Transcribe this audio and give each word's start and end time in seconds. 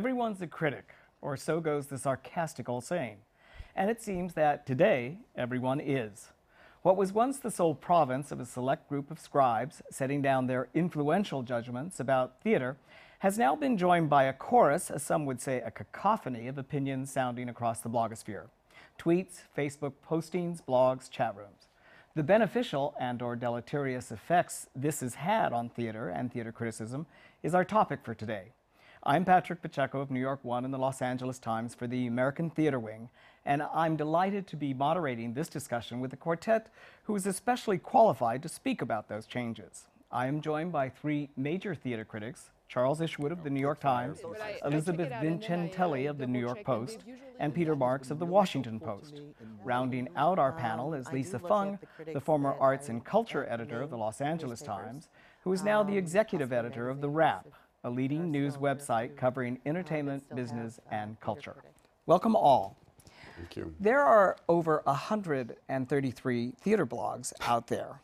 Everyone's 0.00 0.40
a 0.40 0.46
critic, 0.46 0.94
or 1.20 1.36
so 1.36 1.60
goes 1.60 1.88
the 1.88 1.98
sarcastic 1.98 2.70
old 2.70 2.84
saying. 2.84 3.18
And 3.76 3.90
it 3.90 4.00
seems 4.00 4.32
that 4.32 4.64
today, 4.64 5.18
everyone 5.36 5.78
is. 5.78 6.28
What 6.80 6.96
was 6.96 7.12
once 7.12 7.36
the 7.36 7.50
sole 7.50 7.74
province 7.74 8.32
of 8.32 8.40
a 8.40 8.46
select 8.46 8.88
group 8.88 9.10
of 9.10 9.20
scribes 9.20 9.82
setting 9.90 10.22
down 10.22 10.46
their 10.46 10.68
influential 10.72 11.42
judgments 11.42 12.00
about 12.00 12.40
theater 12.40 12.78
has 13.18 13.36
now 13.36 13.54
been 13.54 13.76
joined 13.76 14.08
by 14.08 14.24
a 14.24 14.32
chorus, 14.32 14.90
as 14.90 15.02
some 15.02 15.26
would 15.26 15.42
say 15.42 15.60
a 15.60 15.70
cacophony, 15.70 16.48
of 16.48 16.56
opinions 16.56 17.12
sounding 17.12 17.50
across 17.50 17.80
the 17.80 17.90
blogosphere. 17.90 18.44
Tweets, 18.98 19.42
Facebook 19.54 19.92
postings, 20.08 20.62
blogs, 20.66 21.10
chat 21.10 21.36
rooms. 21.36 21.68
The 22.14 22.22
beneficial 22.22 22.94
and 22.98 23.20
or 23.20 23.36
deleterious 23.36 24.10
effects 24.10 24.66
this 24.74 25.00
has 25.00 25.16
had 25.16 25.52
on 25.52 25.68
theater 25.68 26.08
and 26.08 26.32
theater 26.32 26.52
criticism 26.52 27.04
is 27.42 27.54
our 27.54 27.66
topic 27.66 28.00
for 28.02 28.14
today. 28.14 28.52
I'm 29.02 29.24
Patrick 29.24 29.62
Pacheco 29.62 30.02
of 30.02 30.10
New 30.10 30.20
York 30.20 30.40
One 30.42 30.66
and 30.66 30.74
the 30.74 30.78
Los 30.78 31.00
Angeles 31.00 31.38
Times 31.38 31.74
for 31.74 31.86
the 31.86 32.06
American 32.06 32.50
Theater 32.50 32.78
Wing, 32.78 33.08
and 33.46 33.62
I'm 33.72 33.96
delighted 33.96 34.46
to 34.48 34.56
be 34.56 34.74
moderating 34.74 35.32
this 35.32 35.48
discussion 35.48 36.00
with 36.00 36.12
a 36.12 36.18
quartet 36.18 36.66
who 37.04 37.16
is 37.16 37.26
especially 37.26 37.78
qualified 37.78 38.42
to 38.42 38.48
speak 38.50 38.82
about 38.82 39.08
those 39.08 39.24
changes. 39.24 39.86
I 40.12 40.26
am 40.26 40.42
joined 40.42 40.72
by 40.72 40.90
three 40.90 41.30
major 41.34 41.74
theater 41.74 42.04
critics, 42.04 42.50
Charles 42.68 43.00
Isherwood 43.00 43.32
of 43.32 43.42
the 43.42 43.48
New 43.48 43.60
York 43.60 43.80
Times, 43.80 44.18
Elizabeth 44.66 45.10
Vincentelli 45.12 46.08
of 46.08 46.18
the 46.18 46.26
New 46.26 46.38
York 46.38 46.62
Post, 46.62 46.98
and 47.38 47.54
Peter 47.54 47.74
Marks 47.74 48.10
of 48.10 48.18
the 48.18 48.26
Washington 48.26 48.78
Post. 48.78 49.22
Rounding 49.64 50.08
out 50.14 50.38
our 50.38 50.52
panel 50.52 50.92
is 50.92 51.10
Lisa 51.10 51.38
Fung, 51.38 51.78
the 52.12 52.20
former 52.20 52.52
arts 52.60 52.90
and 52.90 53.02
culture 53.02 53.46
editor 53.48 53.80
of 53.80 53.88
the 53.88 53.96
Los 53.96 54.20
Angeles 54.20 54.60
Times, 54.60 55.08
who 55.42 55.54
is 55.54 55.64
now 55.64 55.82
the 55.82 55.96
executive 55.96 56.52
editor 56.52 56.90
of 56.90 57.00
The 57.00 57.08
Wrap, 57.08 57.46
a 57.84 57.90
leading 57.90 58.30
news 58.30 58.56
website 58.56 59.16
covering 59.16 59.58
entertainment, 59.64 60.22
business, 60.34 60.80
and 60.90 61.18
culture. 61.20 61.56
Welcome 62.06 62.36
all. 62.36 62.76
Thank 63.36 63.56
you. 63.56 63.74
There 63.80 64.02
are 64.02 64.36
over 64.48 64.82
133 64.84 66.52
theater 66.60 66.86
blogs 66.86 67.32
out 67.40 67.68
there. 67.68 68.00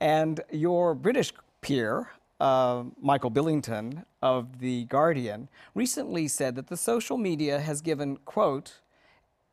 And 0.00 0.40
your 0.52 0.94
British 0.94 1.32
peer, 1.62 2.10
uh, 2.40 2.84
Michael 3.00 3.30
Billington 3.30 4.04
of 4.20 4.58
The 4.58 4.84
Guardian, 4.84 5.48
recently 5.74 6.28
said 6.28 6.56
that 6.56 6.66
the 6.66 6.76
social 6.76 7.16
media 7.16 7.60
has 7.60 7.80
given, 7.80 8.16
quote, 8.26 8.80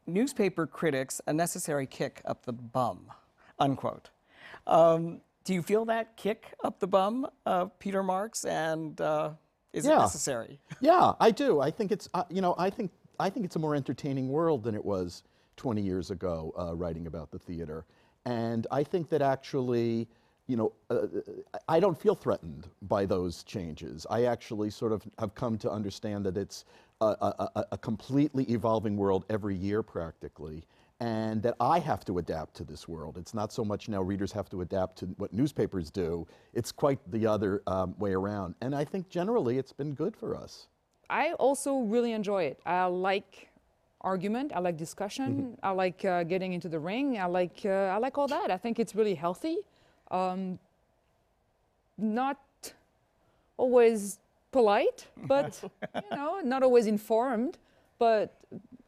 newspaper 0.05 0.67
critics 0.67 1.21
a 1.27 1.33
necessary 1.33 1.85
kick 1.85 2.21
up 2.25 2.45
the 2.45 2.53
bum, 2.53 3.05
unquote. 3.59 4.09
Um, 4.67 5.21
do 5.43 5.53
you 5.53 5.61
feel 5.61 5.85
that 5.85 6.17
kick 6.17 6.53
up 6.63 6.79
the 6.79 6.87
bum, 6.87 7.27
uh, 7.45 7.65
Peter 7.79 8.03
Marks, 8.03 8.45
and 8.45 8.99
uh, 8.99 9.31
is 9.73 9.85
Yeah. 9.85 9.93
it 9.97 9.99
necessary? 9.99 10.59
Yeah, 10.81 11.13
I 11.19 11.31
do. 11.31 11.59
I 11.61 11.69
think 11.71 11.91
it's 11.91 12.09
uh, 12.13 12.23
you 12.29 12.41
know 12.41 12.55
I 12.57 12.69
think 12.69 12.91
I 13.19 13.29
think 13.29 13.45
it's 13.45 13.55
a 13.55 13.59
more 13.59 13.75
entertaining 13.75 14.29
world 14.29 14.63
than 14.63 14.73
it 14.75 14.83
was 14.83 15.23
20 15.57 15.81
years 15.81 16.09
ago 16.09 16.53
uh, 16.57 16.75
writing 16.75 17.05
about 17.07 17.29
the 17.31 17.37
theater, 17.39 17.85
and 18.25 18.65
I 18.71 18.83
think 18.83 19.09
that 19.09 19.21
actually 19.21 20.07
you 20.47 20.57
know 20.57 20.73
uh, 20.89 21.05
I 21.69 21.79
don't 21.79 21.99
feel 21.99 22.15
threatened 22.15 22.67
by 22.83 23.05
those 23.05 23.43
changes. 23.43 24.07
I 24.09 24.23
actually 24.25 24.71
sort 24.71 24.91
of 24.91 25.03
have 25.19 25.35
come 25.35 25.57
to 25.59 25.69
understand 25.71 26.25
that 26.25 26.35
it's 26.37 26.65
a, 26.99 27.05
a, 27.05 27.49
a- 27.55 27.65
a 27.73 27.77
completely 27.77 28.43
evolving 28.45 28.97
world 28.97 29.25
every 29.29 29.55
year 29.55 29.83
practically. 29.83 30.63
And 31.01 31.41
that 31.41 31.55
I 31.59 31.79
have 31.79 32.05
to 32.05 32.19
adapt 32.19 32.53
to 32.57 32.63
this 32.63 32.87
world. 32.87 33.17
It's 33.17 33.33
not 33.33 33.51
so 33.51 33.65
much 33.65 33.89
now 33.89 34.01
readers 34.01 34.31
have 34.31 34.49
to 34.51 34.61
adapt 34.61 34.99
to 34.99 35.07
what 35.17 35.33
newspapers 35.33 35.89
do. 35.89 36.27
It's 36.53 36.71
quite 36.71 36.99
the 37.11 37.25
other 37.25 37.63
um, 37.65 37.95
way 37.97 38.13
around. 38.13 38.53
And 38.61 38.75
I 38.75 38.85
think 38.85 39.09
generally 39.09 39.57
it's 39.57 39.73
been 39.73 39.95
good 39.95 40.15
for 40.15 40.35
us. 40.35 40.67
I 41.09 41.33
also 41.33 41.79
really 41.79 42.13
enjoy 42.13 42.43
it. 42.43 42.59
I 42.65 42.85
like 42.85 43.49
argument. 44.01 44.51
I 44.55 44.59
like 44.59 44.77
discussion. 44.77 45.57
I 45.63 45.71
like 45.71 46.05
uh, 46.05 46.23
getting 46.23 46.53
into 46.53 46.69
the 46.69 46.79
ring. 46.79 47.19
I 47.19 47.25
like 47.25 47.61
uh, 47.65 47.95
I 47.95 47.97
like 47.97 48.17
all 48.17 48.27
that. 48.27 48.51
I 48.51 48.57
think 48.57 48.79
it's 48.79 48.95
really 48.95 49.15
healthy. 49.15 49.57
Um, 50.09 50.59
not 51.97 52.39
always 53.57 54.19
polite, 54.51 55.07
but 55.27 55.59
you 55.95 56.15
know, 56.15 56.39
not 56.43 56.63
always 56.63 56.87
informed. 56.87 57.57
But 57.99 58.33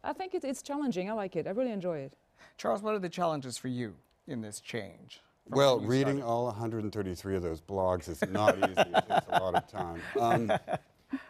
I 0.03 0.13
think 0.13 0.33
it, 0.33 0.43
it's 0.43 0.61
challenging. 0.61 1.09
I 1.09 1.13
like 1.13 1.35
it. 1.35 1.47
I 1.47 1.51
really 1.51 1.71
enjoy 1.71 1.99
it. 1.99 2.13
Charles, 2.57 2.81
what 2.81 2.93
are 2.93 2.99
the 2.99 3.09
challenges 3.09 3.57
for 3.57 3.69
you 3.69 3.95
in 4.27 4.41
this 4.41 4.59
change? 4.59 5.21
Well, 5.49 5.79
reading 5.79 6.17
started? 6.17 6.25
all 6.25 6.45
133 6.45 7.35
of 7.35 7.41
those 7.41 7.61
blogs 7.61 8.07
is 8.09 8.21
not 8.29 8.57
easy. 8.57 8.73
It 8.77 9.07
takes 9.09 9.27
a 9.29 9.39
lot 9.41 9.55
of 9.55 9.67
time. 9.71 10.01
Um, 10.19 10.51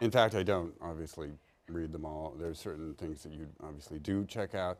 in 0.00 0.10
fact, 0.10 0.34
I 0.34 0.42
don't 0.42 0.72
obviously 0.80 1.30
read 1.68 1.92
them 1.92 2.04
all. 2.04 2.34
There's 2.38 2.58
certain 2.58 2.94
things 2.94 3.22
that 3.22 3.32
you 3.32 3.48
obviously 3.62 3.98
do 3.98 4.24
check 4.24 4.54
out. 4.54 4.78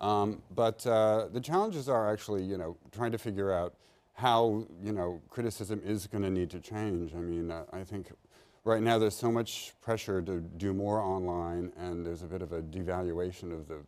Um, 0.00 0.42
but 0.54 0.86
uh, 0.86 1.28
the 1.32 1.40
challenges 1.40 1.88
are 1.88 2.12
actually, 2.12 2.42
you 2.42 2.58
know, 2.58 2.76
trying 2.92 3.12
to 3.12 3.18
figure 3.18 3.52
out 3.52 3.74
how, 4.12 4.66
you 4.82 4.92
know, 4.92 5.20
criticism 5.30 5.80
is 5.84 6.06
going 6.06 6.22
to 6.22 6.30
need 6.30 6.50
to 6.50 6.60
change. 6.60 7.14
I 7.14 7.18
mean, 7.18 7.50
uh, 7.50 7.64
I 7.72 7.84
think 7.84 8.10
right 8.64 8.82
now 8.82 8.98
there's 8.98 9.16
so 9.16 9.30
much 9.30 9.72
pressure 9.80 10.22
to 10.22 10.40
do 10.40 10.72
more 10.72 11.00
online, 11.00 11.72
and 11.76 12.04
there's 12.04 12.22
a 12.22 12.26
bit 12.26 12.42
of 12.42 12.52
a 12.52 12.62
devaluation 12.62 13.52
of 13.52 13.68
the 13.68 13.78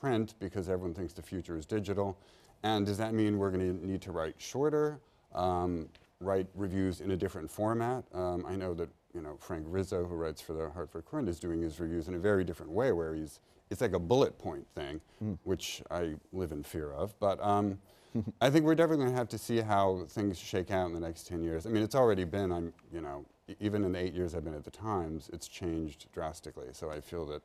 print 0.00 0.34
because 0.38 0.68
everyone 0.68 0.94
thinks 0.94 1.12
the 1.12 1.22
future 1.22 1.56
is 1.56 1.66
digital. 1.66 2.18
And 2.62 2.86
does 2.86 2.98
that 2.98 3.14
mean 3.14 3.38
we're 3.38 3.50
going 3.50 3.78
to 3.78 3.86
need 3.86 4.00
to 4.02 4.12
write 4.12 4.34
shorter, 4.38 5.00
um, 5.34 5.88
write 6.20 6.46
reviews 6.54 7.00
in 7.00 7.10
a 7.10 7.16
different 7.16 7.50
format? 7.50 8.04
Um, 8.14 8.44
I 8.46 8.56
know 8.56 8.74
that 8.74 8.88
you 9.14 9.20
know 9.20 9.36
Frank 9.38 9.66
Rizzo, 9.68 10.04
who 10.06 10.14
writes 10.14 10.40
for 10.40 10.54
the 10.54 10.70
Hartford 10.70 11.04
Courant, 11.04 11.28
is 11.28 11.38
doing 11.38 11.62
his 11.62 11.78
reviews 11.78 12.08
in 12.08 12.14
a 12.14 12.18
very 12.18 12.44
different 12.44 12.72
way, 12.72 12.92
where 12.92 13.14
he's 13.14 13.40
it's 13.70 13.80
like 13.80 13.92
a 13.92 13.98
bullet 13.98 14.38
point 14.38 14.66
thing, 14.74 15.00
which 15.44 15.82
I 15.90 16.14
live 16.32 16.52
in 16.52 16.62
fear 16.62 16.92
of. 16.92 17.18
But 17.18 17.42
um, 17.42 17.78
I 18.40 18.50
think 18.50 18.64
we're 18.64 18.74
definitely 18.74 19.04
going 19.04 19.12
to 19.12 19.18
have 19.18 19.28
to 19.30 19.38
see 19.38 19.60
how 19.60 20.04
things 20.08 20.38
shake 20.38 20.70
out 20.70 20.86
in 20.86 20.94
the 20.94 21.00
next 21.00 21.26
10 21.26 21.42
years. 21.42 21.66
I 21.66 21.70
mean, 21.70 21.82
it's 21.82 21.94
already 21.94 22.24
been, 22.24 22.52
I'm, 22.52 22.72
you 22.92 23.00
know, 23.00 23.24
even 23.60 23.84
in 23.84 23.92
the 23.92 23.98
eight 23.98 24.14
years 24.14 24.34
I've 24.34 24.44
been 24.44 24.54
at 24.54 24.64
the 24.64 24.70
Times, 24.70 25.30
it's 25.32 25.48
changed 25.48 26.06
drastically. 26.12 26.68
So 26.72 26.90
I 26.90 27.00
feel 27.00 27.26
that 27.26 27.42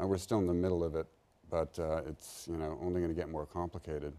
uh, 0.00 0.06
we're 0.06 0.18
still 0.18 0.38
in 0.38 0.46
the 0.46 0.54
middle 0.54 0.82
of 0.82 0.94
it, 0.96 1.06
but 1.50 1.78
uh, 1.78 2.02
it's, 2.06 2.48
you 2.50 2.56
know, 2.56 2.78
only 2.82 3.00
going 3.00 3.14
to 3.14 3.20
get 3.20 3.28
more 3.28 3.46
complicated. 3.46 4.12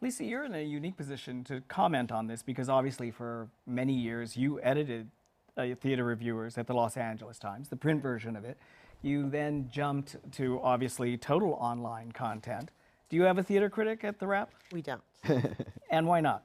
Lisa, 0.00 0.24
you're 0.24 0.44
in 0.44 0.54
a 0.54 0.62
unique 0.62 0.96
position 0.96 1.44
to 1.44 1.60
comment 1.62 2.12
on 2.12 2.26
this 2.26 2.42
because 2.42 2.68
obviously 2.68 3.10
for 3.10 3.48
many 3.66 3.92
years 3.92 4.36
you 4.36 4.60
edited 4.62 5.10
uh, 5.56 5.66
theater 5.80 6.04
reviewers 6.04 6.56
at 6.58 6.66
the 6.66 6.74
Los 6.74 6.96
Angeles 6.96 7.38
Times, 7.38 7.68
the 7.68 7.76
print 7.76 8.02
version 8.02 8.36
of 8.36 8.44
it. 8.44 8.58
You 9.02 9.30
then 9.30 9.68
jumped 9.72 10.16
to 10.32 10.60
obviously 10.62 11.16
total 11.16 11.54
online 11.54 12.12
content. 12.12 12.70
Do 13.08 13.16
you 13.16 13.22
have 13.22 13.38
a 13.38 13.42
theater 13.42 13.70
critic 13.70 14.04
at 14.04 14.18
the 14.18 14.26
Wrap? 14.26 14.50
We 14.72 14.82
don't. 14.82 15.02
And 15.90 16.06
why 16.06 16.20
not? 16.20 16.44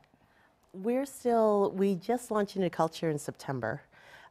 We're 0.74 1.06
still, 1.06 1.72
we 1.76 1.96
just 1.96 2.32
launched 2.32 2.56
into 2.56 2.70
culture 2.72 3.12
in 3.12 3.20
September. 3.20 3.84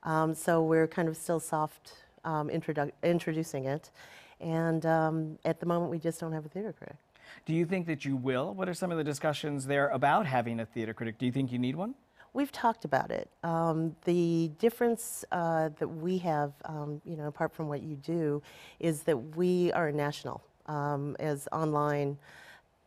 Um, 0.05 0.35
so 0.35 0.63
we're 0.63 0.87
kind 0.87 1.09
of 1.09 1.17
still 1.17 1.41
soft 1.41 2.05
um, 2.25 2.49
introdu- 2.49 2.93
introducing 3.03 3.65
it. 3.65 3.91
And 4.41 4.85
um, 4.85 5.39
at 5.45 5.61
the 5.61 5.67
moment, 5.67 5.91
we 5.91 5.99
just 5.99 6.21
don't 6.21 6.33
have 6.33 6.45
a 6.45 6.49
theater 6.49 6.73
critic. 6.73 6.97
Do 7.47 7.55
you 7.55 7.65
think 7.65 7.87
that 7.87 8.05
you 8.05 8.17
will? 8.17 8.55
What 8.55 8.69
are 8.69 8.75
some 8.75 8.91
of 8.91 8.99
the 8.99 9.05
discussions 9.05 9.67
there 9.67 9.89
about 9.89 10.27
having 10.27 10.61
a 10.61 10.67
theater 10.67 10.95
critic? 10.95 11.19
Do 11.19 11.27
you 11.27 11.33
think 11.33 11.53
you 11.53 11.59
need 11.59 11.77
one? 11.77 11.95
We've 12.33 12.53
talked 12.53 12.85
about 12.85 13.11
it. 13.11 13.31
Um, 13.45 13.95
the 14.05 14.51
difference 14.59 15.25
uh, 15.31 15.71
that 15.79 15.87
we 15.89 16.19
have, 16.19 16.53
um, 16.65 17.01
you 17.05 17.17
know, 17.17 17.29
apart 17.29 17.53
from 17.53 17.69
what 17.69 17.83
you 17.83 17.95
do, 17.97 18.43
is 18.81 19.03
that 19.05 19.37
we 19.37 19.73
are 19.73 19.93
national. 19.93 20.43
Um, 20.67 21.15
as 21.21 21.47
online, 21.53 22.19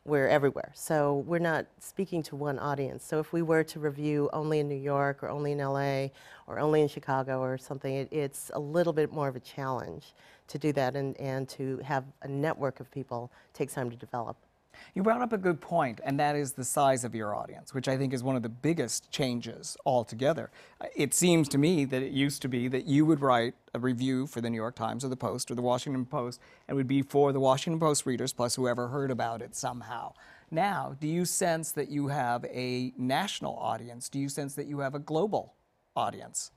we're 0.07 0.27
everywhere. 0.27 0.71
So 0.74 1.25
we're 1.27 1.39
not 1.39 1.65
speaking 1.80 2.24
to 2.24 2.36
one 2.36 2.57
audience. 2.57 3.04
So 3.04 3.19
if 3.19 3.33
we 3.33 3.42
were 3.42 3.63
to 3.65 3.80
review 3.80 4.30
only 4.31 4.59
in 4.59 4.69
New 4.69 4.75
York 4.75 5.21
or 5.21 5.30
only 5.30 5.51
in 5.51 5.57
LA 5.59 6.07
or 6.48 6.59
only 6.59 6.81
in 6.81 6.88
Chicago 6.88 7.42
or 7.42 7.57
something, 7.57 7.94
it, 7.94 8.07
it's 8.12 8.50
a 8.54 8.59
little 8.59 8.94
bit 8.94 9.12
more 9.12 9.27
of 9.27 9.36
a 9.36 9.42
challenge 9.42 10.13
to 10.48 10.57
do 10.57 10.71
that 10.71 10.95
and, 10.95 11.19
and 11.19 11.50
to 11.50 11.77
have 11.80 12.06
a 12.21 12.27
network 12.27 12.80
of 12.80 12.89
people 12.89 13.30
takes 13.54 13.74
time 13.74 13.89
to 13.89 13.98
develop. 13.98 14.38
You 14.93 15.03
brought 15.03 15.21
up 15.21 15.31
a 15.31 15.37
good 15.37 15.61
point, 15.61 15.99
and 16.03 16.19
that 16.19 16.35
is 16.35 16.53
the 16.53 16.63
size 16.63 17.03
of 17.03 17.13
your 17.13 17.35
audience, 17.35 17.73
which 17.73 17.87
I 17.87 17.97
think 17.97 18.13
is 18.13 18.23
one 18.23 18.35
of 18.35 18.41
the 18.41 18.49
biggest 18.49 19.11
changes 19.11 19.77
altogether. 19.85 20.49
It 20.95 21.13
seems 21.13 21.47
to 21.49 21.57
me 21.57 21.85
that 21.85 22.01
it 22.01 22.11
used 22.11 22.41
to 22.41 22.47
be 22.47 22.67
that 22.69 22.85
you 22.85 23.05
would 23.05 23.21
write 23.21 23.53
a 23.73 23.79
review 23.79 24.25
for 24.25 24.41
the 24.41 24.49
New 24.49 24.55
York 24.57 24.75
Times 24.75 25.05
or 25.05 25.09
the 25.09 25.15
Post 25.15 25.51
or 25.51 25.55
the 25.55 25.61
Washington 25.61 26.05
Post, 26.05 26.41
and 26.67 26.75
it 26.75 26.77
would 26.77 26.87
be 26.87 27.01
for 27.01 27.31
the 27.31 27.39
Washington 27.39 27.79
Post 27.79 28.05
readers 28.05 28.33
plus 28.33 28.55
whoever 28.55 28.87
heard 28.87 29.11
about 29.11 29.41
it 29.41 29.55
somehow. 29.55 30.13
Now, 30.49 30.95
do 30.99 31.07
you 31.07 31.25
sense 31.25 31.71
that 31.73 31.89
you 31.89 32.07
have 32.07 32.45
a 32.45 32.93
national 32.97 33.55
audience? 33.57 34.09
Do 34.09 34.17
you 34.17 34.29
sense 34.29 34.55
that 34.55 34.65
you 34.65 34.79
have 34.79 34.95
a 34.95 34.99
global 34.99 35.53
audience? 35.95 36.51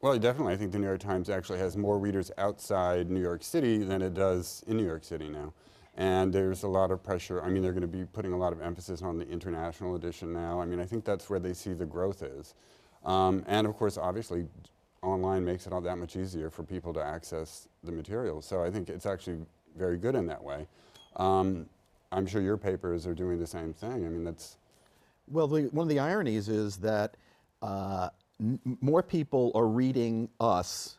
Well, 0.00 0.18
definitely. 0.18 0.54
I 0.54 0.56
think 0.56 0.72
the 0.72 0.78
New 0.78 0.86
York 0.86 1.00
Times 1.00 1.28
actually 1.28 1.58
has 1.58 1.76
more 1.76 1.98
readers 1.98 2.32
outside 2.38 3.10
New 3.10 3.20
York 3.20 3.44
City 3.44 3.78
than 3.78 4.00
it 4.00 4.14
does 4.14 4.64
in 4.66 4.78
New 4.78 4.86
York 4.86 5.04
City 5.04 5.28
now. 5.28 5.52
And 6.00 6.32
there's 6.32 6.62
a 6.62 6.68
lot 6.68 6.90
of 6.90 7.02
pressure. 7.02 7.42
I 7.44 7.50
mean, 7.50 7.62
they're 7.62 7.74
going 7.74 7.82
to 7.82 7.86
be 7.86 8.06
putting 8.06 8.32
a 8.32 8.36
lot 8.38 8.54
of 8.54 8.62
emphasis 8.62 9.02
on 9.02 9.18
the 9.18 9.28
international 9.28 9.96
edition 9.96 10.32
now. 10.32 10.58
I 10.58 10.64
mean, 10.64 10.80
I 10.80 10.86
think 10.86 11.04
that's 11.04 11.28
where 11.28 11.38
they 11.38 11.52
see 11.52 11.74
the 11.74 11.84
growth 11.84 12.22
is. 12.22 12.54
Um, 13.04 13.44
and 13.46 13.66
of 13.66 13.76
course, 13.76 13.98
obviously, 13.98 14.46
online 15.02 15.44
makes 15.44 15.66
it 15.66 15.74
all 15.74 15.82
that 15.82 15.98
much 15.98 16.16
easier 16.16 16.48
for 16.48 16.62
people 16.62 16.94
to 16.94 17.04
access 17.04 17.68
the 17.84 17.92
material. 17.92 18.40
So 18.40 18.64
I 18.64 18.70
think 18.70 18.88
it's 18.88 19.04
actually 19.04 19.40
very 19.76 19.98
good 19.98 20.14
in 20.14 20.26
that 20.26 20.42
way. 20.42 20.66
Um, 21.16 21.66
I'm 22.12 22.26
sure 22.26 22.40
your 22.40 22.56
papers 22.56 23.06
are 23.06 23.14
doing 23.14 23.38
the 23.38 23.46
same 23.46 23.74
thing. 23.74 24.06
I 24.06 24.08
mean, 24.08 24.24
that's 24.24 24.56
Well, 25.28 25.48
the, 25.48 25.64
one 25.64 25.84
of 25.84 25.90
the 25.90 25.98
ironies 25.98 26.48
is 26.48 26.78
that 26.78 27.18
uh, 27.60 28.08
more 28.80 29.02
people 29.02 29.52
are 29.54 29.66
reading 29.66 30.30
us 30.40 30.96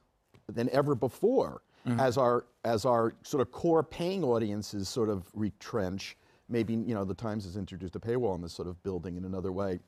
than 0.48 0.70
ever 0.70 0.94
before 0.94 1.64
as 1.86 2.18
our 2.18 2.46
as 2.64 2.86
our 2.86 3.14
sort 3.24 3.42
of 3.42 3.52
core 3.52 3.84
paying 3.84 4.24
audiences 4.24 4.88
sort 4.88 5.10
of 5.10 5.26
retrench. 5.34 6.18
Maybe 6.50 6.74
you 6.74 6.94
know 6.94 7.04
the 7.04 7.14
Times 7.14 7.46
has 7.46 7.58
introduced 7.58 7.96
a 7.96 8.00
paywall 8.00 8.36
in 8.36 8.42
this 8.42 8.54
sort 8.54 8.68
of 8.68 8.82
building 8.84 9.16
in 9.18 9.26
another 9.26 9.52
way. 9.52 9.80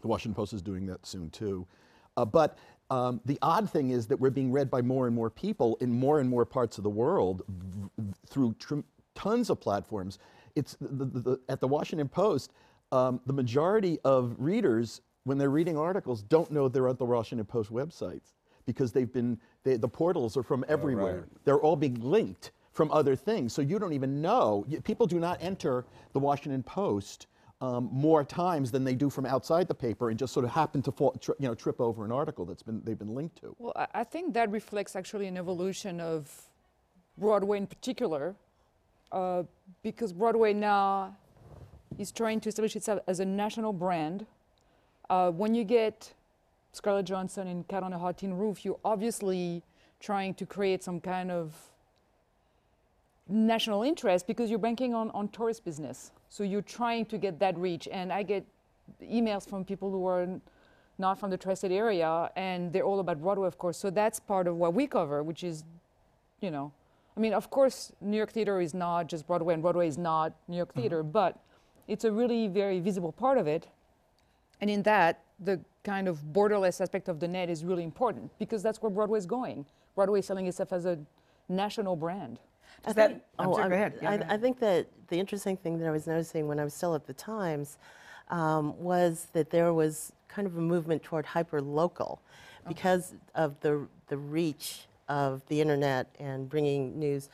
The 0.00 0.08
Washington 0.08 0.34
Post 0.34 0.52
is 0.52 0.62
doing 0.62 0.86
that 0.86 1.06
soon 1.06 1.30
too. 1.30 1.66
Uh, 2.16 2.24
but 2.24 2.58
um, 2.90 3.20
the 3.24 3.38
odd 3.42 3.68
thing 3.68 3.90
is 3.90 4.06
that 4.08 4.20
we're 4.20 4.30
being 4.30 4.52
read 4.52 4.70
by 4.70 4.82
more 4.82 5.06
and 5.06 5.16
more 5.16 5.30
people 5.30 5.76
in 5.80 5.90
more 5.90 6.20
and 6.20 6.28
more 6.28 6.44
parts 6.44 6.78
of 6.78 6.84
the 6.84 6.90
world 6.90 7.42
v- 7.48 8.12
through 8.28 8.54
tr- 8.58 8.80
tons 9.14 9.50
of 9.50 9.60
platforms. 9.60 10.18
It's 10.54 10.76
the, 10.80 11.06
the, 11.06 11.20
the, 11.20 11.40
at 11.48 11.60
the 11.60 11.66
Washington 11.66 12.08
Post, 12.08 12.52
um, 12.92 13.20
the 13.26 13.32
majority 13.32 13.98
of 14.04 14.36
readers, 14.38 15.00
when 15.24 15.38
they're 15.38 15.50
reading 15.50 15.76
articles, 15.76 16.22
don't 16.22 16.50
know 16.52 16.68
they're 16.68 16.88
at 16.88 16.98
the 16.98 17.04
Washington 17.04 17.46
Post 17.46 17.72
websites 17.72 18.34
because 18.66 18.92
they've 18.92 19.12
been 19.12 19.38
they, 19.62 19.76
the 19.76 19.88
portals 19.88 20.36
are 20.36 20.42
from 20.42 20.64
everywhere. 20.68 21.20
right. 21.20 21.44
They're 21.44 21.60
all 21.60 21.76
being 21.76 22.00
linked 22.00 22.52
from 22.72 22.90
other 22.90 23.14
things, 23.14 23.52
so 23.52 23.62
you 23.62 23.78
don't 23.78 23.92
even 23.92 24.20
know. 24.20 24.66
People 24.84 25.06
do 25.06 25.20
not 25.20 25.38
enter 25.40 25.84
the 26.12 26.18
Washington 26.18 26.62
Post 26.62 27.28
um, 27.60 27.88
more 27.92 28.24
times 28.24 28.70
than 28.70 28.84
they 28.84 28.94
do 28.94 29.08
from 29.08 29.26
outside 29.26 29.68
the 29.68 29.74
paper, 29.74 30.10
and 30.10 30.18
just 30.18 30.32
sort 30.32 30.44
of 30.44 30.50
happen 30.50 30.82
to 30.82 30.92
fall, 30.92 31.12
tri- 31.20 31.34
you 31.38 31.46
know, 31.46 31.54
trip 31.54 31.80
over 31.80 32.04
an 32.04 32.12
article 32.12 32.44
that's 32.44 32.62
been 32.62 32.82
they've 32.84 32.98
been 32.98 33.14
linked 33.14 33.36
to. 33.40 33.54
Well, 33.58 33.72
I, 33.76 33.86
I 33.94 34.04
think 34.04 34.34
that 34.34 34.50
reflects 34.50 34.96
actually 34.96 35.26
an 35.26 35.36
evolution 35.36 36.00
of 36.00 36.30
Broadway 37.16 37.58
in 37.58 37.66
particular, 37.66 38.34
uh, 39.12 39.44
because 39.82 40.12
Broadway 40.12 40.52
now 40.52 41.16
is 41.98 42.10
trying 42.10 42.40
to 42.40 42.48
establish 42.48 42.74
itself 42.76 43.00
as 43.06 43.20
a 43.20 43.24
national 43.24 43.72
brand. 43.72 44.26
Uh, 45.10 45.30
when 45.30 45.54
you 45.54 45.64
get 45.64 46.13
Scarlett 46.74 47.06
Johansson 47.06 47.46
in 47.46 47.62
Cat 47.64 47.82
on 47.82 47.92
a 47.92 47.98
Hot 47.98 48.18
Tin 48.18 48.34
Roof, 48.34 48.64
you're 48.64 48.80
obviously 48.84 49.62
trying 50.00 50.34
to 50.34 50.44
create 50.44 50.82
some 50.82 51.00
kind 51.00 51.30
of 51.30 51.54
national 53.28 53.82
interest 53.82 54.26
because 54.26 54.50
you're 54.50 54.58
banking 54.58 54.92
on, 54.92 55.10
on 55.12 55.28
tourist 55.28 55.64
business. 55.64 56.10
So 56.28 56.42
you're 56.42 56.62
trying 56.62 57.06
to 57.06 57.16
get 57.16 57.38
that 57.38 57.56
reach. 57.56 57.86
And 57.90 58.12
I 58.12 58.24
get 58.24 58.44
emails 59.02 59.48
from 59.48 59.64
people 59.64 59.90
who 59.90 60.04
are 60.06 60.40
not 60.98 61.18
from 61.18 61.30
the 61.30 61.36
tri-state 61.36 61.72
area, 61.72 62.30
and 62.36 62.72
they're 62.72 62.84
all 62.84 63.00
about 63.00 63.20
Broadway, 63.20 63.46
of 63.46 63.56
course. 63.56 63.78
So 63.78 63.90
that's 63.90 64.18
part 64.18 64.46
of 64.46 64.56
what 64.56 64.74
we 64.74 64.86
cover, 64.86 65.22
which 65.22 65.44
is, 65.44 65.64
you 66.40 66.50
know, 66.50 66.72
I 67.16 67.20
mean, 67.20 67.32
of 67.32 67.50
course, 67.50 67.92
New 68.00 68.16
York 68.16 68.32
theater 68.32 68.60
is 68.60 68.74
not 68.74 69.08
just 69.08 69.26
Broadway, 69.26 69.54
and 69.54 69.62
Broadway 69.62 69.86
is 69.86 69.96
not 69.96 70.34
New 70.48 70.56
York 70.56 70.70
mm-hmm. 70.70 70.80
theater, 70.80 71.02
but 71.04 71.38
it's 71.86 72.04
a 72.04 72.10
really 72.10 72.48
very 72.48 72.80
visible 72.80 73.12
part 73.12 73.38
of 73.38 73.46
it. 73.46 73.68
And 74.60 74.68
in 74.68 74.82
that, 74.82 75.23
the 75.40 75.60
kind 75.82 76.08
of 76.08 76.18
borderless 76.32 76.80
aspect 76.80 77.08
of 77.08 77.20
the 77.20 77.28
net 77.28 77.50
is 77.50 77.64
really 77.64 77.82
important 77.84 78.30
because 78.38 78.62
that's 78.62 78.80
where 78.80 78.90
Broadway 78.90 79.18
is 79.18 79.26
going. 79.26 79.66
Broadway 79.94 80.20
is 80.20 80.26
selling 80.26 80.46
itself 80.46 80.72
as 80.72 80.86
a 80.86 80.98
national 81.48 81.96
brand. 81.96 82.38
Does 82.84 82.92
I 82.92 82.94
that, 82.94 83.10
think- 83.10 83.22
oh, 83.38 83.56
sorry, 83.56 83.76
I'm- 83.82 83.92
Yeah, 84.02 84.10
I, 84.28 84.34
I 84.34 84.36
think 84.36 84.58
that 84.60 84.86
the 85.08 85.18
interesting 85.18 85.56
thing 85.56 85.78
that 85.78 85.88
I 85.88 85.90
was 85.90 86.06
noticing 86.06 86.48
when 86.48 86.58
I 86.58 86.64
was 86.64 86.74
still 86.74 86.94
at 86.94 87.06
the 87.06 87.12
Times 87.14 87.78
um, 88.30 88.78
was 88.78 89.28
that 89.32 89.50
there 89.50 89.72
was 89.74 90.12
kind 90.28 90.46
of 90.46 90.56
a 90.56 90.60
movement 90.60 91.02
toward 91.02 91.26
hyper 91.26 91.60
local 91.60 92.20
because 92.66 93.14
of 93.34 93.60
the 93.60 93.86
the 94.08 94.16
reach 94.16 94.86
of 95.08 95.42
the 95.48 95.60
internet 95.60 96.06
and 96.18 96.48
bringing 96.48 96.98
news. 96.98 97.28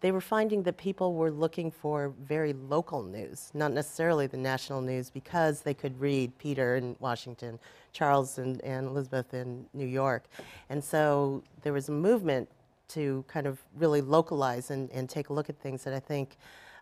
They 0.00 0.12
were 0.12 0.20
finding 0.20 0.62
that 0.64 0.76
people 0.76 1.14
were 1.14 1.30
looking 1.30 1.70
for 1.70 2.12
very 2.22 2.52
local 2.52 3.02
news, 3.02 3.50
not 3.54 3.72
necessarily 3.72 4.26
the 4.26 4.36
national 4.36 4.82
news, 4.82 5.08
because 5.08 5.62
they 5.62 5.74
could 5.74 5.98
read 5.98 6.36
Peter 6.38 6.76
in 6.76 6.96
Washington, 7.00 7.58
Charles 7.92 8.38
and, 8.38 8.62
and 8.62 8.88
Elizabeth 8.88 9.32
in 9.32 9.66
New 9.72 9.86
York. 9.86 10.24
And 10.68 10.84
so 10.84 11.42
there 11.62 11.72
was 11.72 11.88
a 11.88 11.92
movement 11.92 12.48
to 12.88 13.24
kind 13.26 13.46
of 13.46 13.58
really 13.76 14.00
localize 14.02 14.70
and, 14.70 14.90
and 14.92 15.08
take 15.08 15.30
a 15.30 15.32
look 15.32 15.48
at 15.48 15.58
things 15.58 15.82
that 15.84 15.94
I 15.94 16.00
think 16.00 16.36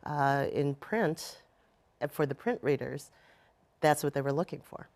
uh, 0.04 0.46
in 0.52 0.74
print, 0.74 1.42
uh, 2.02 2.08
for 2.08 2.26
the 2.26 2.34
print 2.34 2.58
readers, 2.62 3.10
that's 3.80 4.02
what 4.02 4.12
they 4.12 4.20
were 4.20 4.32
looking 4.32 4.60
for. 4.60 4.88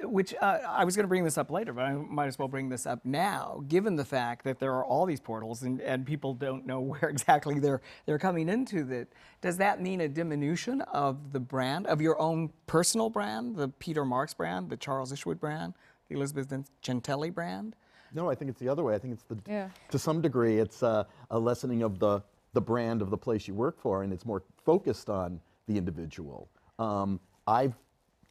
Which 0.00 0.32
uh, 0.40 0.58
I 0.68 0.84
was 0.84 0.94
going 0.94 1.04
to 1.04 1.08
bring 1.08 1.24
this 1.24 1.36
up 1.36 1.50
later, 1.50 1.72
but 1.72 1.84
I 1.84 1.92
might 1.92 2.28
as 2.28 2.38
well 2.38 2.46
bring 2.46 2.68
this 2.68 2.86
up 2.86 3.04
now, 3.04 3.64
given 3.66 3.96
the 3.96 4.04
fact 4.04 4.44
that 4.44 4.60
there 4.60 4.72
are 4.74 4.84
all 4.84 5.06
these 5.06 5.18
portals 5.18 5.62
and, 5.64 5.80
and 5.80 6.06
people 6.06 6.34
don't 6.34 6.64
know 6.66 6.80
where 6.92 7.08
exactly 7.10 7.58
they're 7.58 7.80
they're 8.06 8.18
coming 8.18 8.48
into. 8.48 8.84
That 8.84 9.08
does 9.40 9.56
that 9.56 9.82
mean 9.82 10.00
a 10.00 10.08
diminution 10.08 10.82
of 10.82 11.32
the 11.32 11.40
brand 11.40 11.88
of 11.88 12.00
your 12.00 12.20
own 12.20 12.50
personal 12.68 13.10
brand, 13.10 13.56
the 13.56 13.68
Peter 13.68 14.04
Marks 14.04 14.34
brand, 14.34 14.70
the 14.70 14.76
Charles 14.76 15.10
Isherwood 15.12 15.40
brand, 15.40 15.74
the 16.08 16.14
Elizabeth 16.14 16.48
Vincentelli 16.48 17.34
brand? 17.34 17.74
No, 18.14 18.30
I 18.30 18.36
think 18.36 18.50
it's 18.50 18.60
the 18.60 18.68
other 18.68 18.84
way. 18.84 18.94
I 18.94 18.98
think 18.98 19.14
it's 19.14 19.24
the 19.24 19.36
Yeah. 19.50 19.68
to 19.90 19.98
some 19.98 20.20
degree 20.20 20.58
it's 20.58 20.82
uh, 20.84 21.04
a 21.32 21.38
lessening 21.38 21.82
of 21.82 21.98
the 21.98 22.22
the 22.52 22.60
brand 22.60 23.02
of 23.02 23.10
the 23.10 23.18
place 23.18 23.48
you 23.48 23.54
work 23.54 23.80
for, 23.80 24.04
and 24.04 24.12
it's 24.12 24.24
more 24.24 24.44
focused 24.64 25.10
on 25.10 25.40
the 25.66 25.76
individual. 25.76 26.48
Um, 26.78 27.18
I've 27.48 27.74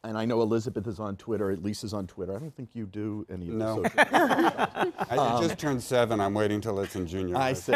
and 0.04 0.18
I 0.18 0.26
know 0.26 0.42
Elizabeth 0.42 0.88
is 0.88 1.00
on 1.00 1.16
Twitter. 1.18 1.56
Lisa's 1.58 1.94
on 1.94 2.08
Twitter. 2.08 2.36
I 2.36 2.40
don't 2.40 2.56
think 2.56 2.70
you 2.74 2.86
do 2.86 3.26
any 3.32 3.48
of 3.50 3.56
No. 3.56 3.82
the 3.82 3.90
social. 3.90 4.94
I 5.20 5.42
just 5.42 5.58
turned 5.60 5.82
seven. 5.84 6.20
I'm 6.20 6.34
waiting 6.34 6.62
till 6.62 6.80
it's 6.80 6.96
in 6.96 7.08
junior. 7.08 7.36
Um, 7.36 7.42
I 7.42 7.54
see. 7.54 7.74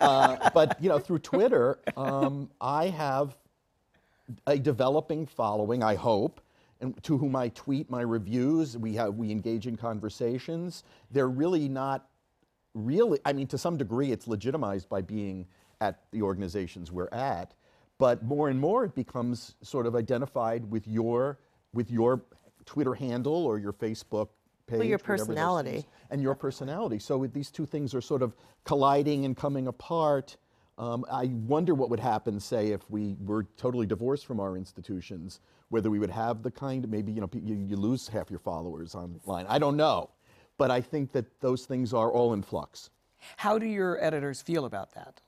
uh, 0.00 0.50
but 0.54 0.82
you 0.82 0.88
know, 0.88 0.98
through 0.98 1.20
Twitter, 1.20 1.78
um, 1.96 2.50
I 2.60 2.88
have 2.88 3.36
a 4.46 4.58
developing 4.58 5.26
following. 5.26 5.82
I 5.82 5.94
hope, 5.94 6.40
and 6.80 7.00
to 7.04 7.18
whom 7.18 7.36
I 7.36 7.48
tweet 7.50 7.90
my 7.90 8.00
reviews. 8.00 8.76
We 8.76 8.94
have 8.94 9.14
we 9.14 9.30
engage 9.30 9.66
in 9.66 9.76
conversations. 9.76 10.84
They're 11.10 11.28
really 11.28 11.68
not 11.68 12.08
really. 12.74 13.20
I 13.24 13.32
mean, 13.32 13.46
to 13.48 13.58
some 13.58 13.76
degree, 13.76 14.10
it's 14.10 14.26
legitimized 14.26 14.88
by 14.88 15.02
being 15.02 15.46
at 15.80 16.00
the 16.10 16.22
organizations 16.22 16.90
we're 16.90 17.08
at. 17.12 17.54
But 17.98 18.22
more 18.24 18.48
and 18.48 18.58
more, 18.60 18.84
it 18.84 18.94
becomes 18.94 19.54
sort 19.62 19.86
of 19.86 19.94
identified 19.96 20.70
with 20.70 20.86
your 20.86 21.38
with 21.72 21.90
your 21.90 22.22
Twitter 22.64 22.94
handle 22.94 23.46
or 23.46 23.58
your 23.58 23.72
Facebook 23.72 24.28
page. 24.66 24.84
your 24.84 24.98
personality. 24.98 25.70
things- 25.72 25.84
and 26.10 26.22
your 26.22 26.34
personality. 26.34 26.98
So 26.98 27.26
these 27.26 27.50
two 27.50 27.66
things 27.66 27.94
are 27.94 28.00
sort 28.00 28.22
of 28.22 28.34
colliding 28.64 29.24
and 29.24 29.36
coming 29.36 29.66
apart. 29.66 30.36
Um, 30.78 31.04
I 31.10 31.26
wonder 31.26 31.74
what 31.74 31.90
would 31.90 32.00
happen, 32.00 32.38
say, 32.38 32.68
if 32.68 32.88
we 32.88 33.16
were 33.20 33.44
totally 33.56 33.86
divorced 33.86 34.26
from 34.26 34.38
our 34.40 34.56
institutions, 34.56 35.40
whether 35.70 35.90
we 35.90 35.98
would 35.98 36.10
have 36.10 36.42
the 36.42 36.50
kind, 36.50 36.88
maybe 36.88 37.12
you 37.12 37.20
know, 37.20 37.28
you, 37.32 37.56
you 37.56 37.76
lose 37.76 38.08
half 38.08 38.30
your 38.30 38.38
followers 38.38 38.94
online. 38.94 39.44
I 39.48 39.58
don't 39.58 39.76
know, 39.76 40.10
but 40.56 40.70
I 40.70 40.80
think 40.80 41.12
that 41.12 41.40
those 41.40 41.66
things 41.66 41.92
are 41.92 42.12
all 42.12 42.32
in 42.32 42.42
flux. 42.42 42.90
How 43.38 43.58
do 43.58 43.66
your 43.66 44.02
editors 44.02 44.40
feel 44.40 44.64
about 44.64 44.94
that? 44.94 45.20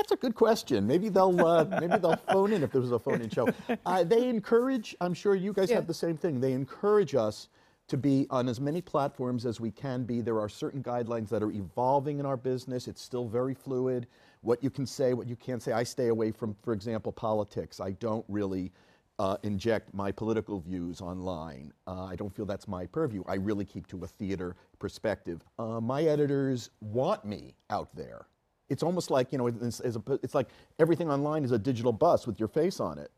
That's 0.00 0.12
a 0.12 0.16
good 0.16 0.34
question. 0.34 0.86
Maybe 0.86 1.10
they'll 1.10 1.38
uh, 1.46 1.66
maybe 1.78 1.98
they'll 1.98 2.16
phone 2.32 2.54
in 2.54 2.62
if 2.62 2.72
there 2.72 2.80
was 2.80 2.90
a 2.90 2.98
phone-in 2.98 3.28
show. 3.28 3.46
Uh, 3.84 4.02
they 4.02 4.30
encourage. 4.30 4.96
I'm 5.02 5.12
sure 5.12 5.34
you 5.34 5.52
guys 5.52 5.68
Yeah. 5.68 5.76
have 5.76 5.86
the 5.86 5.92
same 5.92 6.16
thing. 6.16 6.40
They 6.40 6.54
encourage 6.54 7.14
us 7.14 7.50
to 7.88 7.98
be 7.98 8.26
on 8.30 8.48
as 8.48 8.62
many 8.62 8.80
platforms 8.80 9.44
as 9.44 9.60
we 9.60 9.70
can 9.70 10.04
be. 10.04 10.22
There 10.22 10.40
are 10.40 10.48
certain 10.48 10.82
guidelines 10.82 11.28
that 11.28 11.42
are 11.42 11.50
evolving 11.50 12.18
in 12.18 12.24
our 12.24 12.38
business. 12.38 12.88
It's 12.88 13.02
still 13.02 13.26
very 13.28 13.52
fluid. 13.52 14.06
What 14.40 14.64
you 14.64 14.70
can 14.70 14.86
say, 14.86 15.12
what 15.12 15.26
you 15.28 15.36
can't 15.36 15.62
say. 15.62 15.72
I 15.72 15.82
stay 15.82 16.08
away 16.08 16.30
from, 16.30 16.56
for 16.62 16.72
example, 16.72 17.12
politics. 17.12 17.78
I 17.78 17.90
don't 17.90 18.24
really 18.26 18.72
uh, 19.18 19.36
inject 19.42 19.92
my 19.92 20.10
political 20.10 20.60
views 20.60 21.02
online. 21.02 21.74
Uh, 21.86 22.04
I 22.06 22.16
don't 22.16 22.34
feel 22.34 22.46
that's 22.46 22.66
my 22.68 22.86
purview. 22.86 23.22
I 23.28 23.34
really 23.34 23.66
keep 23.66 23.86
to 23.88 24.02
a 24.02 24.06
theater 24.06 24.56
perspective. 24.78 25.44
Uh, 25.58 25.78
my 25.78 26.04
editors 26.04 26.70
want 26.80 27.26
me 27.26 27.54
out 27.68 27.94
there. 27.94 28.24
It's 28.70 28.82
almost 28.82 29.10
like 29.10 29.32
you 29.32 29.38
know, 29.38 29.48
it's, 29.48 29.80
it's, 29.80 29.96
a, 29.96 30.02
it's 30.22 30.34
like 30.34 30.48
everything 30.78 31.10
online 31.10 31.44
is 31.44 31.50
a 31.50 31.58
digital 31.58 31.92
bus 31.92 32.26
with 32.26 32.38
your 32.38 32.48
face 32.48 32.80
on 32.80 32.98
it, 32.98 33.10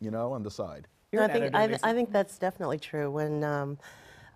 you 0.00 0.10
know, 0.10 0.32
on 0.32 0.42
the 0.42 0.50
side. 0.50 0.86
You're 1.12 1.22
I 1.22 1.28
think 1.28 1.54
editor, 1.54 1.78
I, 1.82 1.90
I 1.90 1.94
think 1.94 2.12
that's 2.12 2.36
definitely 2.36 2.78
true. 2.78 3.10
When 3.10 3.42
um, 3.44 3.78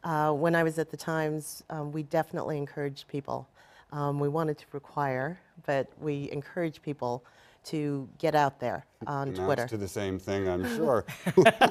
uh, 0.04 0.32
when 0.32 0.54
I 0.54 0.62
was 0.62 0.78
at 0.78 0.90
the 0.90 0.96
Times, 0.96 1.62
um, 1.68 1.92
we 1.92 2.04
definitely 2.04 2.56
encouraged 2.56 3.08
people. 3.08 3.48
Um, 3.92 4.18
we 4.18 4.28
wanted 4.28 4.56
to 4.58 4.64
require, 4.72 5.38
but 5.66 5.88
we 6.00 6.30
encourage 6.30 6.80
people 6.80 7.24
to 7.64 8.08
get 8.18 8.34
out 8.34 8.58
there 8.58 8.86
on 9.06 9.28
Amounts 9.28 9.40
Twitter. 9.40 9.68
to 9.68 9.76
the 9.76 9.86
same 9.86 10.18
thing, 10.18 10.48
I'm 10.48 10.64
sure. 10.76 11.04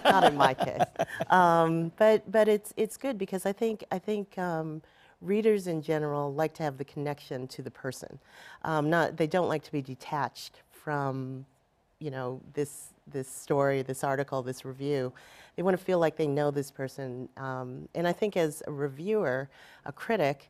Not 0.06 0.26
in 0.26 0.36
my 0.36 0.54
case, 0.54 0.84
um, 1.30 1.92
but 1.98 2.30
but 2.30 2.48
it's 2.48 2.74
it's 2.78 2.98
good 2.98 3.18
because 3.18 3.46
I 3.46 3.54
think 3.54 3.86
I 3.90 4.00
think. 4.00 4.38
Readers 5.22 5.68
in 5.68 5.82
general 5.82 6.34
like 6.34 6.54
to 6.56 6.64
have 6.64 6.78
the 6.78 6.86
connection 6.86 7.48
to 7.50 7.62
the 7.62 7.72
person. 7.72 8.20
Um, 8.64 8.90
not 8.90 9.18
they 9.18 9.28
don't 9.28 9.48
like 9.48 9.64
to 9.64 9.72
be 9.72 9.82
detached 9.82 10.62
from 10.72 11.46
you 12.00 12.10
know 12.12 12.42
this 12.54 12.88
this 13.08 13.28
story 13.28 13.82
this 13.84 14.04
article 14.04 14.42
this 14.42 14.66
review 14.66 15.14
they 15.56 15.62
want 15.62 15.78
to 15.78 15.84
feel 15.84 16.00
like 16.00 16.16
they 16.16 16.28
know 16.28 16.50
this 16.50 16.72
person 16.72 17.30
um, 17.38 17.88
and 17.94 18.08
i 18.08 18.12
think 18.12 18.36
as 18.36 18.64
a 18.66 18.72
reviewer 18.72 19.48
a 19.86 19.92
critic 19.92 20.50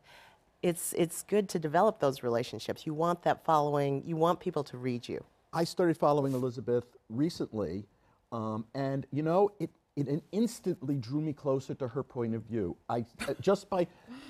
it's 0.62 0.94
it's 0.94 1.24
good 1.24 1.50
to 1.50 1.60
develop 1.60 2.00
those 2.00 2.24
relationships. 2.24 2.86
You 2.86 2.94
want 2.94 3.24
that 3.24 3.44
following. 3.44 4.04
You 4.06 4.16
want 4.16 4.40
people 4.40 4.63
to 4.66 4.78
read 4.78 5.08
you. 5.08 5.24
I 5.54 5.63
started 5.63 5.98
following 5.98 6.34
Elizabeth 6.34 6.86
recently, 7.10 7.86
um, 8.32 8.66
and 8.74 9.06
you 9.12 9.24
know, 9.24 9.51
it, 9.60 9.70
it 10.08 10.24
instantly 10.31 10.96
drew 10.96 11.22
me 11.22 11.34
closer 11.34 11.74
to 11.75 11.88
her 11.88 12.03
point 12.03 12.36
of 12.36 12.43
view. 12.43 12.75
I 12.89 13.05
uh, 13.27 13.34
just 13.41 13.70
by 13.70 13.88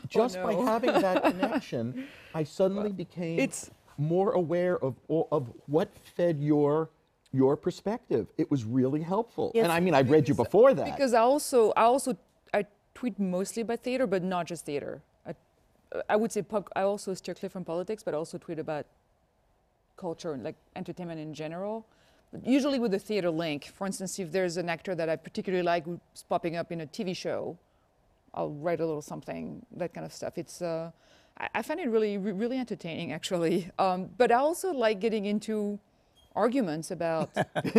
just 0.08 0.42
by 0.42 0.54
no. 0.54 0.66
having 0.66 0.94
that 0.94 1.24
connection, 1.32 2.08
I 2.34 2.44
suddenly 2.44 2.92
became 2.92 3.40
it's- 3.40 3.70
more 3.98 4.32
aware 4.32 4.78
of 4.84 4.96
of 5.10 5.52
what 5.68 5.90
fed 6.16 6.40
your 6.40 6.90
your 7.32 7.56
perspective. 7.56 8.28
It 8.38 8.50
was 8.52 8.66
really 8.66 9.02
helpful. 9.02 9.52
Yes. 9.56 9.64
And 9.64 9.72
I 9.72 9.80
mean, 9.80 9.94
I've 9.94 10.10
read 10.10 10.28
you 10.28 10.36
before 10.36 10.74
that. 10.74 10.86
Because 10.86 11.14
I 11.14 11.22
also, 11.22 11.72
I 11.78 11.84
also, 11.84 12.18
I 12.54 12.66
tweet 12.94 13.20
mostly 13.20 13.62
about 13.62 13.80
theater, 13.80 14.06
but 14.06 14.24
not 14.24 14.48
just 14.48 14.66
theater. 14.66 15.02
I, 15.26 15.36
I 16.10 16.16
would 16.16 16.32
say 16.32 16.44
I 16.76 16.82
also 16.82 17.14
steer 17.14 17.34
clear 17.34 17.50
from 17.50 17.64
politics, 17.64 18.04
but 18.04 18.14
also 18.14 18.38
tweet 18.38 18.60
about 18.60 18.86
culture 19.96 20.34
and 20.34 20.44
like 20.44 20.56
entertainment 20.76 21.20
in 21.20 21.34
general. 21.34 21.86
Usually 22.44 22.80
with 22.80 22.94
a 22.94 23.00
theater 23.00 23.30
link. 23.30 23.66
For 23.66 23.86
instance, 23.86 24.18
if 24.20 24.32
there's 24.32 24.58
an 24.58 24.70
actor 24.70 24.96
that 24.96 25.10
I 25.10 25.16
particularly 25.16 25.64
like 25.64 25.86
who's 25.86 26.00
popping 26.30 26.56
up 26.56 26.72
in 26.72 26.82
a 26.82 26.88
TV 26.88 27.16
show, 27.16 27.58
I'll 28.34 28.52
write 28.52 28.80
a 28.80 28.86
little 28.86 29.02
something, 29.02 29.66
that 29.76 29.94
kind 29.94 30.06
of 30.06 30.14
stuff. 30.14 30.38
It's, 30.38 30.62
uh, 30.62 30.92
I, 31.38 31.50
I 31.56 31.62
find 31.62 31.80
it 31.80 31.90
really, 31.90 32.18
really 32.18 32.58
entertaining 32.58 33.12
actually. 33.12 33.70
Um, 33.78 34.10
but 34.18 34.32
I 34.32 34.36
also 34.36 34.72
like 34.74 35.00
getting 35.00 35.26
into 35.26 35.80
arguments 36.36 36.92
about 36.92 37.30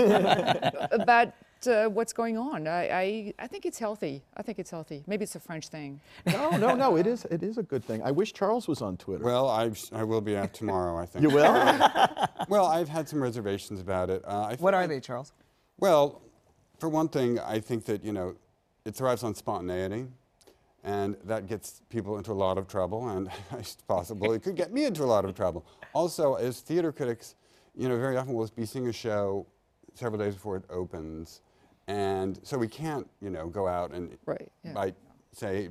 about 0.92 1.32
uh, 1.66 1.88
what's 1.88 2.12
going 2.12 2.36
on. 2.38 2.66
I, 2.66 2.88
I, 2.88 3.34
I 3.38 3.46
think 3.46 3.66
it's 3.66 3.78
healthy. 3.78 4.22
I 4.36 4.42
think 4.42 4.58
it's 4.58 4.70
healthy. 4.70 5.02
Maybe 5.06 5.24
it's 5.24 5.34
a 5.34 5.40
French 5.40 5.68
thing. 5.68 6.00
no, 6.26 6.50
no, 6.56 6.74
no. 6.74 6.96
It 6.96 7.06
is 7.06 7.24
it 7.26 7.42
is 7.42 7.58
a 7.58 7.62
good 7.62 7.84
thing. 7.84 8.02
I 8.02 8.10
wish 8.10 8.32
Charles 8.32 8.68
was 8.68 8.82
on 8.82 8.96
Twitter. 8.96 9.24
Well, 9.24 9.48
I, 9.48 9.70
I 9.92 10.04
will 10.04 10.20
be 10.20 10.36
out 10.36 10.52
tomorrow, 10.54 10.96
I 10.98 11.06
think. 11.06 11.22
you 11.22 11.30
will. 11.30 11.52
Well, 12.48 12.66
I've 12.66 12.88
had 12.88 13.08
some 13.08 13.22
reservations 13.22 13.80
about 13.80 14.10
it. 14.10 14.22
Uh, 14.26 14.48
I 14.50 14.56
What 14.56 14.74
are 14.74 14.86
they, 14.86 14.98
Charles? 15.00 15.32
Well, 15.78 16.20
for 16.78 16.88
one 16.88 17.08
thing, 17.08 17.38
I 17.38 17.60
think 17.60 17.84
that, 17.84 18.04
you 18.04 18.12
know, 18.12 18.34
it 18.84 18.94
thrives 18.96 19.22
on 19.22 19.34
spontaneity, 19.34 20.06
and 20.82 21.16
that 21.24 21.46
gets 21.46 21.80
people 21.88 22.18
into 22.18 22.32
a 22.32 22.34
lot 22.34 22.58
of 22.58 22.66
trouble, 22.66 23.08
and 23.10 23.30
it's 23.52 23.76
possible 23.76 24.32
it 24.32 24.42
could 24.42 24.56
get 24.56 24.72
me 24.72 24.84
into 24.84 25.04
a 25.04 25.06
lot 25.06 25.24
of 25.24 25.34
trouble. 25.36 25.64
Also, 25.94 26.34
as 26.34 26.60
theater 26.60 26.90
critics, 26.92 27.36
you 27.76 27.88
know, 27.88 27.96
very 27.96 28.16
often 28.16 28.34
we'll 28.34 28.50
be 28.56 28.66
seeing 28.66 28.88
a 28.88 28.92
show 28.92 29.46
several 29.94 30.18
days 30.18 30.34
before 30.34 30.56
it 30.56 30.64
opens, 30.68 31.40
and 31.88 32.38
so 32.42 32.58
we 32.58 32.68
can't, 32.68 33.08
you 33.20 33.30
know, 33.30 33.48
go 33.48 33.66
out 33.66 33.92
and 33.92 34.16
Right, 34.26 34.50
yeah. 34.64 34.72
by 34.72 34.94
say 35.32 35.70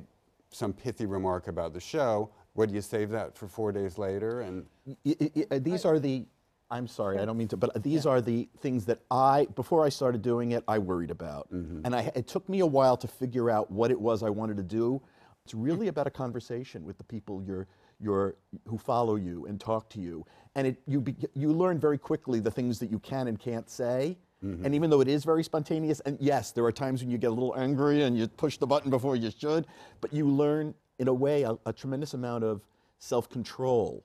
some 0.50 0.72
pithy 0.72 1.06
remark 1.06 1.48
about 1.48 1.72
the 1.72 1.80
show. 1.80 2.30
What 2.54 2.68
do 2.68 2.74
you 2.74 2.82
save 2.82 3.10
that 3.10 3.36
for 3.36 3.48
four 3.48 3.72
days 3.72 3.96
later? 3.96 4.42
And 4.42 4.66
I- 5.06 5.16
I- 5.20 5.46
I- 5.52 5.58
these 5.58 5.84
are 5.84 5.98
the 5.98 6.26
i'm 6.70 6.88
sorry 6.88 7.18
i 7.18 7.24
don't 7.26 7.36
mean 7.36 7.48
to 7.48 7.56
but 7.56 7.82
these 7.82 8.06
are 8.06 8.22
the 8.22 8.48
things 8.60 8.86
that 8.86 8.98
i 9.10 9.46
before 9.56 9.84
i 9.84 9.90
started 9.90 10.22
doing 10.22 10.52
it 10.52 10.64
i 10.66 10.78
worried 10.78 11.10
about 11.10 11.52
mm-hmm. 11.52 11.82
and 11.84 11.94
I, 11.94 12.10
it 12.14 12.26
took 12.26 12.48
me 12.48 12.60
a 12.60 12.66
while 12.66 12.96
to 12.96 13.06
figure 13.06 13.50
out 13.50 13.70
what 13.70 13.90
it 13.90 14.00
was 14.00 14.22
i 14.22 14.30
wanted 14.30 14.56
to 14.56 14.62
do 14.62 15.00
it's 15.44 15.52
really 15.54 15.88
about 15.88 16.06
a 16.06 16.10
conversation 16.10 16.84
with 16.84 16.96
the 16.98 17.04
people 17.04 17.42
you're, 17.42 17.66
you're, 18.00 18.36
who 18.68 18.78
follow 18.78 19.16
you 19.16 19.44
and 19.46 19.60
talk 19.60 19.90
to 19.90 20.00
you 20.00 20.24
and 20.54 20.66
it, 20.68 20.76
you, 20.86 21.00
be, 21.00 21.14
you 21.34 21.52
learn 21.52 21.78
very 21.78 21.98
quickly 21.98 22.40
the 22.40 22.50
things 22.50 22.78
that 22.78 22.90
you 22.90 22.98
can 23.00 23.28
and 23.28 23.38
can't 23.38 23.68
say 23.68 24.16
Mm-hmm. 24.44 24.64
and 24.64 24.74
even 24.74 24.90
though 24.90 25.00
it 25.00 25.06
is 25.08 25.22
very 25.24 25.44
spontaneous 25.44 26.00
and 26.00 26.18
yes 26.20 26.50
there 26.50 26.64
are 26.64 26.72
times 26.72 27.00
when 27.00 27.10
you 27.10 27.16
get 27.18 27.28
a 27.28 27.32
little 27.32 27.54
angry 27.56 28.02
and 28.02 28.18
you 28.18 28.26
push 28.26 28.56
the 28.56 28.66
button 28.66 28.90
before 28.90 29.14
you 29.14 29.30
should 29.30 29.66
but 30.00 30.12
you 30.12 30.26
learn 30.26 30.74
in 30.98 31.06
a 31.06 31.14
way 31.14 31.44
a, 31.44 31.56
a 31.64 31.72
tremendous 31.72 32.14
amount 32.14 32.42
of 32.42 32.66
self-control 32.98 34.02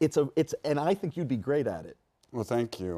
it's 0.00 0.16
a 0.16 0.28
it's 0.36 0.54
and 0.64 0.78
I 0.78 0.94
think 0.94 1.16
you'd 1.16 1.28
be 1.28 1.36
great 1.36 1.66
at 1.66 1.84
it. 1.86 1.96
well, 2.32 2.44
thank 2.44 2.80
you. 2.80 2.96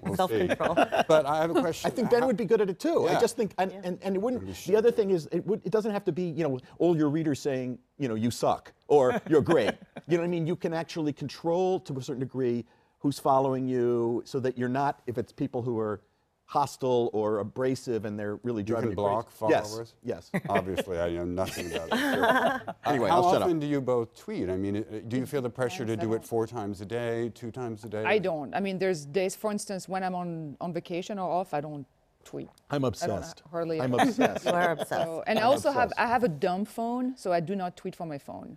we'll. 0.02 0.16
Self-control. 0.16 0.74
But 1.08 1.26
I 1.26 1.38
have 1.40 1.50
a 1.54 1.60
question. 1.60 1.90
I 1.90 1.94
think 1.94 2.10
Ben 2.10 2.24
would 2.26 2.36
be 2.36 2.44
good 2.44 2.60
at 2.60 2.70
it 2.70 2.78
too. 2.80 3.06
I 3.08 3.18
just 3.20 3.36
think 3.36 3.52
and, 3.58 3.72
and, 3.84 3.98
and 4.02 4.14
it 4.16 4.22
wouldn't 4.22 4.54
the 4.66 4.76
other 4.76 4.90
thing 4.90 5.10
is 5.10 5.28
it 5.32 5.46
would 5.46 5.60
it 5.64 5.72
doesn't 5.72 5.92
have 5.92 6.04
to 6.04 6.12
be, 6.12 6.22
you 6.22 6.44
know, 6.44 6.58
all 6.78 6.96
your 6.96 7.10
readers 7.10 7.40
saying, 7.40 7.78
you 7.98 8.08
know, 8.08 8.14
you 8.14 8.30
suck 8.30 8.72
or 8.86 9.20
you're 9.28 9.42
great. 9.42 9.74
you 10.06 10.16
know 10.16 10.22
what 10.22 10.28
I 10.28 10.28
mean? 10.36 10.46
You 10.46 10.56
can 10.56 10.72
actually 10.72 11.12
control 11.12 11.80
to 11.80 11.98
a 11.98 12.02
certain 12.02 12.20
degree 12.20 12.64
who's 13.00 13.18
following 13.18 13.66
you 13.68 14.22
so 14.24 14.40
that 14.40 14.56
you're 14.58 14.68
not 14.68 15.02
if 15.06 15.18
it's 15.18 15.32
people 15.32 15.62
who 15.62 15.78
are 15.78 16.00
hostile 16.50 17.10
or 17.12 17.40
abrasive 17.40 18.06
and 18.06 18.18
they're 18.18 18.36
really 18.42 18.62
You 18.62 18.66
driving 18.72 18.88
can 18.90 18.96
block 18.96 19.26
crazy. 19.38 19.52
followers? 19.54 19.94
Yes. 20.02 20.30
Uh, 20.34 20.38
Yes. 20.38 20.46
Obviously, 20.48 20.98
I 20.98 21.10
know 21.10 21.24
nothing 21.26 21.70
about 21.72 21.88
it. 21.92 22.62
Anyway, 22.86 23.10
how 23.10 23.16
I'll 23.22 23.32
shut 23.32 23.42
often 23.42 23.56
up. 23.56 23.60
do 23.60 23.66
you 23.66 23.80
both 23.82 24.14
tweet? 24.18 24.48
I 24.48 24.56
mean, 24.56 24.78
uh, 24.78 24.82
do 25.08 25.18
you 25.18 25.26
feel 25.26 25.42
the 25.42 25.50
pressure 25.50 25.84
to 25.84 25.94
do 25.96 26.14
it 26.14 26.24
four 26.24 26.46
times 26.46 26.80
a 26.80 26.86
day, 26.86 27.30
two 27.34 27.50
times 27.50 27.84
a 27.84 27.88
day? 27.90 28.02
I 28.02 28.18
don't. 28.18 28.54
I 28.54 28.60
mean, 28.60 28.78
there's 28.78 29.04
days, 29.04 29.36
for 29.36 29.52
instance, 29.52 29.88
when 29.90 30.02
I'm 30.02 30.14
on, 30.14 30.56
on 30.60 30.72
vacation 30.72 31.18
or 31.18 31.28
off, 31.30 31.52
I 31.52 31.60
don't 31.60 31.84
tweet. 32.24 32.48
I'm 32.70 32.82
I 32.84 32.88
obsessed. 32.88 33.42
hardly 33.50 33.78
I'm 33.82 33.92
obsessed. 33.92 34.44
You 34.46 34.52
are 34.52 34.70
obsessed. 34.72 34.90
So, 35.04 35.22
and 35.26 35.38
I 35.38 35.42
I'm 35.42 35.48
also 35.48 35.70
have. 35.70 35.92
I 35.98 36.06
have 36.06 36.24
a 36.24 36.28
dumb 36.28 36.64
phone, 36.64 37.14
so 37.16 37.30
I 37.30 37.40
do 37.40 37.54
not 37.56 37.76
tweet 37.76 37.94
from 37.94 38.08
my 38.08 38.18
phone. 38.18 38.56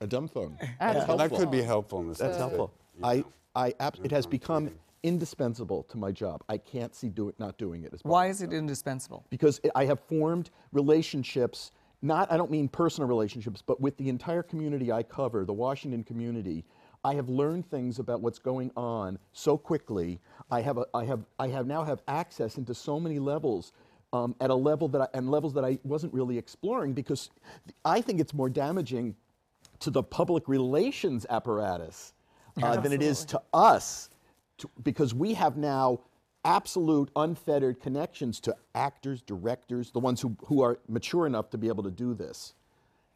A 0.00 0.06
dumb 0.08 0.26
phone. 0.26 0.58
I 0.80 0.92
have 0.92 1.08
a 1.08 1.16
that 1.16 1.30
could 1.30 1.50
be 1.52 1.62
helpful 1.62 2.00
in 2.00 2.08
this. 2.08 2.18
That's 2.18 2.36
that, 2.36 2.40
helpful. 2.40 2.72
you 2.98 3.04
I, 3.04 3.24
I, 3.54 3.74
ab- 3.78 3.96
it 4.02 4.10
has 4.10 4.26
become 4.26 4.68
tweeting. 4.68 4.72
Indispensable 5.08 5.82
to 5.84 5.96
my 5.96 6.12
job. 6.12 6.44
I 6.48 6.58
can't 6.58 6.94
see 6.94 7.08
do 7.08 7.28
it, 7.28 7.38
not 7.40 7.58
doing 7.58 7.82
it. 7.84 7.94
Why 8.02 8.26
is 8.28 8.42
it 8.42 8.52
indispensable? 8.52 9.24
because 9.30 9.60
I 9.74 9.84
have 9.86 10.00
formed 10.00 10.50
relationships, 10.72 11.72
not, 12.02 12.30
I 12.30 12.36
don't 12.36 12.50
mean 12.50 12.68
personal 12.68 13.08
relationships, 13.08 13.62
but 13.64 13.80
with 13.80 13.96
the 13.96 14.08
entire 14.08 14.42
community 14.42 14.92
I 14.92 15.02
cover, 15.02 15.44
the 15.44 15.52
Washington 15.52 16.04
community. 16.04 16.64
I 17.04 17.14
have 17.14 17.28
learned 17.28 17.70
things 17.70 18.00
about 18.00 18.20
what's 18.20 18.38
going 18.38 18.70
on 18.76 19.18
so 19.32 19.56
quickly. 19.56 20.20
I 20.50 20.60
have, 20.60 20.78
a, 20.78 20.86
I 20.94 21.04
have, 21.04 21.24
I 21.38 21.48
have 21.48 21.66
now 21.66 21.84
have 21.84 22.02
access 22.08 22.58
into 22.58 22.74
so 22.74 22.98
many 23.00 23.18
levels, 23.18 23.72
um, 24.12 24.34
at 24.40 24.50
a 24.50 24.54
level 24.54 24.88
that 24.88 25.02
I, 25.02 25.08
and 25.14 25.30
levels 25.30 25.54
that 25.54 25.64
I 25.64 25.78
wasn't 25.84 26.12
really 26.12 26.38
exploring 26.38 26.94
because 26.94 27.30
I 27.84 28.00
think 28.00 28.20
it's 28.20 28.34
more 28.34 28.48
damaging 28.48 29.14
to 29.80 29.90
the 29.90 30.02
public 30.02 30.48
relations 30.48 31.26
apparatus 31.30 32.14
uh, 32.62 32.76
than 32.80 32.92
it 32.92 33.02
is 33.02 33.24
to 33.26 33.40
us 33.52 34.10
to, 34.58 34.70
because 34.82 35.14
we 35.14 35.34
have 35.34 35.56
now 35.56 36.00
absolute 36.44 37.10
unfettered 37.16 37.80
connections 37.80 38.40
to 38.40 38.54
actors, 38.74 39.22
directors, 39.22 39.90
the 39.90 39.98
ones 39.98 40.20
who, 40.20 40.36
who 40.46 40.62
are 40.62 40.78
mature 40.88 41.26
enough 41.26 41.50
to 41.50 41.58
be 41.58 41.68
able 41.68 41.82
to 41.82 41.90
do 41.90 42.14
this 42.14 42.54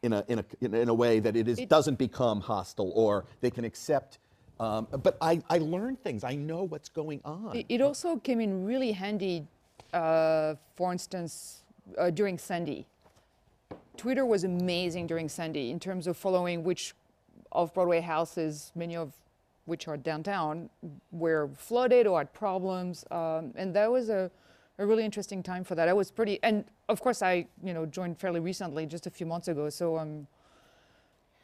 in 0.01 0.13
a, 0.13 0.25
in 0.27 0.39
a, 0.39 0.45
in, 0.61 0.73
a- 0.73 0.79
in 0.79 0.89
a 0.89 0.93
way 0.93 1.19
that 1.19 1.35
it, 1.35 1.47
is, 1.47 1.59
doesn't 1.67 1.97
become 1.97 2.41
hostile 2.41 2.91
or 2.95 3.25
they 3.41 3.49
can 3.49 3.63
accept. 3.63 4.19
Um, 4.59 4.87
but 4.91 5.17
I, 5.21 5.41
I 5.49 5.57
learn 5.59 5.95
things. 5.95 6.23
I 6.23 6.35
know 6.35 6.63
what's 6.63 6.89
going 6.89 7.21
on. 7.25 7.55
It, 7.55 7.65
it 7.69 7.81
also 7.81 8.17
came 8.17 8.39
in 8.39 8.65
really 8.65 8.91
handy, 8.91 9.47
uh, 9.93 10.55
for 10.75 10.91
instance, 10.91 11.63
uh, 11.97 12.09
during 12.09 12.37
Sandy. 12.37 12.85
Twitter 13.97 14.25
was 14.25 14.43
amazing 14.43 15.07
during 15.07 15.29
Sandy 15.29 15.71
in 15.71 15.79
terms 15.79 16.07
of 16.07 16.17
following 16.17 16.63
which 16.63 16.93
off-Broadway 17.51 18.01
houses, 18.01 18.71
many 18.75 18.95
of 18.95 19.13
which 19.65 19.87
are 19.87 19.97
downtown, 19.97 20.69
were 21.11 21.49
flooded 21.57 22.07
or 22.07 22.17
had 22.19 22.33
problems, 22.33 23.05
um, 23.11 23.53
and 23.55 23.73
that 23.75 23.91
was 23.91 24.09
a, 24.09 24.29
a 24.77 24.85
really 24.85 25.05
interesting 25.05 25.41
time 25.41 25.63
for 25.63 25.75
that. 25.75 25.87
I 25.87 25.93
was 25.93 26.11
pretty, 26.11 26.39
and 26.43 26.65
of 26.89 26.99
course 27.01 27.21
I, 27.21 27.45
you 27.63 27.73
know, 27.73 27.85
joined 27.85 28.19
fairly 28.19 28.39
recently, 28.39 28.85
just 28.85 29.07
a 29.07 29.09
few 29.09 29.25
months 29.25 29.47
ago, 29.47 29.69
so 29.69 29.97
um, 29.97 30.27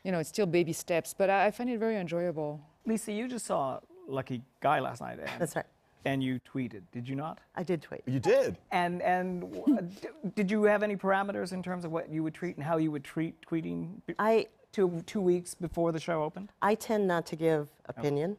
you 0.03 0.11
know, 0.11 0.19
it's 0.19 0.29
still 0.29 0.45
baby 0.45 0.73
steps, 0.73 1.13
but 1.17 1.29
I, 1.29 1.47
I 1.47 1.51
find 1.51 1.69
it 1.69 1.77
very 1.79 1.97
enjoyable. 1.97 2.59
Lisa, 2.85 3.11
you 3.11 3.27
just 3.27 3.45
saw 3.45 3.79
Lucky 4.07 4.41
Guy 4.61 4.79
last 4.79 5.01
night, 5.01 5.19
and, 5.19 5.29
That's 5.39 5.55
right. 5.55 5.65
and 6.05 6.23
you 6.23 6.39
tweeted, 6.51 6.81
did 6.91 7.07
you 7.07 7.15
not? 7.15 7.39
I 7.55 7.63
did 7.63 7.81
tweet. 7.81 8.01
you 8.05 8.19
did. 8.19 8.57
And 8.71 9.01
and 9.01 9.95
did 10.35 10.49
you 10.51 10.63
have 10.63 10.83
any 10.83 10.95
parameters 10.95 11.53
in 11.53 11.61
terms 11.63 11.85
of 11.85 11.91
what 11.91 12.09
you 12.09 12.23
would 12.23 12.33
treat 12.33 12.55
and 12.57 12.65
how 12.65 12.77
you 12.77 12.91
would 12.91 13.03
treat 13.03 13.35
tweeting 13.45 13.91
b- 14.07 14.15
I 14.19 14.47
two 14.71 15.03
two 15.05 15.21
weeks 15.21 15.53
before 15.55 15.91
the 15.91 15.99
show 15.99 16.23
opened? 16.23 16.49
I 16.61 16.75
tend 16.75 17.07
not 17.07 17.25
to 17.27 17.35
give 17.35 17.67
opinion 17.87 18.37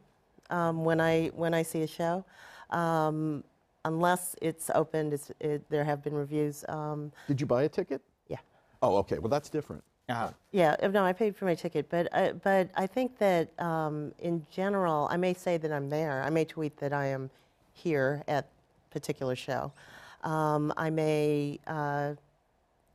um, 0.49 0.83
when 0.85 0.99
I 1.01 1.27
when 1.35 1.53
I 1.53 1.63
see 1.63 1.81
a 1.83 1.87
show, 1.87 2.23
um, 2.69 3.43
unless 3.85 4.35
it's 4.41 4.69
opened. 4.75 5.13
It's, 5.13 5.31
it, 5.39 5.67
there 5.69 5.83
have 5.83 6.03
been 6.03 6.13
reviews. 6.13 6.63
Um, 6.69 7.11
Did 7.27 7.39
you 7.41 7.47
buy 7.47 7.63
a 7.63 7.69
ticket? 7.69 8.01
yeah, 8.27 8.37
Oh, 8.81 8.97
okay. 8.97 9.17
Well, 9.19 9.29
that's 9.29 9.49
different. 9.49 9.83
Uh-huh. 10.09 10.31
yeah. 10.51 10.75
uh, 10.83 10.87
No, 10.89 11.05
I 11.05 11.13
paid 11.13 11.35
for 11.37 11.45
my 11.45 11.55
ticket, 11.55 11.89
but 11.89 12.07
uh, 12.11 12.33
but 12.43 12.69
I 12.75 12.85
think 12.87 13.17
that 13.19 13.47
um, 13.61 14.11
in 14.19 14.45
general, 14.51 15.07
I 15.09 15.17
may 15.17 15.33
say 15.33 15.57
that 15.57 15.71
I'm 15.71 15.89
there. 15.89 16.21
I 16.23 16.29
may 16.29 16.43
tweet 16.45 16.75
that 16.77 16.91
I 16.91 17.05
am 17.07 17.29
here 17.73 18.21
at 18.27 18.47
particular 18.89 19.35
show. 19.35 19.71
Um, 20.23 20.73
I 20.77 20.89
may 20.89 21.59
uh, 21.65 22.13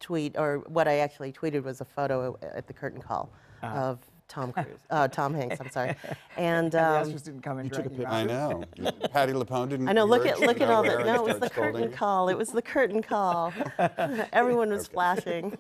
tweet, 0.01 0.37
or 0.37 0.59
what 0.69 0.87
I 0.89 0.99
actually 0.99 1.33
tweeted 1.33 1.63
was 1.63 1.81
a 1.81 1.85
photo 1.85 2.39
at 2.43 2.67
the 2.67 2.73
curtain 2.73 3.01
call 3.01 3.31
of 3.63 3.99
Tom 4.29 4.53
Cruise, 4.53 4.81
uh, 4.91 5.09
Tom 5.09 5.35
Hanks. 5.35 5.61
I'm 5.61 5.71
sorry, 5.71 5.91
and. 5.91 6.17
And 6.37 6.73
the 6.73 6.85
Um, 6.85 7.05
Astros 7.07 7.25
didn't 7.25 7.43
come 7.43 7.59
and 7.59 7.71
you 7.71 7.75
took 7.83 7.87
a 7.93 7.95
you 7.95 8.07
I 8.07 8.25
know. 8.25 8.63
Patti 9.13 9.33
LuPone 9.33 9.69
didn't. 9.69 9.89
I 9.89 9.93
know. 9.93 10.05
Look 10.05 10.27
at 10.27 10.41
look 10.41 10.61
at 10.61 10.69
all 10.69 10.83
nowhere 10.83 10.99
the. 11.05 11.13
No, 11.13 11.27
it 11.27 11.33
was 11.33 11.39
the 11.41 11.51
curtain 11.51 11.75
scolding. 11.75 11.93
call. 11.93 12.29
It 12.29 12.37
was 12.37 12.51
the 12.51 12.63
curtain 12.63 13.03
call. 13.03 13.53
Everyone 14.33 14.71
was 14.71 14.89
flashing. 14.89 15.57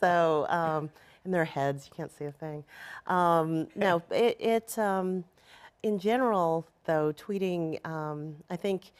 So, 0.00 0.46
um, 0.48 0.90
in 1.24 1.30
their 1.32 1.44
heads. 1.44 1.86
You 1.90 1.96
can't 1.96 2.12
see 2.12 2.24
a 2.26 2.32
thing. 2.32 2.64
Um, 3.06 3.68
no, 3.74 4.02
it, 4.10 4.36
it 4.40 4.78
um, 4.78 5.24
in 5.82 5.98
general, 5.98 6.66
though, 6.84 7.12
tweeting, 7.12 7.84
um, 7.86 8.36
I 8.48 8.56
think, 8.56 8.92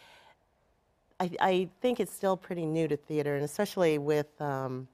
I, 1.19 1.31
I 1.41 1.69
think 1.81 2.01
it's 2.01 2.13
still 2.13 2.37
pretty 2.37 2.67
new 2.67 2.89
to 2.89 2.97
theater, 2.97 3.37
and 3.37 3.45
especially 3.45 3.99
with 3.99 4.41
um, 4.41 4.87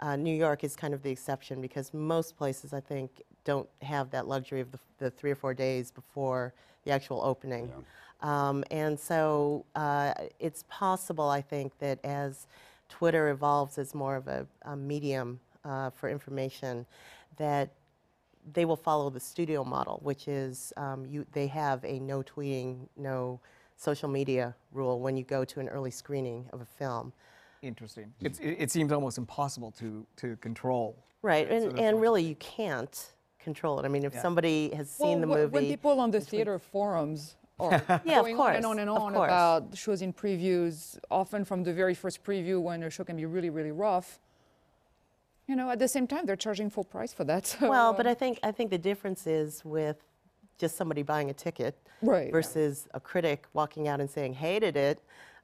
uh, 0.00 0.16
New 0.16 0.34
York 0.34 0.64
is 0.64 0.76
kind 0.76 0.92
of 0.92 1.02
the 1.02 1.10
exception 1.10 1.60
because 1.60 1.94
most 1.94 2.36
places, 2.36 2.72
I 2.72 2.80
think, 2.80 3.22
don't 3.44 3.68
have 3.82 4.10
that 4.10 4.26
luxury 4.28 4.60
of 4.60 4.70
the, 4.72 4.78
the 4.98 5.10
three 5.10 5.30
or 5.30 5.34
four 5.34 5.54
days 5.54 5.90
before 5.90 6.52
the 6.84 6.90
actual 6.90 7.22
opening. 7.22 7.70
Um, 8.20 8.64
and 8.70 8.98
so 8.98 9.64
uh, 9.74 10.12
it's 10.38 10.64
possible, 10.68 11.28
I 11.28 11.40
think, 11.40 11.78
that 11.78 11.98
as 12.04 12.46
Twitter 12.88 13.28
evolves 13.28 13.78
as 13.78 13.94
more 13.94 14.16
of 14.16 14.28
a, 14.28 14.46
a 14.62 14.76
medium 14.76 15.40
uh, 15.64 15.90
for 15.90 16.08
information, 16.08 16.86
that 17.36 17.70
they 18.52 18.64
will 18.64 18.76
follow 18.76 19.08
the 19.10 19.20
studio 19.20 19.64
model, 19.64 20.00
which 20.02 20.28
is 20.28 20.72
um, 20.76 21.06
you, 21.06 21.26
they 21.32 21.46
have 21.46 21.82
a 21.84 21.98
no 22.00 22.22
tweeting, 22.22 22.88
no 22.96 23.40
social 23.84 24.08
media 24.08 24.54
rule 24.72 24.98
when 25.04 25.14
you 25.16 25.24
go 25.24 25.44
to 25.44 25.60
an 25.60 25.68
early 25.68 25.90
screening 25.90 26.40
of 26.54 26.60
a 26.60 26.64
film. 26.80 27.12
Interesting. 27.62 28.12
It's, 28.20 28.38
it, 28.40 28.56
it 28.64 28.70
seems 28.70 28.90
almost 28.92 29.16
impossible 29.18 29.70
to, 29.80 30.06
to 30.16 30.36
control. 30.36 30.96
Right, 31.22 31.48
Right, 31.48 31.48
so 31.48 31.54
and, 31.54 31.64
that's 31.78 31.80
and 31.82 32.00
really 32.00 32.22
you 32.24 32.34
can't 32.36 32.96
control 33.38 33.78
it. 33.80 33.84
I 33.84 33.88
mean, 33.88 34.04
if 34.04 34.14
Yeah. 34.14 34.22
somebody 34.26 34.58
has 34.74 34.88
seen 34.90 35.20
the 35.20 35.26
Well, 35.26 35.36
wh- 35.36 35.40
movie. 35.42 35.54
When 35.58 35.66
people 35.68 36.00
on 36.00 36.10
the 36.10 36.20
theater 36.20 36.58
forums 36.58 37.36
are 37.60 37.70
Yeah, 38.04 38.20
of 38.20 38.24
going 38.24 38.36
on 38.40 38.56
and 38.56 38.66
on 38.66 38.78
and 38.84 38.90
on 38.90 39.14
about 39.14 39.76
shows 39.76 40.00
in 40.02 40.12
previews, 40.12 40.98
often 41.10 41.44
from 41.44 41.62
the 41.68 41.72
very 41.82 41.94
first 41.94 42.18
preview 42.28 42.56
when 42.60 42.82
a 42.82 42.90
show 42.90 43.04
can 43.04 43.16
be 43.16 43.26
really, 43.26 43.50
really 43.58 43.72
rough. 43.86 44.18
You 45.46 45.56
know, 45.56 45.68
at 45.70 45.78
the 45.78 45.88
same 45.88 46.06
time, 46.06 46.24
they're 46.26 46.42
charging 46.46 46.70
full 46.70 46.84
price 46.94 47.12
for 47.18 47.24
that. 47.24 47.42
So, 47.52 47.68
Well, 47.68 47.92
but 47.92 48.06
um, 48.06 48.10
I 48.12 48.14
think 48.14 48.34
I 48.42 48.50
think 48.56 48.70
the 48.70 48.82
difference 48.90 49.26
is 49.26 49.62
with 49.64 49.98
just 50.58 50.76
somebody 50.76 51.02
buying 51.02 51.30
a 51.30 51.34
ticket 51.34 51.76
Right. 52.02 52.30
versus 52.30 52.86
a 52.94 53.00
critic 53.00 53.46
walking 53.54 53.88
out 53.88 54.00
and 54.00 54.10
saying 54.10 54.34
hated 54.34 54.76
it. 54.76 55.00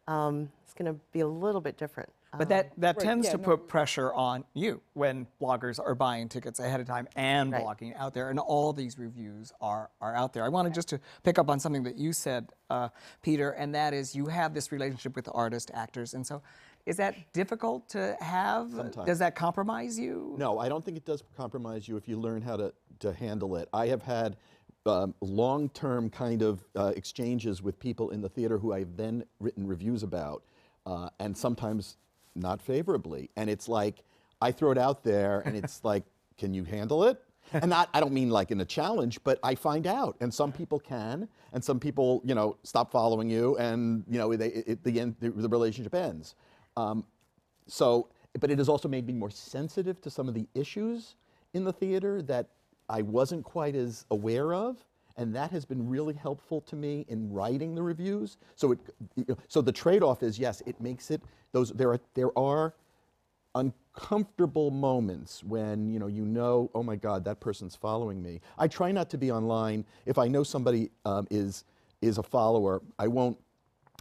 Um, 0.06 0.50
it's 0.64 0.74
going 0.74 0.92
to 0.92 1.00
be 1.12 1.20
a 1.20 1.26
little 1.26 1.60
bit 1.60 1.76
different. 1.76 2.10
But 2.38 2.48
that, 2.50 2.72
that 2.78 2.96
Right, 2.96 3.04
tends 3.04 3.26
yeah, 3.26 3.32
to 3.32 3.38
no. 3.38 3.44
put 3.44 3.66
pressure 3.66 4.12
on 4.12 4.44
you 4.54 4.80
when 4.94 5.26
bloggers 5.40 5.80
are 5.80 5.96
buying 5.96 6.28
tickets 6.28 6.60
ahead 6.60 6.78
of 6.80 6.86
time 6.86 7.08
and 7.16 7.50
Right. 7.52 7.64
blogging 7.64 7.96
out 7.96 8.14
there, 8.14 8.30
and 8.30 8.38
all 8.38 8.72
these 8.72 8.98
reviews 8.98 9.52
are, 9.60 9.90
are 10.00 10.14
out 10.14 10.32
there. 10.32 10.44
I 10.44 10.48
wanted 10.48 10.72
just 10.72 10.88
to 10.90 11.00
pick 11.24 11.40
up 11.40 11.50
on 11.50 11.58
something 11.58 11.82
that 11.82 11.96
you 11.96 12.12
said, 12.12 12.52
uh, 12.70 12.90
Peter, 13.22 13.50
and 13.50 13.74
that 13.74 13.92
is 13.94 14.14
you 14.14 14.26
have 14.26 14.54
this 14.54 14.70
relationship 14.70 15.16
with 15.16 15.24
the 15.24 15.32
artist, 15.32 15.72
actors, 15.74 16.14
and 16.14 16.24
so 16.24 16.40
is 16.86 16.96
that 16.96 17.32
difficult 17.32 17.88
to 17.90 18.16
have? 18.20 18.72
Sometimes. 18.72 19.06
Does 19.06 19.18
that 19.18 19.34
compromise 19.34 19.98
you? 19.98 20.34
No, 20.38 20.58
I 20.58 20.68
don't 20.68 20.84
think 20.84 20.96
it 20.96 21.04
does 21.04 21.22
compromise 21.36 21.86
you 21.88 21.96
if 21.96 22.08
you 22.08 22.18
learn 22.18 22.42
how 22.42 22.56
to, 22.56 22.72
to 23.00 23.12
handle 23.12 23.56
it. 23.56 23.68
I 23.72 23.88
have 23.88 24.02
had 24.02 24.36
um, 24.86 25.14
long 25.20 25.68
term 25.70 26.08
kind 26.10 26.42
of 26.42 26.64
uh, 26.76 26.92
exchanges 26.96 27.62
with 27.62 27.78
people 27.78 28.10
in 28.10 28.20
the 28.20 28.28
theater 28.28 28.58
who 28.58 28.72
I've 28.72 28.96
then 28.96 29.24
written 29.38 29.66
reviews 29.66 30.02
about, 30.02 30.42
uh, 30.86 31.10
and 31.18 31.36
sometimes 31.36 31.96
not 32.34 32.62
favorably. 32.62 33.30
And 33.36 33.50
it's 33.50 33.68
like, 33.68 34.02
I 34.40 34.52
throw 34.52 34.70
it 34.70 34.78
out 34.78 35.04
there, 35.04 35.40
and 35.40 35.56
it's 35.56 35.80
like, 35.84 36.04
can 36.38 36.54
you 36.54 36.64
handle 36.64 37.04
it? 37.04 37.22
And 37.52 37.70
not, 37.70 37.88
I 37.92 38.00
don't 38.00 38.12
mean 38.12 38.30
like 38.30 38.52
in 38.52 38.60
a 38.60 38.64
challenge, 38.64 39.18
but 39.24 39.38
I 39.42 39.54
find 39.54 39.86
out, 39.86 40.16
and 40.20 40.32
some 40.32 40.52
people 40.52 40.78
can, 40.78 41.28
and 41.52 41.62
some 41.62 41.80
people, 41.80 42.22
you 42.24 42.34
know, 42.34 42.56
stop 42.62 42.92
following 42.92 43.28
you, 43.28 43.56
and 43.56 44.04
you 44.08 44.18
know, 44.18 44.34
they, 44.36 44.48
it, 44.48 44.84
the, 44.84 45.00
end, 45.00 45.16
the, 45.20 45.30
the 45.30 45.48
relationship 45.48 45.94
ends. 45.94 46.36
Um, 46.76 47.04
so, 47.66 48.08
but 48.38 48.50
it 48.50 48.58
has 48.58 48.68
also 48.68 48.88
made 48.88 49.06
me 49.06 49.12
more 49.12 49.30
sensitive 49.30 50.00
to 50.02 50.10
some 50.10 50.28
of 50.28 50.34
the 50.34 50.46
issues 50.54 51.16
in 51.52 51.64
the 51.64 51.72
theater 51.72 52.22
that 52.22 52.48
I 52.90 53.02
wasn't 53.02 53.44
quite 53.44 53.76
as 53.76 54.04
aware 54.10 54.52
of, 54.52 54.84
and 55.16 55.34
that 55.34 55.50
has 55.52 55.64
been 55.64 55.88
really 55.88 56.14
helpful 56.14 56.60
to 56.62 56.76
me 56.76 57.04
in 57.08 57.32
writing 57.32 57.74
the 57.74 57.82
reviews. 57.82 58.36
So, 58.56 58.72
it, 58.72 58.78
you 59.14 59.24
know, 59.28 59.36
so 59.48 59.60
the 59.60 59.72
trade-off 59.72 60.22
is 60.22 60.38
yes, 60.38 60.62
it 60.66 60.80
makes 60.80 61.10
it 61.10 61.22
those 61.52 61.70
there 61.70 61.90
are 61.90 62.00
there 62.14 62.36
are 62.38 62.74
uncomfortable 63.56 64.70
moments 64.70 65.42
when 65.42 65.88
you 65.88 65.98
know 65.98 66.06
you 66.06 66.24
know 66.24 66.70
oh 66.72 66.84
my 66.84 66.94
god 66.94 67.24
that 67.24 67.40
person's 67.40 67.74
following 67.74 68.22
me. 68.22 68.40
I 68.58 68.68
try 68.68 68.92
not 68.92 69.10
to 69.10 69.18
be 69.18 69.32
online. 69.32 69.84
If 70.06 70.18
i 70.18 70.28
know 70.28 70.42
somebody 70.42 70.90
um, 71.04 71.26
is 71.30 71.64
is 72.00 72.18
a 72.18 72.22
follower 72.22 72.80
i 72.98 73.06
won't 73.06 73.36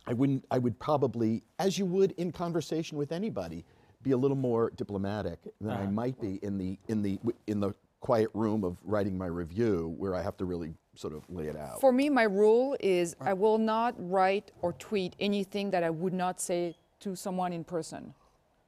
i 0.08 0.14
wouldn't 0.14 0.46
i 0.52 0.58
would 0.58 0.78
probably 0.80 1.44
as 1.58 1.78
you 1.78 1.86
would 1.86 2.12
in 2.12 2.32
conversation 2.32 2.98
with 2.98 3.12
anybody 3.12 3.66
be 4.04 4.12
a 4.12 4.18
little 4.18 4.38
more 4.38 4.72
diplomatic 4.78 5.40
than 5.60 5.72
i 5.72 5.86
might 5.86 6.20
be 6.22 6.40
in 6.42 6.58
the 6.58 6.78
in 6.88 7.02
the 7.02 7.20
in 7.48 7.60
the 7.60 7.74
quiet 8.00 8.30
room 8.34 8.64
of 8.64 8.78
writing 8.84 9.18
my 9.18 9.26
review 9.26 9.94
where 9.98 10.16
i 10.16 10.22
have 10.22 10.38
to 10.38 10.46
really 10.46 10.74
sort 10.96 11.14
of 11.14 11.24
lay 11.30 11.48
it 11.48 11.56
out 11.56 11.80
For 11.80 11.92
me, 11.94 12.10
my 12.10 12.24
rule 12.24 12.76
is 12.82 13.16
I 13.22 13.34
will 13.34 13.58
not 13.58 13.94
write 13.98 14.52
or 14.62 14.74
tweet 14.74 15.16
anything 15.20 15.72
that 15.72 15.82
I 15.82 15.90
would 15.90 16.12
not 16.14 16.42
say 16.42 16.76
to 17.00 17.16
someone 17.16 17.54
in 17.54 17.64
person. 17.64 18.14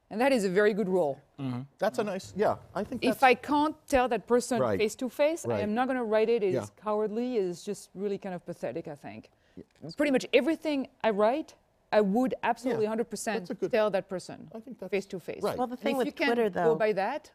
And 0.09 0.21
that 0.21 0.31
is 0.31 0.45
a 0.45 0.49
very 0.49 0.73
good 0.73 0.87
rule. 0.87 1.19
Mm-hmm. 1.39 1.61
that's 1.77 1.99
a 1.99 2.03
nice 2.05 2.31
yeah 2.37 2.55
i 2.79 2.83
think 2.85 3.01
that's 3.01 3.17
If 3.17 3.23
I 3.23 3.33
can't 3.33 3.75
tell 3.95 4.07
that 4.13 4.27
person 4.27 4.61
Right. 4.61 4.79
face 4.79 4.95
to 5.03 5.09
face, 5.09 5.45
I 5.45 5.49
Right. 5.49 5.63
am 5.63 5.73
not 5.73 5.87
going 5.89 5.97
to 5.97 6.03
write 6.13 6.29
it. 6.29 6.41
It's 6.43 6.53
Yeah. 6.53 6.83
cowardly. 6.85 7.27
It's 7.37 7.63
just 7.65 7.89
really 7.95 8.17
kind 8.25 8.33
of 8.37 8.45
pathetic, 8.45 8.87
I 8.87 8.95
think. 8.95 9.29
Pretty 9.97 10.11
much 10.17 10.25
everything 10.31 10.87
I 11.03 11.09
write, 11.09 11.49
I 11.91 11.99
would 11.99 12.33
absolutely 12.43 12.85
100% 12.87 13.39
that's 13.39 13.49
a 13.49 13.55
good- 13.55 13.71
tell 13.71 13.89
that 13.97 14.07
person 14.07 14.37
I 14.55 14.59
think 14.63 14.77
that's- 14.79 14.91
face 14.95 15.07
to 15.13 15.19
face. 15.19 15.43
right. 15.43 15.57
Well, 15.57 15.67
the 15.67 15.73
And 15.73 15.81
thing 15.85 15.95
if 15.95 15.97
with 15.97 16.07
you 16.07 16.13
can 16.13 16.27
Twitter, 16.27 16.49
go 16.49 16.63
though- 16.63 16.75
by 16.85 16.93
that, 16.93 17.31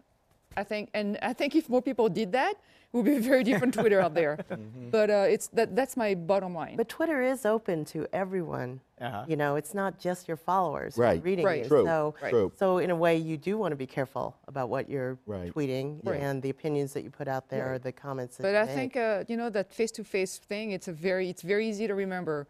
I 0.56 0.64
think, 0.64 0.90
and 0.94 1.18
I 1.22 1.32
think 1.32 1.54
if 1.54 1.68
more 1.68 1.82
people 1.82 2.08
did 2.08 2.32
that, 2.32 2.52
it 2.52 2.96
would 2.96 3.04
be 3.04 3.16
a 3.16 3.20
very 3.20 3.44
different 3.44 3.74
Twitter 3.74 4.00
out 4.00 4.14
there. 4.14 4.38
Mm-hmm. 4.50 4.90
But 4.90 5.10
uh, 5.10 5.26
it's 5.28 5.48
that 5.48 5.74
that's 5.76 5.96
my 5.96 6.14
bottom 6.14 6.54
line. 6.54 6.76
But 6.76 6.88
Twitter 6.88 7.20
is 7.20 7.44
open 7.44 7.84
to 7.86 8.06
everyone. 8.12 8.80
Uh-huh. 9.00 9.24
You 9.28 9.36
know, 9.36 9.56
it's 9.56 9.74
not 9.74 9.98
just 9.98 10.28
your 10.28 10.36
followers 10.38 10.94
who 10.96 11.02
are 11.02 11.06
Right. 11.06 11.22
reading 11.22 11.44
Right. 11.44 11.62
you. 11.64 11.68
True, 11.68 11.84
So, 11.84 12.14
Right. 12.22 12.30
true. 12.30 12.52
so 12.56 12.78
in 12.78 12.90
a 12.90 12.96
way, 12.96 13.16
you 13.18 13.36
do 13.36 13.58
want 13.58 13.72
to 13.72 13.76
be 13.76 13.86
careful 13.86 14.36
about 14.48 14.70
what 14.70 14.88
you're 14.88 15.18
Right. 15.26 15.52
tweeting 15.52 16.00
Right. 16.06 16.20
and 16.20 16.40
the 16.40 16.48
opinions 16.50 16.94
that 16.94 17.02
you 17.04 17.10
put 17.10 17.28
out 17.28 17.48
there, 17.50 17.74
or 17.74 17.78
the 17.78 17.92
comments. 17.92 18.36
That 18.38 18.44
But 18.44 18.52
you 18.52 18.56
I 18.58 18.64
make. 18.66 18.74
think 18.74 18.96
uh, 18.96 19.24
you 19.28 19.36
know 19.36 19.50
that 19.50 19.72
face-to-face 19.72 20.38
thing. 20.38 20.70
It's 20.70 20.88
a 20.88 20.92
very 20.92 21.28
it's 21.28 21.42
very 21.42 21.68
easy 21.68 21.86
to 21.86 21.94
remember. 21.94 22.46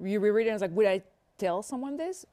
You 0.00 0.20
reread 0.20 0.46
it 0.46 0.50
and 0.50 0.56
it's 0.56 0.62
like, 0.62 0.72
would 0.76 0.86
I 0.86 1.02
tell 1.38 1.62
someone 1.62 1.96
this? 1.96 2.26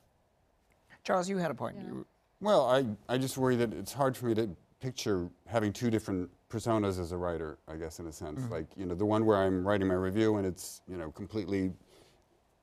Charles, 1.06 1.30
you 1.30 1.38
had 1.38 1.52
a 1.52 1.56
point. 1.56 1.78
You- 1.78 2.06
Well, 2.42 2.66
I, 2.68 2.86
I 3.08 3.18
just 3.18 3.38
worry 3.38 3.56
that 3.58 3.72
it's 3.74 3.94
hard 3.94 4.18
for 4.18 4.26
me 4.26 4.36
to 4.36 4.50
picture 4.84 5.30
having 5.48 5.72
two 5.72 5.90
different 5.90 6.30
personas 6.50 7.00
as 7.00 7.14
a 7.14 7.18
writer, 7.18 7.58
I 7.70 7.78
guess, 7.78 8.00
in 8.00 8.08
a 8.08 8.12
sense. 8.12 8.42
Mm-hmm. 8.42 8.52
Like, 8.52 8.66
you 8.76 8.86
know, 8.86 8.96
the 8.96 9.06
one 9.06 9.26
where 9.26 9.38
I'm 9.38 9.66
writing 9.66 9.88
my 9.88 9.94
review 9.94 10.36
and 10.36 10.46
it's, 10.46 10.82
you 10.90 10.98
know, 10.98 11.10
completely 11.10 11.72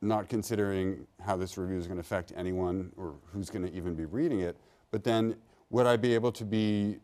not 0.02 0.28
considering 0.28 1.06
how 1.24 1.38
this 1.38 1.56
review 1.56 1.78
is 1.78 1.87
going 1.87 1.96
to 1.96 2.02
affect 2.02 2.35
anyone 2.37 2.92
or 2.98 3.14
who's 3.33 3.48
going 3.48 3.66
to 3.66 3.72
even 3.72 3.94
be 3.94 4.04
reading 4.04 4.40
it. 4.40 4.59
But 4.90 5.02
then 5.02 5.35
would 5.70 5.87
I 5.87 5.96
be 5.96 6.14
able 6.14 6.30
to 6.33 6.44
be 6.44 6.98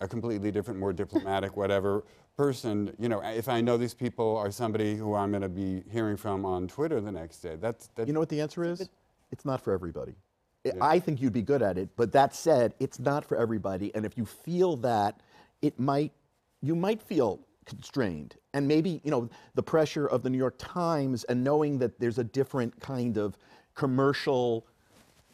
a 0.00 0.08
completely 0.08 0.50
different, 0.50 0.80
more 0.80 0.94
diplomatic, 0.94 1.54
whatever 1.62 2.04
person, 2.34 2.94
you 2.98 3.10
know, 3.10 3.20
if 3.20 3.50
I 3.50 3.60
know 3.60 3.76
these 3.76 3.94
people 3.94 4.38
are 4.38 4.50
somebody 4.50 4.96
who 4.96 5.14
I'm 5.14 5.32
going 5.32 5.42
to 5.42 5.50
be 5.50 5.82
hearing 5.90 6.16
from 6.16 6.46
on 6.46 6.66
Twitter 6.66 6.98
the 6.98 7.12
next 7.12 7.40
day? 7.40 7.56
That's, 7.60 7.90
that's 7.94 8.06
You 8.06 8.14
know 8.14 8.20
what 8.20 8.30
the 8.30 8.40
answer 8.40 8.64
is? 8.64 8.88
It's 9.30 9.44
not 9.44 9.60
for 9.60 9.74
everybody. 9.74 10.14
I- 10.80 10.94
I 10.94 10.98
think 10.98 11.20
you'd 11.20 11.32
be 11.32 11.42
good 11.42 11.62
at 11.62 11.78
it, 11.78 11.88
but 11.96 12.12
that 12.12 12.34
said, 12.34 12.74
it's 12.80 12.98
not 12.98 13.24
for 13.24 13.36
everybody. 13.36 13.94
And 13.94 14.04
if 14.04 14.16
you 14.18 14.24
feel 14.24 14.76
that, 14.78 15.20
it 15.62 15.78
might, 15.78 16.12
you 16.62 16.74
might 16.74 17.00
feel 17.02 17.40
constrained. 17.64 18.36
And 18.54 18.66
maybe, 18.68 19.00
you 19.04 19.10
know, 19.10 19.28
the 19.54 19.62
pressure 19.62 20.06
of 20.06 20.22
the 20.22 20.30
New 20.30 20.38
York 20.38 20.54
Times 20.58 21.24
and 21.24 21.42
knowing 21.42 21.78
that 21.78 21.98
there's 21.98 22.18
a 22.18 22.24
different 22.24 22.78
kind 22.80 23.16
of 23.18 23.36
commercial 23.74 24.66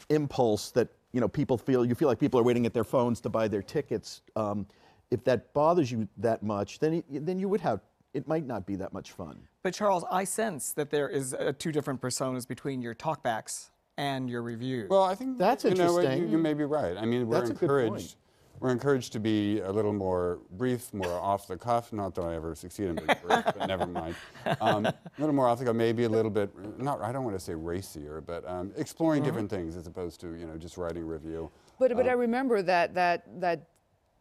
impulse 0.09 0.71
that, 0.73 0.89
you 1.13 1.21
know, 1.21 1.29
people 1.29 1.59
feel, 1.59 1.85
you 1.85 1.95
feel 1.95 2.09
like 2.09 2.19
people 2.19 2.41
are 2.41 2.43
waiting 2.43 2.67
at 2.67 2.73
their 2.75 2.85
phones 2.85 3.21
to 3.21 3.29
buy 3.29 3.49
their 3.49 3.63
tickets. 3.63 4.23
Um, 4.35 4.67
if 5.11 5.23
that 5.25 5.53
bothers 5.53 5.91
you 5.93 6.09
that 6.17 6.43
much, 6.43 6.79
then, 6.79 7.03
then 7.11 7.39
you 7.39 7.49
would 7.49 7.61
have, 7.61 7.81
it 8.15 8.27
might 8.27 8.47
not 8.47 8.67
be 8.67 8.77
that 8.77 8.93
much 8.93 9.13
fun. 9.13 9.39
But 9.63 9.75
Charles, 9.75 10.05
I 10.11 10.25
sense 10.25 10.73
that 10.73 10.91
there 10.91 11.09
is 11.09 11.35
uh, 11.35 11.53
two 11.59 11.71
different 11.71 12.01
personas 12.01 12.49
between 12.49 12.83
your 12.83 12.95
talkbacks 12.95 13.71
and 13.99 14.29
your 14.29 14.43
reviews. 14.43 14.89
Well, 14.89 15.03
I 15.03 15.15
think 15.15 15.39
That's 15.39 15.65
you 15.65 15.75
know 15.75 15.93
what, 15.93 16.05
interesting. 16.05 16.27
You, 16.29 16.33
you 16.33 16.39
may 16.39 16.55
be 16.55 16.65
right. 16.65 16.97
I 16.97 17.05
mean, 17.05 17.27
we're 17.27 17.39
That's 17.39 17.51
a 17.51 17.55
good 17.55 17.69
point. 17.69 17.83
encouraged. 17.85 18.17
We're 18.61 18.71
encouraged 18.71 19.13
to 19.15 19.19
be 19.19 19.59
a 19.61 19.73
little 19.73 19.93
more 19.93 20.39
brief, 20.53 20.95
more 20.95 21.09
off 21.21 21.49
the 21.49 21.57
cuff. 21.57 21.93
Not 21.93 22.15
that 22.15 22.23
I 22.23 22.35
ever 22.37 22.55
succeed 22.55 22.87
in 22.89 22.95
being 22.95 23.07
brief, 23.07 23.19
but 23.27 23.67
never 23.67 23.87
mind. 23.87 24.15
Um, 24.61 24.87
a 24.87 24.95
little 25.19 25.35
more 25.35 25.49
off 25.49 25.59
the 25.59 25.65
cuff, 25.65 25.75
maybe 25.75 26.05
a 26.05 26.09
little 26.09 26.31
bit. 26.31 26.51
Not, 26.79 27.01
I 27.03 27.11
don't 27.13 27.25
want 27.25 27.37
to 27.37 27.45
say 27.45 27.55
racier, 27.55 28.21
but 28.25 28.49
um, 28.49 28.73
exploring 28.77 29.23
Uh-huh. 29.23 29.31
different 29.31 29.51
things 29.51 29.77
as 29.77 29.87
opposed 29.87 30.21
to 30.21 30.35
you 30.37 30.47
know 30.47 30.57
just 30.57 30.77
writing 30.77 31.05
review. 31.07 31.51
But 31.79 31.95
but 31.97 32.09
I 32.09 32.13
remember 32.13 32.63
that 32.63 32.95
that 32.95 33.25
that 33.41 33.67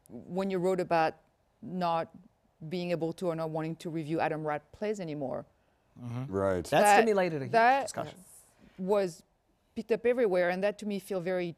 when 0.10 0.50
you 0.50 0.58
wrote 0.58 0.80
about 0.80 1.16
not 1.62 2.10
being 2.70 2.92
able 2.92 3.14
to 3.14 3.28
or 3.28 3.36
not 3.36 3.52
wanting 3.52 3.76
to 3.78 3.90
review 3.90 4.20
Adam 4.20 4.46
Rapp 4.46 4.64
plays 4.72 5.00
anymore 5.00 5.46
Right. 6.28 6.64
that, 6.66 6.70
that- 6.82 6.98
stimulated 6.98 7.42
a 7.42 7.46
huge 7.46 7.52
that- 7.52 7.82
discussion. 7.84 8.18
was 8.80 9.22
picked 9.76 9.92
up 9.92 10.06
everywhere, 10.06 10.50
and 10.50 10.64
that 10.64 10.78
to 10.80 10.86
me 10.86 11.00
feel 11.00 11.20
very 11.22 11.56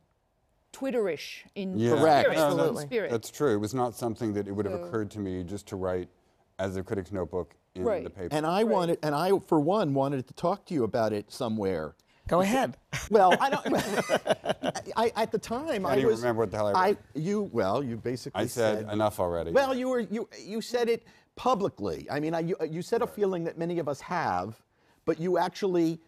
Twitterish 0.71 1.43
in 1.55 1.77
Yeah. 1.77 1.91
Correct. 1.91 2.21
spirit. 2.29 2.35
No, 2.37 2.43
in 2.45 2.51
Absolutely. 2.53 2.85
spirit. 2.85 3.11
That's 3.11 3.29
true. 3.29 3.53
It 3.53 3.57
was 3.57 3.73
not 3.75 3.93
something 3.95 4.33
that 4.33 4.47
it 4.47 4.51
would 4.51 4.65
have 4.65 4.79
So- 4.79 4.83
occurred 4.85 5.11
to 5.11 5.19
me 5.19 5.43
just 5.43 5.67
to 5.67 5.75
write 5.75 6.09
as 6.57 6.77
a 6.77 6.83
critic's 6.83 7.11
notebook 7.11 7.53
in 7.75 7.83
Right. 7.83 8.03
the 8.03 8.09
paper. 8.09 8.35
And 8.35 8.45
I 8.45 8.63
wanted, 8.63 8.97
and 9.03 9.13
I, 9.13 9.37
for 9.39 9.59
one, 9.59 9.93
wanted 9.93 10.27
to 10.27 10.33
talk 10.33 10.65
to 10.65 10.73
you 10.73 10.83
about 10.83 11.13
it 11.13 11.31
somewhere. 11.31 11.95
Go 12.27 12.41
ahead. 12.41 12.77
Well, 13.11 13.35
I 13.39 13.49
don't. 13.49 13.65
I, 14.95 15.11
at 15.15 15.31
the 15.31 15.37
time, 15.37 15.85
I 15.85 15.97
even 15.97 16.07
was. 16.07 16.21
remember 16.21 16.41
what 16.43 16.51
the 16.51 16.57
hell 16.57 16.67
I 16.75 16.87
wrote. 16.89 16.97
you 17.15 17.49
well, 17.51 17.83
you 17.83 17.97
basically 17.97 18.41
I 18.43 18.47
said 18.47 18.89
enough 18.89 19.19
already. 19.19 19.51
Well, 19.51 19.75
you 19.75 19.89
were 19.89 19.99
you 19.99 20.29
you 20.39 20.61
said 20.61 20.87
it 20.87 21.03
publicly. 21.35 22.07
I 22.09 22.21
mean, 22.21 22.33
I, 22.33 22.39
you 22.39 22.55
you 22.69 22.81
said 22.81 23.01
a 23.01 23.07
feeling 23.07 23.43
that 23.43 23.57
many 23.57 23.77
of 23.77 23.89
us 23.89 23.99
have, 24.01 24.61
but 25.03 25.19
you 25.19 25.37
actually 25.37 25.99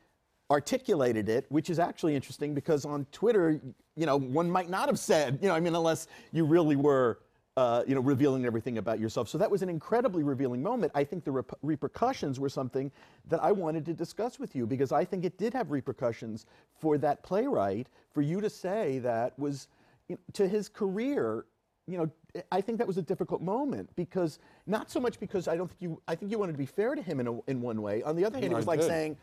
articulated 0.51 1.29
it, 1.29 1.45
which 1.49 1.69
is 1.69 1.79
actually 1.79 2.15
interesting 2.15 2.53
because 2.53 2.85
on 2.85 3.05
Twitter, 3.11 3.59
you 3.95 4.05
know, 4.05 4.17
one 4.17 4.49
might 4.49 4.69
not 4.69 4.87
have 4.87 4.99
said, 4.99 5.39
you 5.41 5.47
know, 5.47 5.55
I 5.55 5.59
mean, 5.59 5.75
unless 5.75 6.07
you 6.31 6.45
really 6.45 6.75
were. 6.75 7.19
Uh, 7.57 7.85
you 7.87 7.95
know, 7.95 8.01
revealing 8.01 8.45
everything 8.45 8.79
about 8.79 8.99
yourself. 8.99 9.29
So 9.29 9.37
that 9.37 9.49
was 9.49 9.61
an 9.61 9.69
incredibly 9.69 10.23
revealing 10.23 10.61
moment. 10.61 10.91
I 10.93 11.05
think 11.05 11.23
the 11.23 11.31
rep- 11.31 11.57
repercussions 11.61 12.37
were 12.37 12.49
something 12.49 12.91
that 13.29 13.41
I 13.41 13.53
wanted 13.53 13.85
to 13.85 13.93
discuss 13.93 14.39
with 14.39 14.57
you 14.57 14.65
because 14.65 14.91
I 14.91 15.05
think 15.05 15.23
it 15.23 15.37
did 15.37 15.53
have 15.53 15.71
repercussions 15.71 16.47
for 16.81 16.97
that 16.97 17.23
playwright 17.23 17.87
for 18.13 18.21
you 18.21 18.41
to 18.41 18.49
say 18.49 18.99
that 18.99 19.39
was 19.39 19.69
you 20.09 20.15
know, 20.15 20.21
to 20.33 20.49
his 20.49 20.67
career 20.67 21.45
you 21.87 21.97
know, 21.97 22.09
I 22.51 22.61
think 22.61 22.77
that 22.79 22.87
was 22.87 22.97
a 22.97 23.01
difficult 23.01 23.41
moment 23.41 23.89
because 23.95 24.39
not 24.65 24.89
so 24.89 24.99
much 24.99 25.19
because 25.19 25.47
I 25.47 25.55
don't 25.55 25.69
think 25.69 25.81
you, 25.81 26.01
I 26.07 26.15
think 26.15 26.31
you 26.31 26.39
wanted 26.39 26.53
to 26.53 26.57
be 26.57 26.65
fair 26.65 26.95
to 26.95 27.01
him 27.01 27.19
in, 27.19 27.27
a, 27.27 27.39
in 27.47 27.61
one 27.61 27.81
way. 27.81 28.03
On 28.03 28.15
the 28.15 28.25
other 28.25 28.39
hand, 28.39 28.51
it 28.51 28.55
was 28.55 28.67
like 28.67 28.81
saying, 28.81 29.17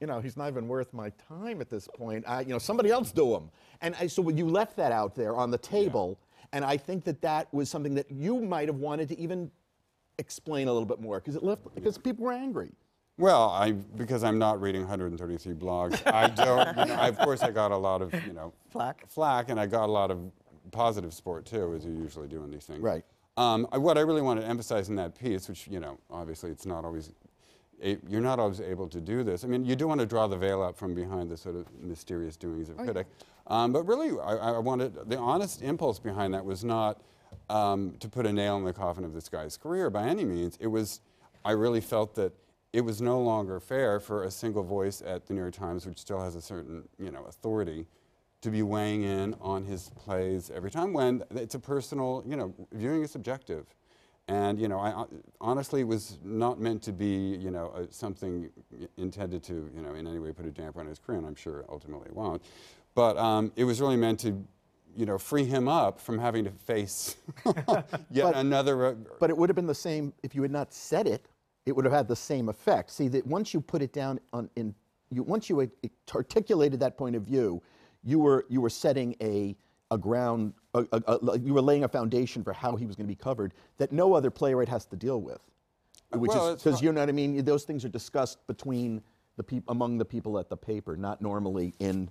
you 0.00 0.06
know, 0.06 0.20
he's 0.20 0.36
not 0.36 0.48
even 0.48 0.68
worth 0.68 0.92
my 0.92 1.10
time 1.28 1.60
at 1.60 1.70
this 1.70 1.88
point. 1.96 2.24
I, 2.28 2.40
you 2.42 2.48
know, 2.48 2.58
somebody 2.58 2.90
else 2.90 3.12
do 3.12 3.34
him. 3.34 3.50
And 3.80 3.94
I, 3.98 4.06
so 4.06 4.28
you 4.28 4.46
left 4.46 4.76
that 4.76 4.92
out 4.92 5.14
there 5.14 5.34
on 5.36 5.50
the 5.50 5.58
table, 5.58 6.18
and 6.52 6.64
I 6.64 6.76
think 6.76 7.04
that 7.04 7.20
that 7.22 7.52
was 7.52 7.70
something 7.70 7.94
that 7.94 8.10
you 8.10 8.40
might 8.40 8.68
have 8.68 8.76
wanted 8.76 9.08
to 9.10 9.18
even 9.18 9.50
explain 10.18 10.68
a 10.68 10.72
little 10.72 10.86
bit 10.86 11.00
more 11.00 11.18
because 11.20 11.36
it 11.36 11.42
left 11.42 11.62
because 11.74 11.98
people 11.98 12.24
were 12.24 12.32
angry. 12.32 12.72
Well, 13.18 13.48
I 13.50 13.72
because 13.72 14.22
I'm 14.24 14.38
not 14.38 14.60
reading 14.60 14.82
133 14.82 15.54
blogs. 15.54 16.00
I 16.06 16.28
don't. 16.28 16.76
You 16.76 16.84
know, 16.94 17.00
I, 17.00 17.08
of 17.08 17.18
course, 17.18 17.42
I 17.42 17.50
got 17.50 17.70
a 17.70 17.76
lot 17.76 18.02
of 18.02 18.12
you 18.26 18.32
know 18.34 18.52
Flack. 18.70 19.08
flack, 19.08 19.48
and 19.48 19.58
I 19.58 19.66
got 19.66 19.86
a 19.88 19.92
lot 19.92 20.10
of 20.10 20.18
positive 20.72 21.14
support 21.14 21.46
too, 21.46 21.74
as 21.74 21.84
you 21.84 21.92
usually 21.92 22.28
do 22.28 22.44
in 22.44 22.50
these 22.50 22.64
things. 22.64 22.80
Right. 22.80 23.04
Um, 23.38 23.66
I- 23.72 23.78
what 23.78 23.96
I 23.98 24.02
really 24.02 24.22
want 24.22 24.40
to 24.40 24.46
emphasize 24.46 24.88
in 24.90 24.96
that 24.96 25.18
piece, 25.18 25.48
which 25.48 25.66
you 25.68 25.80
know, 25.80 25.98
obviously, 26.10 26.50
it's 26.50 26.66
not 26.66 26.84
always. 26.84 27.10
A- 27.82 27.98
You're 28.08 28.20
not 28.20 28.38
always 28.38 28.60
able 28.60 28.88
to 28.88 29.00
do 29.00 29.22
this. 29.22 29.44
I 29.44 29.48
mean, 29.48 29.64
you 29.64 29.76
do 29.76 29.86
want 29.86 30.00
to 30.00 30.06
draw 30.06 30.26
the 30.26 30.36
veil 30.36 30.62
out 30.62 30.76
from 30.76 30.94
behind 30.94 31.30
the 31.30 31.36
sort 31.36 31.56
of 31.56 31.66
mysterious 31.80 32.36
doings 32.36 32.68
of 32.68 32.78
a 32.78 32.84
critic. 32.84 33.06
Um, 33.46 33.72
but 33.72 33.86
really, 33.86 34.10
I, 34.20 34.34
I 34.34 34.58
wanted 34.58 35.08
the 35.08 35.18
honest 35.18 35.62
impulse 35.62 35.98
behind 35.98 36.34
that 36.34 36.44
was 36.44 36.64
not 36.64 37.00
um, 37.48 37.94
to 38.00 38.08
put 38.08 38.26
a 38.26 38.32
nail 38.32 38.56
in 38.56 38.64
the 38.64 38.72
coffin 38.72 39.04
of 39.04 39.12
this 39.12 39.28
guy's 39.28 39.56
career 39.56 39.90
by 39.90 40.08
any 40.08 40.24
means. 40.24 40.56
It 40.60 40.66
was, 40.68 41.00
I 41.44 41.52
really 41.52 41.80
felt 41.80 42.14
that 42.16 42.32
it 42.72 42.80
was 42.80 43.00
no 43.00 43.20
longer 43.20 43.60
fair 43.60 44.00
for 44.00 44.24
a 44.24 44.30
single 44.30 44.62
voice 44.62 45.02
at 45.06 45.26
the 45.26 45.34
New 45.34 45.40
York 45.40 45.54
Times, 45.54 45.86
which 45.86 45.98
still 45.98 46.20
has 46.20 46.34
a 46.34 46.42
certain, 46.42 46.88
you 46.98 47.10
know, 47.10 47.24
authority, 47.24 47.86
to 48.42 48.50
be 48.50 48.62
weighing 48.62 49.02
in 49.02 49.34
on 49.40 49.64
his 49.64 49.90
plays 49.96 50.50
every 50.54 50.70
time 50.70 50.92
when 50.92 51.22
it's 51.30 51.54
a 51.54 51.58
personal, 51.58 52.22
you 52.26 52.36
know, 52.36 52.52
viewing 52.72 53.02
is 53.02 53.10
subjective. 53.10 53.66
And, 54.28 54.58
you 54.60 54.66
know, 54.66 54.80
I 54.80 55.04
honestly 55.40 55.82
it 55.82 55.86
was 55.86 56.18
not 56.24 56.60
meant 56.60 56.82
to 56.82 56.92
be, 56.92 57.36
you 57.36 57.50
know, 57.52 57.72
uh, 57.76 57.86
something 57.90 58.50
intended 58.96 59.42
to, 59.44 59.70
you 59.74 59.80
know, 59.82 59.94
in 59.94 60.06
any 60.06 60.18
way 60.18 60.32
put 60.32 60.46
a 60.46 60.50
damper 60.50 60.80
on 60.80 60.86
his 60.86 60.98
career, 60.98 61.18
and 61.18 61.26
I'm 61.26 61.36
sure 61.36 61.64
ultimately 61.68 62.08
it 62.08 62.14
won't. 62.16 62.42
But 62.96 63.16
um, 63.18 63.52
it 63.54 63.62
was 63.64 63.80
really 63.80 63.96
meant 63.96 64.18
to, 64.20 64.44
you 64.96 65.06
know, 65.06 65.16
free 65.16 65.44
him 65.44 65.68
up 65.68 66.00
from 66.00 66.18
having 66.18 66.42
to 66.44 66.50
face 66.50 67.16
yet 67.46 68.24
But- 68.24 68.36
another. 68.36 68.86
uh, 68.86 68.94
But 69.20 69.30
it 69.30 69.36
would 69.36 69.48
have 69.48 69.54
been 69.56 69.66
the 69.66 69.74
same 69.74 70.12
if 70.24 70.34
you 70.34 70.42
had 70.42 70.50
not 70.50 70.72
said 70.74 71.06
it. 71.06 71.26
It 71.64 71.74
would 71.76 71.84
have 71.84 71.94
had 71.94 72.08
the 72.08 72.16
same 72.16 72.48
effect. 72.48 72.90
See 72.90 73.06
that 73.08 73.24
once 73.26 73.54
you 73.54 73.60
put 73.60 73.80
it 73.82 73.92
down 73.92 74.18
on 74.32 74.48
in 74.56 74.74
you 75.10 75.22
once 75.22 75.48
you 75.48 75.68
articulated 76.14 76.80
that 76.80 76.96
point 76.96 77.14
of 77.14 77.22
view, 77.22 77.62
you 78.02 78.18
were 78.18 78.44
you 78.48 78.60
were 78.60 78.70
setting 78.70 79.14
a 79.20 79.54
a 79.90 79.98
ground 79.98 80.52
a, 80.74 80.84
a, 80.92 81.00
a- 81.06 81.38
you 81.38 81.54
were 81.54 81.60
laying 81.60 81.84
a 81.84 81.88
foundation 81.88 82.42
for 82.42 82.52
how 82.52 82.76
he 82.76 82.86
was 82.86 82.96
going 82.96 83.06
to 83.06 83.12
be 83.12 83.16
covered 83.16 83.54
that 83.78 83.92
no 83.92 84.14
other 84.14 84.30
playwright 84.30 84.68
has 84.68 84.84
to 84.86 84.96
deal 84.96 85.20
with. 85.20 85.40
Which 86.12 86.30
well, 86.30 86.54
is 86.54 86.62
because 86.62 86.82
you 86.82 86.92
know 86.92 87.00
what 87.00 87.08
I 87.08 87.12
mean. 87.12 87.44
Those 87.44 87.64
things 87.64 87.84
are 87.84 87.88
discussed 87.88 88.46
between 88.46 89.02
the 89.36 89.42
people 89.42 89.72
among 89.72 89.98
the 89.98 90.04
people 90.04 90.38
at 90.38 90.48
the 90.48 90.56
paper, 90.56 90.96
not 90.96 91.20
normally 91.20 91.74
in. 91.80 92.08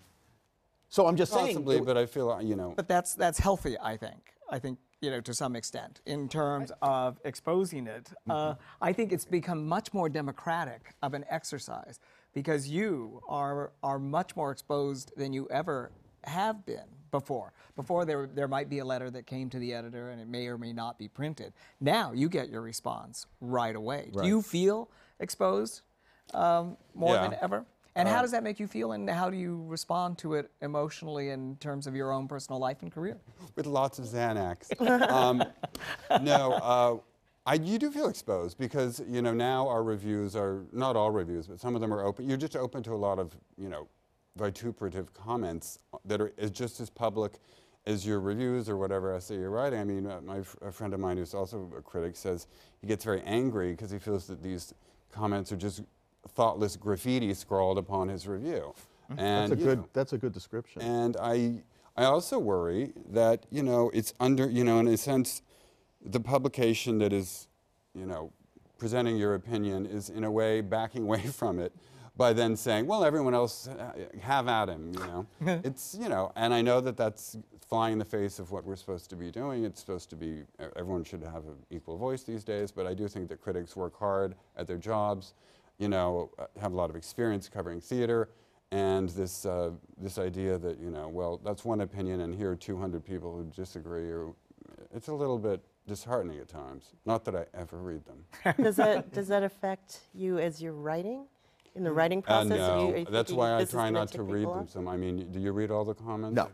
So 0.90 1.08
I'm 1.08 1.16
just 1.16 1.32
saying. 1.32 1.48
Possibly, 1.48 1.78
it- 1.78 1.86
but 1.86 1.98
I 1.98 2.06
feel, 2.06 2.30
uh, 2.30 2.40
you 2.42 2.56
know, 2.56 2.74
But 2.76 2.88
that's 2.88 3.16
that's 3.16 3.40
healthy, 3.40 3.78
I 3.82 3.98
think. 3.98 4.34
I 4.50 4.60
think 4.60 4.80
you 5.02 5.10
know 5.12 5.22
to 5.22 5.34
some 5.34 5.56
extent 5.56 6.02
in 6.06 6.28
terms 6.28 6.72
of 6.82 7.20
exposing 7.24 7.88
it. 7.88 8.12
Uh, 8.30 8.56
I 8.82 8.92
think 8.94 9.12
it's 9.12 9.26
become 9.26 9.66
much 9.68 9.94
more 9.94 10.10
democratic 10.10 10.94
of 11.02 11.14
an 11.14 11.26
exercise 11.30 12.00
because 12.34 12.68
you 12.68 13.22
are 13.28 13.72
are 13.82 13.98
much 13.98 14.36
more 14.36 14.52
exposed 14.52 15.14
than 15.16 15.32
you 15.34 15.48
ever 15.50 15.92
have 16.26 16.66
been 16.66 16.90
before. 17.20 17.54
Before 17.76 18.04
there 18.06 18.28
there 18.28 18.48
might 18.48 18.70
be 18.70 18.80
a 18.80 18.86
letter 18.86 19.10
that 19.12 19.26
came 19.26 19.50
to 19.50 19.60
the 19.60 19.74
editor 19.74 20.10
and 20.10 20.22
it 20.22 20.28
may 20.28 20.48
or 20.48 20.58
may 20.58 20.74
not 20.74 20.98
be 20.98 21.08
printed. 21.08 21.54
Now 21.80 22.12
you 22.12 22.28
get 22.30 22.50
your 22.50 22.62
response 22.62 23.28
right 23.40 23.76
away. 23.76 24.10
Do 24.24 24.28
you 24.28 24.42
feel 24.42 24.90
exposed 25.20 25.82
um, 26.34 26.78
more 26.94 27.16
than 27.30 27.36
ever? 27.42 27.66
And 27.98 28.10
how 28.10 28.22
does 28.22 28.32
that 28.32 28.44
make 28.44 28.60
you 28.60 28.68
feel, 28.68 28.92
and 28.92 29.10
how 29.10 29.30
do 29.30 29.38
you 29.38 29.64
respond 29.68 30.18
to 30.18 30.34
it 30.34 30.52
emotionally 30.62 31.30
in 31.30 31.56
terms 31.62 31.88
of 31.88 31.96
your 31.96 32.12
own 32.12 32.28
personal 32.28 32.60
life 32.60 32.82
and 32.82 32.92
career? 32.92 33.18
with 33.56 33.66
lots 33.66 34.00
of 34.00 34.06
Xanax. 34.06 34.60
um, 35.10 35.42
no, 36.22 36.52
uh, 36.52 36.98
I, 37.46 37.54
you 37.54 37.80
do 37.80 37.90
feel 37.92 38.10
exposed 38.10 38.58
because 38.58 39.02
you 39.08 39.22
know 39.22 39.34
now 39.34 39.68
our 39.70 39.82
reviews 39.82 40.36
are 40.36 40.64
not 40.74 40.98
all 40.98 41.12
reviews, 41.12 41.48
but 41.48 41.62
some 41.62 41.74
of 41.74 41.80
them 41.80 41.94
are 41.94 42.04
open. 42.04 42.28
You're 42.28 42.44
just 42.48 42.58
open 42.58 42.84
to 42.84 42.94
a 42.94 43.02
lot 43.08 43.18
of 43.18 43.34
you 43.58 43.70
know 43.70 43.88
vituperative 44.38 45.14
comments 45.14 45.80
that 46.04 46.22
are 46.22 46.34
is 46.38 46.52
just 46.52 46.80
as 46.80 46.90
public 46.90 47.34
as 47.86 48.06
your 48.06 48.20
reviews 48.20 48.68
or 48.68 48.78
whatever 48.78 49.14
essay 49.14 49.36
you're 49.36 49.50
writing. 49.50 49.80
I 49.80 49.84
mean, 49.84 50.08
uh, 50.08 50.20
my 50.22 50.42
a 50.62 50.72
friend 50.72 50.94
of 50.94 51.00
mine 51.00 51.18
who's 51.18 51.34
also 51.34 51.72
a 51.78 51.82
critic 51.82 52.16
says 52.16 52.48
he 52.82 52.88
gets 52.88 53.06
very 53.06 53.22
angry 53.22 53.72
because 53.72 53.92
he 53.92 54.00
feels 54.00 54.28
that 54.28 54.42
these 54.42 54.74
comments 55.12 55.52
are 55.52 55.58
just 55.58 55.84
thoughtless 56.30 56.76
graffiti 56.76 57.34
scrawled 57.34 57.78
upon 57.78 58.10
his 58.10 58.28
review. 58.28 58.74
And 59.18 59.52
that's 59.52 59.62
a 59.62 59.64
good. 59.64 59.78
know, 59.80 59.90
That's 59.94 60.14
a 60.14 60.18
good 60.18 60.34
description. 60.34 60.82
and 60.82 61.16
I, 61.22 61.64
I 61.96 62.06
also 62.06 62.40
worry 62.40 62.92
that 63.12 63.46
you 63.52 63.64
know 63.64 63.92
it's 63.94 64.14
under 64.20 64.50
you 64.50 64.64
know 64.64 64.80
in 64.80 64.88
a 64.88 64.98
sense, 64.98 65.44
the 66.04 66.20
publication 66.20 66.98
that 67.00 67.14
is, 67.14 67.48
you 67.94 68.06
know, 68.06 68.34
presenting 68.80 69.16
your 69.16 69.36
opinion 69.36 69.86
is 69.86 70.10
in 70.10 70.24
a 70.24 70.32
way 70.32 70.62
backing 70.62 71.04
away 71.10 71.22
from 71.22 71.60
it 71.60 71.72
by 72.18 72.34
then 72.34 72.56
saying, 72.56 72.88
well, 72.88 73.04
everyone 73.04 73.34
else 73.34 73.68
uh, 73.68 73.92
have 74.22 74.48
at 74.48 74.70
him. 74.70 74.94
You 74.94 75.00
know, 75.00 75.26
it's 75.64 75.98
you 76.00 76.10
know, 76.10 76.32
and 76.36 76.54
I 76.54 76.62
know 76.62 76.82
that 76.82 76.98
that's 76.98 77.38
flying 77.68 77.94
in 77.94 78.00
the 78.00 78.06
face 78.06 78.40
of 78.40 78.52
what 78.52 78.64
we're 78.64 78.76
supposed 78.76 79.10
to 79.10 79.16
be 79.16 79.32
doing. 79.32 79.66
It's 79.66 79.80
supposed 79.80 80.10
to 80.12 80.16
be 80.16 80.44
everyone 80.76 81.04
should 81.04 81.24
have 81.24 81.46
an 81.46 81.58
equal 81.70 81.98
voice 81.98 82.24
these 82.24 82.44
days. 82.44 82.72
But 82.72 82.88
I 82.88 82.94
do 82.94 83.08
think 83.08 83.30
that 83.30 83.42
critics 83.42 83.76
work 83.76 83.98
hard 83.98 84.36
at 84.58 84.68
their 84.68 84.78
jobs. 84.78 85.34
You 85.78 85.90
know, 85.90 86.32
uh, 86.40 86.46
have 86.62 86.72
a 86.72 86.76
lot 86.76 86.90
of 86.90 86.96
experience 86.96 87.50
covering 87.50 87.82
theater 87.82 88.30
and 88.72 89.10
this 89.10 89.46
uh, 89.46 89.72
this 89.98 90.18
idea 90.18 90.58
that 90.58 90.80
you 90.80 90.90
know, 90.90 91.08
well, 91.08 91.40
that's 91.44 91.64
one 91.64 91.82
opinion, 91.82 92.22
and 92.22 92.36
here 92.36 92.52
are 92.52 92.56
200 92.56 93.06
people 93.06 93.36
who 93.36 93.46
disagree, 93.56 94.10
or 94.10 94.34
it's 94.94 95.08
a 95.08 95.14
little 95.14 95.38
bit 95.38 95.62
disheartening 95.88 96.40
at 96.40 96.48
times. 96.48 96.94
Not 97.06 97.26
that 97.26 97.36
I 97.36 97.46
ever 97.54 97.78
read 97.78 98.02
them. 98.06 98.26
Does 98.64 98.76
that, 98.78 99.14
does 99.14 99.28
that 99.28 99.44
affect 99.44 100.00
you 100.14 100.40
as 100.40 100.62
you're 100.62 100.74
writing, 100.74 101.26
in 101.76 101.84
the 101.84 101.92
writing 101.92 102.20
Uh, 102.20 102.44
process? 102.44 102.52
Are 102.52 102.80
you- 102.80 102.88
no, 102.88 102.94
are 102.94 102.98
you 103.00 103.06
that's 103.06 103.32
why 103.32 103.56
I 103.56 103.66
try 103.66 103.90
not 103.90 104.10
to 104.12 104.24
read 104.24 104.48
them. 104.48 104.68
Some, 104.68 104.88
I 104.88 104.98
mean, 104.98 105.32
do 105.32 105.40
you 105.40 105.52
read 105.52 105.72
all 105.72 105.86
the 105.86 105.94
comments? 105.94 106.36
No, 106.36 106.50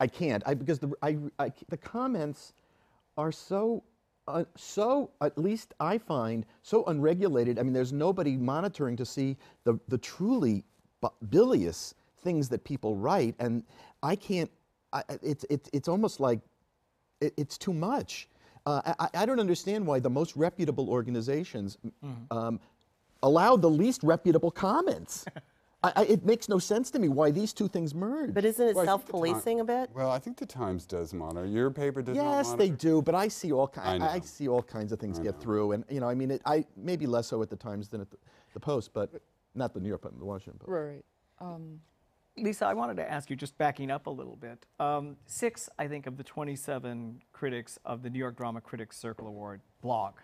I 0.00 0.06
can't. 0.06 0.42
I 0.46 0.54
because 0.54 0.78
the 0.80 0.92
I, 1.02 1.18
I 1.38 1.52
the 1.68 1.76
comments 1.76 2.52
are 3.16 3.32
so 3.32 3.82
uh, 4.26 4.44
so 4.56 5.10
at 5.20 5.36
least 5.38 5.74
I 5.80 5.98
find 5.98 6.46
so 6.62 6.84
unregulated. 6.86 7.58
I 7.58 7.62
mean, 7.62 7.72
there's 7.72 7.92
nobody 7.92 8.36
monitoring 8.36 8.96
to 8.96 9.06
see 9.06 9.36
the 9.64 9.78
the 9.88 9.98
truly 9.98 10.64
bilious 11.30 11.94
things 12.18 12.48
that 12.48 12.64
people 12.64 12.96
write, 12.96 13.34
and 13.38 13.62
I 14.02 14.16
can't. 14.16 14.50
I, 14.92 15.02
I- 15.08 15.18
it's 15.22 15.44
it's 15.50 15.70
it's 15.72 15.88
almost 15.88 16.20
like 16.20 16.40
it, 17.20 17.32
it's 17.36 17.56
too 17.58 17.72
much. 17.74 18.28
Uh, 18.66 18.80
I, 18.86 18.94
I- 19.12 19.22
I 19.22 19.26
don't 19.26 19.40
understand 19.40 19.86
why 19.86 20.00
the 20.00 20.08
most 20.10 20.34
reputable 20.36 20.88
organizations 20.88 21.76
um, 22.30 22.58
allow 23.24 23.56
the 23.56 23.70
least 23.70 24.02
reputable 24.02 24.50
comments. 24.50 25.24
I, 25.82 25.92
I, 25.96 26.02
it 26.04 26.24
makes 26.24 26.48
no 26.48 26.58
sense 26.58 26.90
to 26.92 26.98
me 26.98 27.08
why 27.08 27.30
these 27.30 27.52
two 27.52 27.68
things 27.68 27.94
merge. 27.94 28.32
But 28.32 28.44
isn't 28.44 28.68
it 28.68 28.74
Well, 28.76 28.84
I 28.84 28.86
think 28.86 29.06
the 29.06 29.12
Ti- 29.12 29.18
self-policing 29.18 29.60
a 29.60 29.64
bit? 29.64 29.90
Well, 29.94 30.10
I 30.10 30.18
think 30.18 30.36
the 30.38 30.46
Times 30.46 30.86
does 30.86 31.12
monitor. 31.12 31.46
Your 31.46 31.70
paper 31.70 32.00
does 32.02 32.16
not 32.16 32.22
Yes, 32.22 32.46
monitor. 32.48 32.64
they 32.64 32.70
do, 32.76 33.02
but 33.02 33.14
I 33.14 33.28
see 33.28 33.52
all 33.52 33.66
ki- 33.66 33.80
I 33.82 33.96
I, 33.96 34.12
I 34.14 34.20
see 34.20 34.48
all 34.48 34.62
kinds 34.62 34.92
of 34.92 34.98
things 35.00 35.18
get 35.18 35.40
through, 35.40 35.72
and 35.72 35.84
you 35.90 36.00
know, 36.00 36.08
I 36.08 36.14
mean, 36.14 36.30
it, 36.30 36.42
I 36.46 36.64
maybe 36.76 37.06
less 37.06 37.26
so 37.26 37.42
at 37.42 37.50
the 37.50 37.56
Times 37.56 37.88
than 37.88 38.00
at 38.00 38.10
the, 38.10 38.16
the 38.54 38.60
Post, 38.60 38.92
but 38.94 39.10
not 39.54 39.74
the 39.74 39.80
New 39.80 39.88
York, 39.88 40.02
but 40.02 40.18
the 40.18 40.24
Washington 40.24 40.58
Post. 40.58 40.70
Right. 40.70 41.04
Um, 41.40 41.80
Lisa, 42.36 42.66
I 42.66 42.74
wanted 42.74 42.96
to 42.96 43.08
ask 43.10 43.28
you, 43.30 43.36
just 43.36 43.56
backing 43.58 43.90
up 43.90 44.06
a 44.06 44.10
little 44.10 44.36
bit. 44.36 44.66
Um, 44.80 45.16
six, 45.26 45.68
I 45.78 45.86
think, 45.86 46.06
of 46.06 46.16
the 46.16 46.24
27 46.24 47.22
critics 47.32 47.78
of 47.84 48.02
the 48.02 48.10
New 48.10 48.18
York 48.18 48.36
Drama 48.36 48.60
Critics 48.60 48.96
Circle 48.98 49.28
Award 49.28 49.60
blog. 49.82 50.14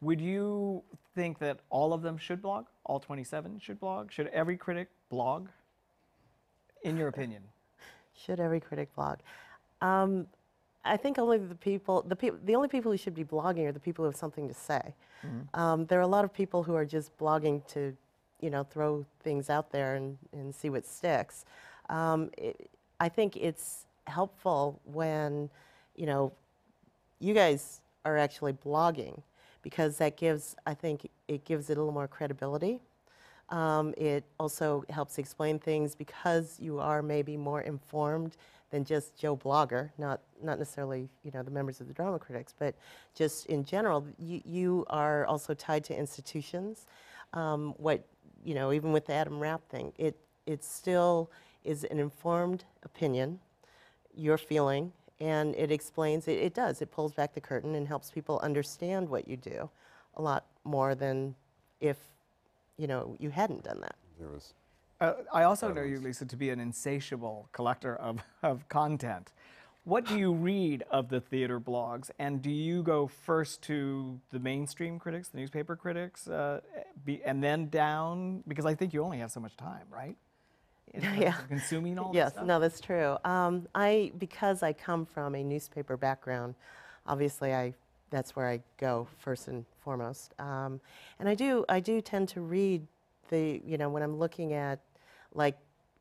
Would 0.00 0.20
you 0.20 0.82
think 1.14 1.38
that 1.40 1.60
all 1.68 1.92
of 1.92 2.02
them 2.02 2.16
should 2.16 2.40
blog? 2.40 2.66
All 2.84 3.00
27 3.00 3.60
should 3.60 3.78
blog? 3.78 4.10
Should 4.10 4.28
every 4.28 4.56
critic 4.56 4.88
blog? 5.10 5.48
In 6.82 6.96
your 6.96 7.08
opinion? 7.08 7.42
Should 8.14 8.40
every 8.40 8.60
critic 8.60 8.94
blog? 8.94 9.18
Um, 9.80 10.26
I 10.84 10.96
think 10.96 11.18
only 11.18 11.38
the 11.38 11.54
people, 11.54 12.02
the 12.02 12.16
people, 12.16 12.38
the 12.44 12.54
only 12.54 12.68
people 12.68 12.90
who 12.90 12.98
should 12.98 13.14
be 13.14 13.24
blogging 13.24 13.66
are 13.66 13.72
the 13.72 13.80
people 13.80 14.02
who 14.04 14.10
have 14.10 14.16
something 14.16 14.48
to 14.48 14.54
say. 14.54 14.94
Um, 15.54 15.86
there 15.86 15.98
are 15.98 16.02
a 16.02 16.06
lot 16.06 16.24
of 16.24 16.32
people 16.32 16.62
who 16.62 16.74
are 16.74 16.84
just 16.84 17.16
blogging 17.18 17.66
to, 17.68 17.96
you 18.40 18.50
know, 18.50 18.62
throw 18.64 19.04
things 19.22 19.50
out 19.50 19.70
there 19.72 19.96
and, 19.96 20.16
and 20.32 20.54
see 20.54 20.70
what 20.70 20.86
sticks. 20.86 21.44
Um, 21.88 22.30
it, 22.38 22.70
I 22.98 23.08
think 23.08 23.36
it's 23.36 23.86
helpful 24.06 24.80
when, 24.84 25.50
you 25.96 26.06
know, 26.06 26.32
you 27.18 27.34
guys 27.34 27.80
are 28.04 28.16
actually 28.16 28.54
blogging 28.54 29.22
because 29.62 29.98
that 29.98 30.16
gives, 30.16 30.56
I 30.66 30.74
think, 30.74 31.08
it 31.28 31.44
gives 31.44 31.70
it 31.70 31.76
a 31.76 31.80
little 31.80 31.92
more 31.92 32.08
credibility. 32.08 32.80
Um, 33.50 33.94
it 33.96 34.24
also 34.38 34.84
helps 34.90 35.18
explain 35.18 35.58
things 35.58 35.94
because 35.94 36.58
you 36.60 36.78
are 36.78 37.02
maybe 37.02 37.36
more 37.36 37.62
informed 37.62 38.36
than 38.70 38.84
just 38.84 39.16
Joe 39.18 39.36
Blogger, 39.36 39.90
not, 39.98 40.20
not 40.42 40.58
necessarily 40.58 41.08
you 41.24 41.32
know 41.32 41.42
the 41.42 41.50
members 41.50 41.80
of 41.80 41.88
the 41.88 41.92
drama 41.92 42.18
critics, 42.18 42.54
but 42.56 42.74
just 43.14 43.46
in 43.46 43.64
general, 43.64 44.06
you, 44.18 44.40
you 44.44 44.84
are 44.88 45.26
also 45.26 45.54
tied 45.54 45.84
to 45.84 45.98
institutions. 45.98 46.86
Um, 47.32 47.74
what 47.76 48.04
you 48.44 48.54
know, 48.54 48.72
even 48.72 48.92
with 48.92 49.06
the 49.06 49.12
Adam 49.12 49.40
Rapp 49.40 49.68
thing, 49.68 49.92
it 49.98 50.16
it 50.46 50.64
still 50.64 51.30
is 51.64 51.84
an 51.84 51.98
informed 51.98 52.64
opinion, 52.84 53.40
your 54.14 54.38
feeling, 54.38 54.92
and 55.20 55.54
it 55.56 55.70
explains 55.70 56.28
it. 56.28 56.38
It 56.38 56.54
does. 56.54 56.80
It 56.82 56.90
pulls 56.90 57.12
back 57.12 57.34
the 57.34 57.40
curtain 57.40 57.74
and 57.74 57.86
helps 57.86 58.10
people 58.10 58.38
understand 58.42 59.08
what 59.08 59.28
you 59.28 59.36
do, 59.36 59.68
a 60.16 60.22
lot 60.22 60.46
more 60.64 60.94
than 60.94 61.34
if 61.80 61.96
you 62.76 62.86
know 62.86 63.16
you 63.18 63.30
hadn't 63.30 63.64
done 63.64 63.80
that. 63.80 63.96
There 64.18 64.28
was 64.28 64.54
Uh, 65.00 65.14
I 65.32 65.44
also 65.44 65.72
know 65.72 65.82
you, 65.82 65.98
Lisa, 65.98 66.26
to 66.26 66.36
be 66.36 66.50
an 66.50 66.60
insatiable 66.60 67.48
collector 67.52 67.96
of, 67.96 68.22
of 68.42 68.68
content. 68.68 69.32
What 69.84 70.04
do 70.04 70.18
you 70.18 70.32
read 70.34 70.84
of 70.90 71.08
the 71.08 71.20
theater 71.20 71.58
blogs, 71.58 72.10
and 72.18 72.42
do 72.42 72.50
you 72.50 72.82
go 72.82 73.06
first 73.06 73.62
to 73.62 74.20
the 74.30 74.38
mainstream 74.38 74.98
critics, 74.98 75.28
the 75.28 75.38
newspaper 75.38 75.74
critics, 75.74 76.28
uh, 76.28 76.60
be, 77.02 77.22
and 77.24 77.42
then 77.42 77.70
down? 77.70 78.44
Because 78.46 78.66
I 78.66 78.74
think 78.74 78.92
you 78.92 79.02
only 79.02 79.18
have 79.18 79.32
so 79.32 79.40
much 79.40 79.56
time, 79.56 79.86
right? 79.90 80.16
Yeah. 81.18 81.34
Consuming 81.48 81.98
all 81.98 82.10
yes, 82.12 82.30
this 82.30 82.32
stuff. 82.34 82.46
no, 82.46 82.60
that's 82.60 82.80
true. 82.80 83.16
Um, 83.24 83.68
I 83.74 84.12
because 84.18 84.62
I 84.62 84.72
come 84.72 85.06
from 85.06 85.34
a 85.34 85.42
newspaper 85.44 85.96
background, 85.96 86.54
obviously 87.06 87.54
I 87.54 87.74
that's 88.10 88.34
where 88.34 88.48
I 88.48 88.60
go 88.76 89.06
first 89.18 89.48
and 89.48 89.64
foremost. 89.80 90.34
Um, 90.38 90.80
and 91.18 91.28
I 91.28 91.34
do 91.34 91.64
I 91.68 91.80
do 91.80 92.00
tend 92.00 92.28
to 92.30 92.40
read 92.40 92.86
the 93.28 93.60
you 93.64 93.78
know 93.78 93.88
when 93.88 94.02
I'm 94.02 94.18
looking 94.18 94.52
at 94.52 94.80
like 95.32 95.56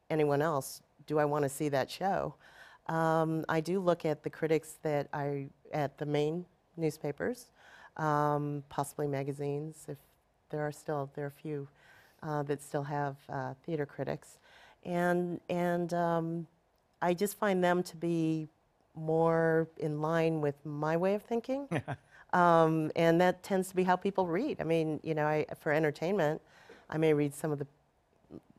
anyone 0.09 0.41
else, 0.41 0.81
do 1.05 1.19
I 1.19 1.25
want 1.25 1.43
to 1.43 1.49
see 1.49 1.69
that 1.69 1.89
show? 1.89 2.33
Um, 2.87 3.45
I 3.47 3.59
do 3.61 3.79
look 3.79 4.05
at 4.05 4.23
the 4.23 4.29
critics 4.29 4.77
that 4.81 5.07
I 5.13 5.49
at 5.71 5.97
the 5.99 6.05
main 6.07 6.45
newspapers, 6.77 7.51
um, 7.97 8.63
possibly 8.69 9.07
magazines 9.07 9.85
if 9.87 9.97
there 10.49 10.61
are 10.61 10.71
still 10.71 11.11
there 11.15 11.25
are 11.25 11.27
a 11.27 11.31
few 11.31 11.67
uh, 12.23 12.43
that 12.43 12.61
still 12.61 12.83
have 12.83 13.17
uh, 13.29 13.53
theater 13.65 13.85
critics, 13.85 14.38
and 14.83 15.39
and 15.49 15.93
um, 15.93 16.47
I 17.01 17.13
just 17.13 17.37
find 17.37 17.63
them 17.63 17.83
to 17.83 17.95
be 17.95 18.47
more 18.95 19.67
in 19.77 20.01
line 20.01 20.41
with 20.41 20.55
my 20.65 20.97
way 20.97 21.15
of 21.15 21.23
thinking, 21.23 21.67
um, 22.33 22.91
and 22.95 23.19
that 23.21 23.43
tends 23.43 23.69
to 23.69 23.75
be 23.75 23.83
how 23.83 23.95
people 23.95 24.27
read. 24.27 24.59
I 24.59 24.63
mean, 24.63 24.99
you 25.03 25.13
know, 25.13 25.25
I, 25.25 25.45
for 25.59 25.71
entertainment, 25.71 26.41
I 26.89 26.97
may 26.97 27.13
read 27.13 27.33
some 27.33 27.51
of 27.51 27.59
the 27.59 27.67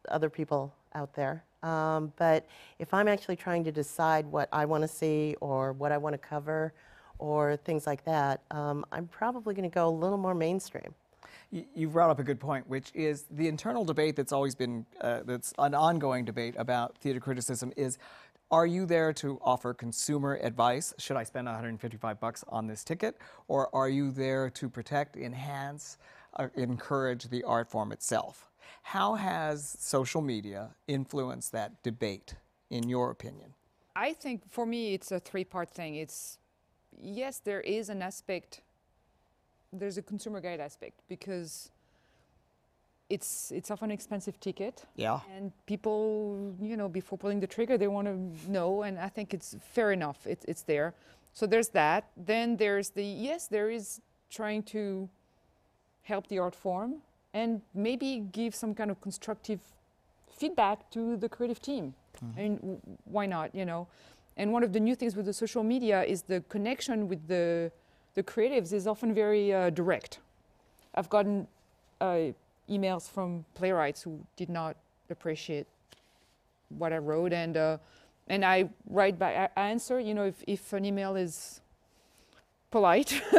other 0.08 0.30
people 0.30 0.72
out 0.94 1.14
there, 1.14 1.44
um, 1.62 2.12
but 2.16 2.46
if 2.78 2.94
I'm 2.94 3.08
actually 3.08 3.36
trying 3.36 3.64
to 3.64 3.72
decide 3.72 4.26
what 4.26 4.48
I 4.52 4.64
want 4.64 4.82
to 4.82 4.88
see 4.88 5.36
or 5.40 5.72
what 5.72 5.92
I 5.92 5.98
want 5.98 6.14
to 6.14 6.18
cover, 6.18 6.72
or 7.20 7.56
things 7.56 7.86
like 7.86 8.04
that, 8.04 8.40
um, 8.50 8.84
I'm 8.90 9.06
probably 9.06 9.54
going 9.54 9.68
to 9.68 9.74
go 9.74 9.88
a 9.88 9.90
little 9.90 10.18
more 10.18 10.34
mainstream. 10.34 10.94
Y- 11.52 11.66
You've 11.74 11.92
brought 11.92 12.10
up 12.10 12.18
a 12.18 12.24
good 12.24 12.40
point, 12.40 12.68
which 12.68 12.90
is 12.94 13.24
the 13.30 13.48
internal 13.48 13.84
debate 13.84 14.16
that's 14.16 14.32
always 14.32 14.54
been 14.54 14.86
uh, 15.00 15.20
that's 15.24 15.52
an 15.58 15.74
ongoing 15.74 16.24
debate 16.24 16.54
about 16.56 16.96
theater 16.98 17.20
criticism 17.20 17.72
is 17.76 17.98
are 18.52 18.66
you 18.66 18.84
there 18.84 19.12
to 19.12 19.38
offer 19.42 19.72
consumer 19.72 20.38
advice? 20.42 20.92
Should 20.98 21.16
I 21.16 21.22
spend 21.22 21.46
155 21.46 22.18
bucks 22.18 22.44
on 22.48 22.66
this 22.66 22.82
ticket, 22.82 23.16
or 23.46 23.72
are 23.72 23.88
you 23.88 24.10
there 24.10 24.50
to 24.50 24.68
protect, 24.68 25.16
enhance, 25.16 25.98
uh, 26.36 26.48
encourage 26.56 27.28
the 27.28 27.44
art 27.44 27.70
form 27.70 27.92
itself? 27.92 28.50
How 28.82 29.14
has 29.14 29.76
social 29.78 30.20
media 30.20 30.70
influenced 30.88 31.52
that 31.52 31.80
debate, 31.84 32.34
in 32.70 32.88
your 32.88 33.12
opinion? 33.12 33.54
I 33.94 34.12
think 34.14 34.42
for 34.50 34.66
me 34.66 34.94
it's 34.94 35.12
a 35.12 35.20
three-part 35.20 35.70
thing. 35.70 35.94
It's 35.94 36.38
yes, 37.00 37.38
there 37.38 37.60
is 37.60 37.88
an 37.88 38.02
aspect. 38.02 38.62
There's 39.72 39.98
a 39.98 40.02
consumer 40.02 40.40
guide 40.40 40.60
aspect 40.60 41.00
because 41.08 41.70
it's 43.08 43.50
it's 43.52 43.70
often 43.70 43.90
an 43.90 43.94
expensive 43.94 44.38
ticket, 44.40 44.84
Yeah. 44.96 45.20
and 45.36 45.52
people, 45.66 46.54
you 46.60 46.76
know, 46.76 46.88
before 46.88 47.18
pulling 47.18 47.40
the 47.40 47.46
trigger, 47.46 47.76
they 47.76 47.88
want 47.88 48.06
to 48.06 48.50
know, 48.50 48.82
and 48.82 48.98
I 48.98 49.08
think 49.08 49.34
it's 49.34 49.56
fair 49.60 49.92
enough. 49.92 50.26
It's 50.26 50.44
it's 50.46 50.62
there. 50.62 50.94
So 51.32 51.46
there's 51.46 51.68
that. 51.70 52.04
Then 52.16 52.56
there's 52.56 52.90
the 52.90 53.04
yes, 53.04 53.48
there 53.48 53.70
is 53.70 54.00
trying 54.30 54.62
to 54.74 55.08
help 56.02 56.26
the 56.28 56.38
art 56.38 56.54
form 56.54 57.02
and 57.34 57.62
maybe 57.74 58.20
give 58.32 58.54
some 58.54 58.74
kind 58.74 58.90
of 58.90 59.00
constructive 59.00 59.60
feedback 60.32 60.90
to 60.90 61.16
the 61.16 61.28
creative 61.28 61.60
team. 61.60 61.94
Mm-hmm. 62.16 62.38
I 62.38 62.42
mean, 62.42 62.56
w- 62.56 62.80
why 63.04 63.26
not? 63.26 63.54
You 63.54 63.64
know, 63.64 63.86
and 64.36 64.52
one 64.52 64.62
of 64.64 64.72
the 64.72 64.80
new 64.80 64.94
things 64.94 65.16
with 65.16 65.26
the 65.26 65.32
social 65.32 65.62
media 65.64 66.02
is 66.04 66.22
the 66.22 66.40
connection 66.48 67.08
with 67.08 67.26
the 67.26 67.70
the 68.14 68.22
creatives 68.22 68.72
is 68.72 68.86
often 68.86 69.14
very 69.14 69.52
uh, 69.52 69.70
direct. 69.70 70.18
I've 70.94 71.08
gotten 71.08 71.46
uh, 72.00 72.32
emails 72.68 73.08
from 73.08 73.44
playwrights 73.54 74.02
who 74.02 74.20
did 74.36 74.48
not 74.48 74.76
appreciate 75.10 75.66
what 76.78 76.92
I 76.92 76.98
wrote, 76.98 77.32
and 77.32 77.56
uh, 77.56 77.78
and 78.28 78.44
I 78.44 78.70
write 78.88 79.18
back. 79.18 79.52
I 79.56 79.60
answer. 79.68 80.00
You 80.00 80.14
know, 80.14 80.24
if 80.24 80.42
if 80.46 80.72
an 80.72 80.84
email 80.84 81.16
is 81.16 81.60
polite, 82.70 83.20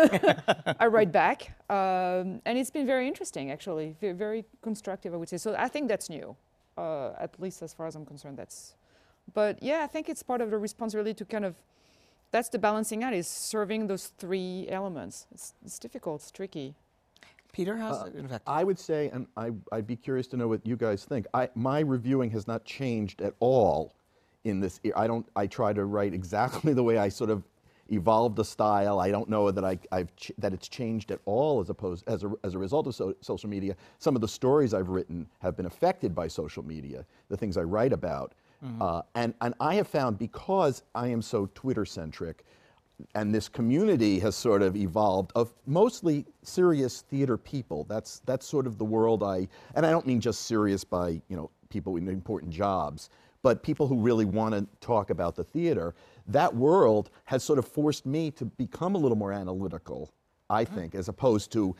I 0.79 0.87
write 0.87 1.11
back, 1.11 1.53
um, 1.69 2.41
and 2.45 2.57
it's 2.57 2.69
been 2.69 2.85
very 2.85 3.07
interesting, 3.07 3.51
actually, 3.51 3.95
very, 4.01 4.13
very 4.13 4.45
constructive, 4.61 5.13
I 5.13 5.17
would 5.17 5.29
say. 5.29 5.37
So 5.37 5.55
I 5.57 5.67
think 5.67 5.87
that's 5.87 6.09
new, 6.09 6.35
uh, 6.77 7.11
at 7.19 7.39
least 7.39 7.61
as 7.61 7.73
far 7.73 7.87
as 7.87 7.95
I'm 7.95 8.05
concerned. 8.05 8.37
That's, 8.37 8.75
but 9.33 9.61
yeah, 9.63 9.81
I 9.83 9.87
think 9.87 10.09
it's 10.09 10.23
part 10.23 10.41
of 10.41 10.51
the 10.51 10.57
responsibility 10.57 11.13
to 11.13 11.25
kind 11.25 11.45
of, 11.45 11.55
that's 12.31 12.49
the 12.49 12.59
balancing 12.59 13.03
act 13.03 13.15
is 13.15 13.27
serving 13.27 13.87
those 13.87 14.07
three 14.17 14.67
elements. 14.69 15.27
It's, 15.31 15.53
it's 15.63 15.79
difficult, 15.79 16.21
it's 16.21 16.31
tricky. 16.31 16.75
Peter, 17.51 17.75
how's 17.75 18.01
uh, 18.01 18.05
it 18.05 18.25
affected? 18.25 18.41
I 18.47 18.63
would 18.63 18.79
say, 18.79 19.09
and 19.09 19.27
I, 19.35 19.51
I'd 19.71 19.87
be 19.87 19.97
curious 19.97 20.27
to 20.27 20.37
know 20.37 20.47
what 20.47 20.65
you 20.65 20.77
guys 20.77 21.03
think. 21.03 21.27
I, 21.33 21.49
my 21.55 21.81
reviewing 21.81 22.31
has 22.31 22.47
not 22.47 22.63
changed 22.63 23.21
at 23.21 23.33
all 23.39 23.93
in 24.45 24.59
this. 24.59 24.79
I 24.95 25.07
don't. 25.07 25.27
I 25.35 25.47
try 25.47 25.73
to 25.73 25.85
write 25.85 26.13
exactly 26.13 26.73
the 26.79 26.83
way 26.83 26.97
I 26.97 27.09
sort 27.09 27.29
of 27.29 27.43
evolved 27.89 28.37
the 28.37 28.45
style. 28.45 28.99
I 28.99 29.11
don't 29.11 29.29
know 29.29 29.51
that 29.51 29.65
I, 29.65 29.77
I've 29.91 30.15
ch- 30.15 30.31
that 30.37 30.53
it's 30.53 30.69
changed 30.69 31.11
at 31.11 31.19
all 31.25 31.59
as 31.59 31.69
opposed 31.69 32.07
as 32.07 32.23
a, 32.23 32.31
as 32.43 32.55
a 32.55 32.57
result 32.57 32.87
of 32.87 32.95
so, 32.95 33.13
social 33.21 33.49
media. 33.49 33.75
Some 33.99 34.15
of 34.15 34.21
the 34.21 34.27
stories 34.27 34.73
I've 34.73 34.89
written 34.89 35.27
have 35.39 35.57
been 35.57 35.65
affected 35.65 36.15
by 36.15 36.27
social 36.27 36.63
media. 36.63 37.05
The 37.27 37.37
things 37.37 37.57
I 37.57 37.63
write 37.63 37.91
about, 37.91 38.33
uh, 38.79 39.01
and 39.15 39.33
and 39.41 39.53
I 39.59 39.75
have 39.75 39.87
found 39.87 40.19
because 40.19 40.83
I 40.93 41.07
am 41.07 41.21
so 41.21 41.49
Twitter 41.53 41.85
centric 41.85 42.45
and 43.15 43.33
this 43.33 43.49
community 43.49 44.19
has 44.19 44.35
sort 44.35 44.61
of 44.61 44.75
evolved 44.75 45.31
of 45.35 45.53
mostly 45.65 46.25
serious 46.43 47.01
theater 47.01 47.37
people. 47.37 47.85
That's 47.85 48.19
that's 48.25 48.45
sort 48.45 48.67
of 48.67 48.77
the 48.77 48.85
world 48.85 49.23
I 49.23 49.47
and 49.75 49.85
I 49.85 49.91
don't 49.91 50.05
mean 50.05 50.19
just 50.19 50.41
serious 50.45 50.83
by 50.83 51.21
you 51.27 51.35
know 51.35 51.49
people 51.69 51.95
in 51.97 52.07
important 52.07 52.51
jobs, 52.51 53.09
but 53.41 53.63
people 53.63 53.87
who 53.87 53.99
really 53.99 54.25
want 54.25 54.53
to 54.53 54.67
talk 54.85 55.09
about 55.09 55.35
the 55.35 55.43
theater. 55.43 55.95
That 56.27 56.55
world 56.55 57.09
has 57.25 57.43
sort 57.43 57.59
of 57.59 57.67
forced 57.67 58.05
me 58.05 58.31
to 58.31 58.45
become 58.45 58.95
a 58.95 58.97
little 58.97 59.17
more 59.17 59.31
analytical. 59.31 60.11
I 60.49 60.65
think, 60.65 60.95
as 60.95 61.07
opposed 61.07 61.51
to, 61.53 61.75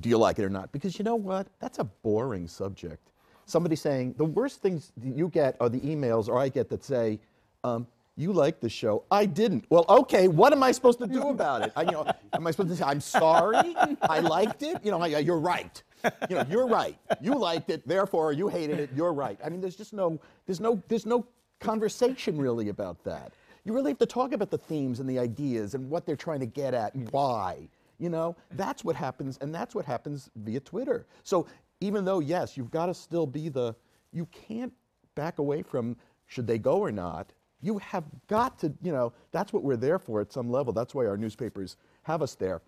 do 0.00 0.08
you 0.08 0.18
like 0.18 0.40
it 0.40 0.44
or 0.44 0.48
not? 0.50 0.72
Because 0.72 0.98
you 0.98 1.04
know 1.04 1.14
what? 1.14 1.46
That's 1.60 1.78
a 1.78 1.84
boring 1.84 2.48
subject. 2.48 3.12
Somebody 3.46 3.76
saying 3.76 4.14
the 4.18 4.24
worst 4.24 4.60
things 4.60 4.92
you 5.02 5.28
get 5.28 5.56
are 5.60 5.68
the 5.68 5.80
emails 5.80 6.28
or 6.28 6.38
I 6.38 6.48
get 6.48 6.68
that 6.68 6.84
say. 6.84 7.18
Um, 7.64 7.86
you 8.18 8.32
like 8.32 8.60
the 8.60 8.68
show. 8.68 9.04
I 9.10 9.26
didn't. 9.26 9.66
Well, 9.68 9.84
okay. 9.88 10.26
What 10.26 10.52
am 10.52 10.62
I 10.62 10.72
supposed 10.72 10.98
to 11.00 11.06
do 11.06 11.28
about 11.28 11.62
it? 11.62 11.72
I, 11.76 11.82
you 11.82 11.90
know, 11.90 12.10
am 12.32 12.46
I 12.46 12.50
supposed 12.50 12.70
to 12.70 12.76
say 12.76 12.84
I'm 12.84 13.00
sorry? 13.00 13.76
I 14.02 14.20
liked 14.20 14.62
it. 14.62 14.78
You 14.82 14.90
know, 14.90 15.00
I, 15.00 15.18
you're 15.18 15.38
right. 15.38 15.82
you 16.30 16.36
know, 16.36 16.44
you're 16.48 16.66
right. 16.66 16.96
You 17.20 17.34
liked 17.34 17.68
it, 17.70 17.86
therefore 17.86 18.32
you 18.32 18.48
hated 18.48 18.80
it. 18.80 18.90
You're 18.94 19.12
right. 19.12 19.38
I 19.44 19.50
mean, 19.50 19.60
there's 19.60 19.76
just 19.76 19.92
no, 19.92 20.18
there's 20.46 20.60
no, 20.60 20.82
there's 20.88 21.04
no 21.04 21.26
conversation 21.60 22.38
really 22.38 22.70
about 22.70 23.04
that. 23.04 23.32
You 23.64 23.74
really 23.74 23.90
have 23.90 23.98
to 23.98 24.06
talk 24.06 24.32
about 24.32 24.50
the 24.50 24.58
themes 24.58 25.00
and 25.00 25.08
the 25.08 25.18
ideas 25.18 25.74
and 25.74 25.90
what 25.90 26.06
they're 26.06 26.16
trying 26.16 26.40
to 26.40 26.46
get 26.46 26.72
at 26.72 26.94
and 26.94 27.10
why. 27.10 27.68
You 27.98 28.10
know, 28.10 28.36
that's 28.52 28.84
what 28.84 28.94
happens, 28.94 29.38
and 29.40 29.54
that's 29.54 29.74
what 29.74 29.86
happens 29.86 30.30
via 30.36 30.60
Twitter. 30.60 31.06
So 31.22 31.46
even 31.80 32.04
though 32.04 32.20
yes, 32.20 32.56
you've 32.56 32.70
got 32.70 32.86
to 32.86 32.94
still 32.94 33.26
be 33.26 33.48
the, 33.48 33.74
you 34.12 34.26
can't 34.26 34.72
back 35.14 35.38
away 35.38 35.62
from 35.62 35.96
should 36.26 36.46
they 36.46 36.58
go 36.58 36.78
or 36.78 36.90
not. 36.90 37.32
You 37.60 37.78
have 37.78 38.04
got 38.28 38.58
to, 38.60 38.72
you 38.82 38.92
know, 38.92 39.12
that's 39.32 39.52
what 39.52 39.62
we're 39.62 39.76
there 39.76 39.98
for 39.98 40.20
at 40.20 40.32
some 40.32 40.50
level. 40.50 40.72
That's 40.72 40.94
why 40.94 41.06
our 41.06 41.16
newspapers 41.16 41.76
have 42.02 42.22
us 42.22 42.34
there 42.34 42.62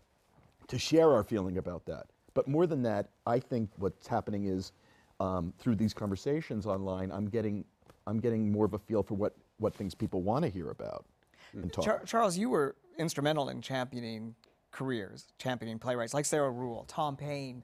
to 0.66 0.78
share 0.78 1.12
our 1.12 1.22
feeling 1.22 1.58
about 1.58 1.84
that. 1.86 2.06
But 2.34 2.48
more 2.48 2.66
than 2.66 2.82
that, 2.82 3.08
I 3.26 3.38
think 3.38 3.70
what's 3.76 4.06
happening 4.06 4.46
is 4.46 4.72
um, 5.20 5.52
through 5.58 5.76
these 5.76 5.92
conversations 5.92 6.66
online, 6.66 7.10
I'm 7.10 7.28
getting, 7.28 7.64
I'm 8.06 8.20
getting 8.20 8.50
more 8.50 8.64
of 8.64 8.74
a 8.74 8.78
feel 8.78 9.02
for 9.02 9.14
what, 9.14 9.34
what 9.58 9.74
things 9.74 9.94
people 9.94 10.22
want 10.22 10.44
to 10.44 10.50
hear 10.50 10.70
about 10.70 11.04
and 11.52 11.72
talk. 11.72 11.84
Char- 11.84 12.02
Charles, 12.04 12.38
you 12.38 12.50
were 12.50 12.76
instrumental 12.98 13.48
in 13.48 13.60
championing 13.60 14.34
careers, 14.70 15.32
championing 15.38 15.78
playwrights 15.78 16.14
like 16.14 16.24
Sarah 16.24 16.50
Ruhl, 16.50 16.84
Tom 16.88 17.16
Paine. 17.16 17.62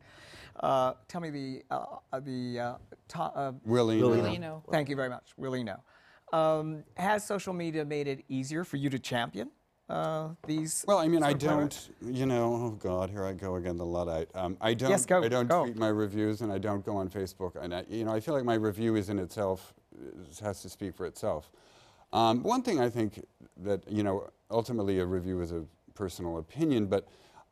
Uh, 0.60 0.94
tell 1.08 1.20
me 1.20 1.30
the 1.30 1.62
uh, 1.70 1.84
uh, 2.12 2.20
the 2.20 2.60
uh, 2.60 2.74
to, 3.08 3.18
uh, 3.20 3.52
Willie, 3.64 4.00
Will 4.00 4.14
Eno. 4.14 4.30
You 4.30 4.38
know. 4.38 4.62
Thank 4.70 4.88
you 4.88 4.96
very 4.96 5.08
much, 5.08 5.32
Will 5.36 5.54
Eno. 5.54 5.80
Um, 6.32 6.84
has 6.96 7.26
social 7.26 7.52
media 7.52 7.84
made 7.84 8.08
it 8.08 8.24
easier 8.28 8.64
for 8.64 8.76
you 8.76 8.90
to 8.90 8.98
champion 8.98 9.50
uh, 9.88 10.30
these? 10.46 10.84
Well, 10.86 10.98
I 10.98 11.08
mean, 11.08 11.22
I 11.22 11.30
sort 11.30 11.34
of 11.34 11.40
playwrights? 11.40 11.90
don't, 12.02 12.14
you 12.14 12.26
know, 12.26 12.54
oh 12.54 12.70
God, 12.70 13.10
here 13.10 13.24
I 13.24 13.32
go 13.32 13.56
again, 13.56 13.76
the 13.76 13.84
Luddite. 13.84 14.28
Um, 14.34 14.56
I 14.60 14.74
don't, 14.74 14.90
Yes, 14.90 15.06
go, 15.06 15.22
I 15.22 15.28
don't 15.28 15.48
go. 15.48 15.64
tweet 15.64 15.76
my 15.76 15.88
reviews 15.88 16.40
and 16.40 16.52
I 16.52 16.58
don't 16.58 16.84
go 16.84 16.96
on 16.96 17.08
Facebook. 17.08 17.56
And, 17.62 17.74
I, 17.74 17.84
you 17.88 18.04
know, 18.04 18.12
I 18.12 18.20
feel 18.20 18.34
like 18.34 18.44
my 18.44 18.54
review 18.54 18.96
is 18.96 19.10
in 19.10 19.18
itself, 19.18 19.74
has 20.42 20.62
to 20.62 20.68
speak 20.68 20.96
for 20.96 21.06
itself. 21.06 21.50
Um, 22.12 22.42
one 22.42 22.62
thing 22.62 22.80
I 22.80 22.88
think 22.88 23.24
that, 23.58 23.88
you 23.90 24.02
know, 24.02 24.28
ultimately 24.50 24.98
a 25.00 25.06
review 25.06 25.40
is 25.40 25.52
a 25.52 25.64
personal 25.94 26.38
opinion, 26.38 26.86
but 26.86 27.06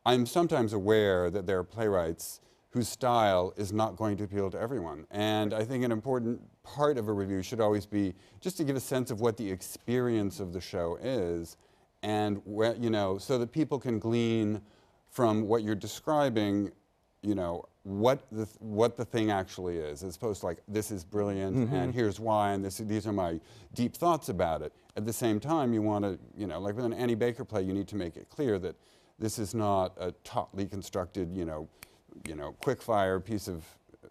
I'm 0.05 0.25
sometimes 0.25 0.73
aware 0.73 1.29
that 1.29 1.45
there 1.45 1.59
are 1.59 1.63
playwrights 1.63 2.41
whose 2.73 2.89
style 2.89 3.53
is 3.55 3.71
not 3.71 3.95
going 3.95 4.17
to 4.17 4.23
appeal 4.23 4.49
to 4.49 4.59
everyone. 4.59 5.05
And 5.11 5.53
I 5.53 5.63
think 5.63 5.83
an 5.83 5.91
important 5.91 6.41
part 6.63 6.97
of 6.97 7.07
a 7.07 7.13
review 7.13 7.43
should 7.43 7.61
always 7.61 7.85
be 7.85 8.15
just 8.41 8.57
to 8.57 8.63
give 8.63 8.75
a 8.75 8.79
sense 8.79 9.11
of 9.11 9.21
what 9.21 9.37
the 9.37 9.49
experience 9.49 10.39
of 10.39 10.53
the 10.53 10.59
show 10.59 10.97
is 11.01 11.55
and 12.01 12.41
where, 12.45 12.75
you 12.75 12.89
know, 12.89 13.19
so 13.19 13.37
that 13.37 13.51
people 13.51 13.79
can 13.79 13.99
glean 13.99 14.59
from 15.11 15.47
what 15.47 15.61
you're 15.61 15.75
describing, 15.75 16.71
you 17.21 17.35
know, 17.35 17.63
what 17.83 18.25
the, 18.31 18.45
th- 18.45 18.57
what 18.59 18.97
the 18.97 19.05
thing 19.05 19.29
actually 19.29 19.77
is, 19.77 20.03
as 20.03 20.15
opposed 20.15 20.39
to 20.39 20.47
like, 20.47 20.57
this 20.67 20.89
is 20.89 21.03
brilliant 21.03 21.55
mm-hmm. 21.55 21.75
and 21.75 21.93
here's 21.93 22.19
why 22.19 22.53
and 22.53 22.65
this, 22.65 22.77
these 22.77 23.05
are 23.05 23.13
my 23.13 23.39
deep 23.75 23.95
thoughts 23.95 24.29
about 24.29 24.63
it. 24.63 24.73
At 24.97 25.05
the 25.05 25.13
same 25.13 25.39
time, 25.39 25.73
you 25.73 25.83
want 25.83 26.05
to, 26.05 26.17
you 26.35 26.47
know, 26.47 26.59
like 26.59 26.75
with 26.75 26.85
an 26.85 26.93
Annie 26.93 27.13
Baker 27.13 27.45
play, 27.45 27.61
you 27.61 27.73
need 27.73 27.87
to 27.89 27.95
make 27.95 28.17
it 28.17 28.29
clear 28.29 28.57
that 28.59 28.75
this 29.19 29.37
is 29.37 29.53
not 29.53 29.93
a 29.99 30.11
tautly 30.23 30.65
constructed, 30.65 31.37
you 31.37 31.45
know, 31.45 31.69
you 32.27 32.35
know, 32.35 32.55
quick 32.61 32.81
fire 32.81 33.19
piece 33.19 33.47
of 33.47 33.65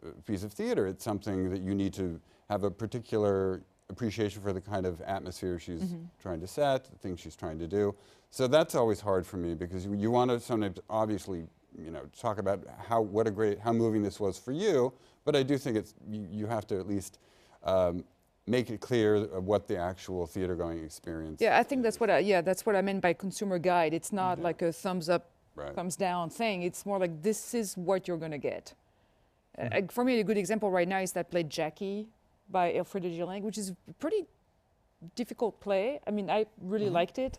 uh, 0.05 0.11
piece 0.27 0.42
of 0.42 0.53
theater. 0.53 0.87
It's 0.87 1.05
something 1.05 1.51
that 1.51 1.61
you 1.61 1.75
need 1.75 1.94
to 1.94 2.20
have 2.48 2.64
a 2.64 2.70
particular 2.70 3.62
appreciation 3.88 4.40
for 4.42 4.53
the 4.53 4.61
kind 4.61 4.87
of 4.87 5.01
atmosphere 5.03 5.59
she's 5.59 5.94
trying 6.20 6.40
to 6.40 6.46
set, 6.46 6.85
the 6.85 6.96
things 6.96 7.20
she's 7.20 7.37
trying 7.37 7.59
to 7.59 7.68
do. 7.68 7.94
So 8.31 8.46
that's 8.46 8.75
always 8.75 9.01
hard 9.01 9.27
for 9.27 9.37
me 9.37 9.55
because 9.55 9.85
you, 9.85 9.94
you 9.94 10.11
want 10.11 10.31
to 10.31 10.40
sometimes 10.40 10.79
obviously, 10.88 11.44
you 11.79 11.90
know, 11.90 12.03
talk 12.18 12.38
about 12.38 12.64
how 12.88 13.01
what 13.01 13.27
a 13.27 13.31
great 13.31 13.59
how 13.61 13.72
moving 13.72 14.03
this 14.03 14.18
was 14.18 14.38
for 14.38 14.53
you. 14.53 14.92
But 15.25 15.37
I 15.37 15.42
do 15.42 15.59
think 15.59 15.77
it's 15.77 15.94
you, 16.11 16.27
you 16.31 16.46
have 16.46 16.66
to 16.68 16.79
at 16.79 16.88
least 16.88 17.18
um, 17.62 18.05
make 18.46 18.70
it 18.70 18.81
clear 18.81 19.25
what 19.40 19.68
the 19.68 19.77
actual 19.77 20.27
theater 20.27 20.57
going 20.57 20.83
experience. 20.83 21.40
Yeah, 21.40 21.59
I 21.59 21.62
think 21.62 21.83
that's 21.83 22.01
what 22.01 22.11
I, 22.11 22.18
yeah, 22.18 22.40
that's 22.40 22.66
what 22.66 22.75
I 22.75 22.83
meant 22.83 23.01
by 23.01 23.12
consumer 23.12 23.59
guide. 23.59 23.94
It's 23.94 24.12
not 24.12 24.40
like 24.40 24.62
a 24.62 24.72
thumbs 24.72 25.09
up, 25.09 25.31
Right. 25.54 25.74
thumbs 25.74 25.96
down 25.96 26.30
thing. 26.30 26.62
It's 26.62 26.86
more 26.86 26.98
like 26.98 27.22
this 27.22 27.54
is 27.54 27.76
what 27.76 28.08
you're 28.08 28.18
gonna 28.18 28.38
get. 28.38 28.74
Uh, 29.58 29.82
for 29.90 30.02
me, 30.02 30.18
a 30.18 30.24
good 30.24 30.38
example 30.38 30.70
right 30.70 30.88
now 30.88 30.98
is 30.98 31.12
that 31.12 31.30
play 31.30 31.42
Jackie 31.42 32.08
by 32.50 32.72
Elfriede 32.72 33.16
Jelinek, 33.16 33.42
which 33.42 33.58
is 33.58 33.70
a 33.70 33.92
pretty 33.94 34.24
difficult 35.14 35.60
play. 35.60 36.00
I 36.06 36.10
mean, 36.10 36.30
I 36.30 36.46
really 36.60 36.88
liked 36.88 37.18
it, 37.18 37.38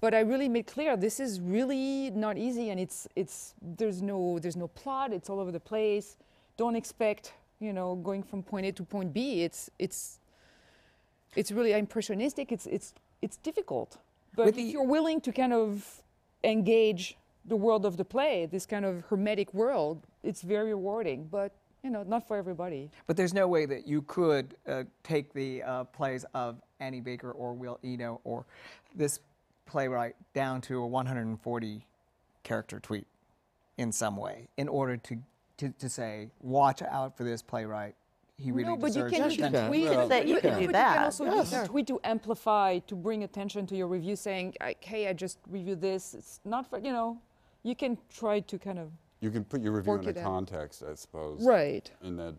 but 0.00 0.14
I 0.14 0.20
really 0.20 0.48
made 0.48 0.66
clear 0.66 0.96
this 0.96 1.20
is 1.20 1.40
really 1.40 2.10
not 2.10 2.36
easy, 2.36 2.70
and 2.70 2.78
it's 2.78 3.08
it's 3.16 3.54
there's 3.62 4.02
no 4.02 4.38
there's 4.38 4.56
no 4.56 4.68
plot. 4.68 5.12
It's 5.12 5.30
all 5.30 5.40
over 5.40 5.52
the 5.52 5.60
place. 5.60 6.16
Don't 6.56 6.76
expect 6.76 7.32
you 7.60 7.72
know 7.72 7.94
going 7.94 8.22
from 8.22 8.42
point 8.42 8.66
A 8.66 8.72
to 8.72 8.82
point 8.84 9.12
B. 9.12 9.42
It's 9.42 9.70
it's 9.78 10.18
it's 11.34 11.50
really 11.50 11.72
impressionistic. 11.72 12.52
It's 12.52 12.66
it's 12.66 12.94
it's 13.22 13.36
difficult. 13.38 13.98
But 14.34 14.46
With 14.46 14.58
if 14.58 14.72
you're 14.72 14.86
willing 14.86 15.20
to 15.22 15.32
kind 15.32 15.52
of 15.52 16.02
engage 16.44 17.16
the 17.46 17.56
world 17.56 17.84
of 17.84 17.96
the 17.96 18.04
play, 18.04 18.46
this 18.46 18.66
kind 18.66 18.84
of 18.84 19.02
hermetic 19.08 19.52
world, 19.54 20.06
it's 20.22 20.42
very 20.42 20.68
rewarding. 20.70 21.28
But 21.30 21.52
you 21.82 21.90
know, 21.90 22.04
not 22.04 22.26
for 22.28 22.36
everybody. 22.36 22.90
But 23.08 23.16
there's 23.16 23.34
no 23.34 23.48
way 23.48 23.66
that 23.66 23.88
you 23.88 24.02
could 24.02 24.54
uh, 24.68 24.84
take 25.02 25.32
the 25.32 25.62
uh, 25.64 25.84
plays 25.84 26.24
of 26.32 26.60
Annie 26.78 27.00
Baker 27.00 27.32
or 27.32 27.54
Will 27.54 27.80
Eno 27.82 28.20
or 28.22 28.44
this 28.94 29.18
playwright 29.66 30.14
down 30.32 30.60
to 30.62 30.78
a 30.78 30.86
140 30.86 31.86
character 32.44 32.78
tweet 32.78 33.06
in 33.78 33.90
some 33.90 34.16
way 34.16 34.46
in 34.56 34.68
order 34.68 34.96
to, 34.96 35.16
to, 35.56 35.70
to 35.70 35.88
say, 35.88 36.28
watch 36.40 36.82
out 36.82 37.16
for 37.16 37.24
this 37.24 37.42
playwright. 37.42 37.94
He 38.36 38.52
really 38.52 38.68
no, 38.70 38.76
but 38.76 38.94
you 38.94 39.02
can, 39.04 39.12
Yes, 39.14 39.24
you 39.32 39.36
you 39.38 39.42
can 39.44 39.52
can. 39.52 39.68
tweet. 39.68 39.84
Well, 39.88 40.08
That 40.08 40.26
you 40.28 40.34
but- 40.34 40.42
can 40.42 40.50
but 40.50 40.56
do 40.58 40.64
you 40.66 40.72
that. 40.72 40.94
can 40.94 41.04
also 41.04 41.24
Yes. 41.24 41.68
tweet 41.68 41.86
to 41.88 42.00
amplify, 42.04 42.78
to 42.80 42.94
bring 42.94 43.24
attention 43.24 43.66
to 43.66 43.76
your 43.76 43.86
review, 43.88 44.14
saying, 44.16 44.54
"Hey, 44.80 45.08
I 45.08 45.12
just 45.12 45.38
reviewed 45.48 45.80
this. 45.80 46.14
It's 46.14 46.40
not 46.44 46.66
for 46.68 46.78
you 46.78 46.92
know." 46.92 47.18
You 47.62 47.74
can 47.74 47.98
try 48.12 48.40
to 48.40 48.58
kind 48.58 48.78
of 48.78 48.90
You 49.20 49.30
can 49.30 49.44
put 49.44 49.60
your 49.62 49.72
review 49.72 49.94
in 49.94 50.06
a 50.06 50.10
it 50.10 50.16
out. 50.18 50.24
context, 50.24 50.82
I 50.88 50.94
suppose. 50.94 51.44
right. 51.44 51.90
In 52.02 52.16
that 52.16 52.34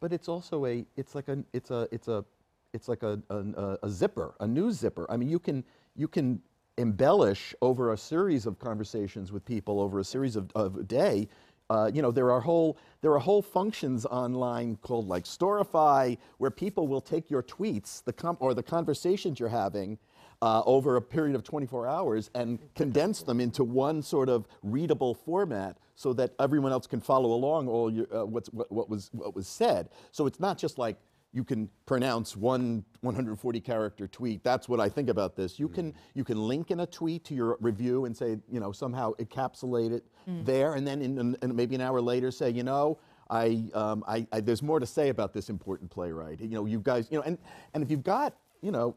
But 0.00 0.12
it's 0.12 0.28
also 0.28 0.66
a, 0.66 0.84
it's 0.96 1.14
like 1.14 1.28
a, 1.28 1.42
it's 1.52 1.70
a, 1.70 1.88
it's 1.90 2.08
a, 2.08 2.24
it's 2.72 2.88
like 2.88 3.02
a, 3.02 3.20
a, 3.30 3.78
a 3.82 3.88
zipper, 3.90 4.34
a 4.40 4.46
news 4.46 4.76
zipper. 4.76 5.06
I 5.10 5.16
mean, 5.16 5.28
you 5.28 5.38
can, 5.38 5.64
you 5.96 6.06
can 6.06 6.40
embellish 6.76 7.54
over 7.60 7.92
a 7.92 7.96
series 7.96 8.46
of 8.46 8.58
conversations 8.60 9.32
with 9.32 9.44
people 9.44 9.80
over 9.80 9.98
a 9.98 10.04
series 10.04 10.36
of, 10.36 10.50
of 10.54 10.76
a 10.76 10.84
day. 10.84 11.26
Uh, 11.70 11.90
you 11.92 12.00
know, 12.00 12.10
there 12.10 12.30
are 12.30 12.40
whole, 12.40 12.78
there 13.02 13.12
are 13.12 13.18
whole 13.18 13.42
functions 13.42 14.06
online 14.06 14.76
called 14.76 15.06
like 15.06 15.24
Storify, 15.24 16.16
where 16.38 16.50
people 16.50 16.88
will 16.88 17.00
take 17.00 17.30
your 17.30 17.42
tweets, 17.42 18.02
the 18.04 18.12
com- 18.12 18.38
or 18.40 18.54
the 18.54 18.62
conversations 18.62 19.38
you're 19.38 19.48
having, 19.48 19.98
uh, 20.40 20.62
over 20.66 20.96
a 20.96 21.02
period 21.02 21.34
of 21.34 21.42
24 21.42 21.86
hours 21.86 22.30
and 22.34 22.58
condense 22.74 23.22
them 23.22 23.40
into 23.40 23.64
one 23.64 24.02
sort 24.02 24.28
of 24.28 24.46
readable 24.62 25.14
format 25.14 25.76
so 25.96 26.12
that 26.12 26.32
everyone 26.38 26.70
else 26.70 26.86
can 26.86 27.00
follow 27.00 27.32
along 27.32 27.66
all 27.66 27.92
your, 27.92 28.06
uh, 28.14 28.24
what's, 28.24 28.48
what, 28.52 28.70
what, 28.70 28.88
was, 28.88 29.10
what 29.12 29.34
was 29.34 29.48
said. 29.48 29.88
So 30.12 30.26
it's 30.26 30.38
not 30.38 30.56
just 30.56 30.78
like 30.78 30.96
you 31.38 31.44
can 31.44 31.70
pronounce 31.86 32.36
one 32.36 32.84
140 33.02 33.60
character 33.60 34.08
tweet. 34.08 34.42
That's 34.42 34.68
what 34.68 34.80
I 34.80 34.88
think 34.88 35.08
about 35.08 35.36
this. 35.36 35.56
You 35.56 35.68
can 35.68 35.94
you 36.14 36.24
can 36.24 36.36
link 36.36 36.72
in 36.72 36.80
a 36.80 36.86
tweet 36.86 37.22
to 37.26 37.34
your 37.34 37.56
review 37.60 38.06
and 38.06 38.16
say 38.16 38.38
you 38.50 38.58
know 38.58 38.72
somehow 38.72 39.12
encapsulate 39.20 39.92
it 39.92 40.04
there, 40.44 40.74
and 40.74 40.84
then 40.84 41.00
in, 41.00 41.36
in, 41.40 41.54
maybe 41.54 41.76
an 41.76 41.80
hour 41.80 42.00
later 42.00 42.32
say 42.32 42.50
you 42.50 42.64
know 42.64 42.98
I, 43.30 43.70
um, 43.72 44.02
I, 44.08 44.26
I 44.32 44.40
there's 44.40 44.64
more 44.64 44.80
to 44.80 44.86
say 44.86 45.10
about 45.10 45.32
this 45.32 45.48
important 45.48 45.92
playwright. 45.92 46.40
You 46.40 46.48
know 46.48 46.66
you 46.66 46.80
guys 46.80 47.06
you 47.08 47.18
know 47.18 47.22
and 47.22 47.38
and 47.72 47.84
if 47.84 47.90
you've 47.90 48.02
got 48.02 48.34
you 48.60 48.72
know 48.72 48.96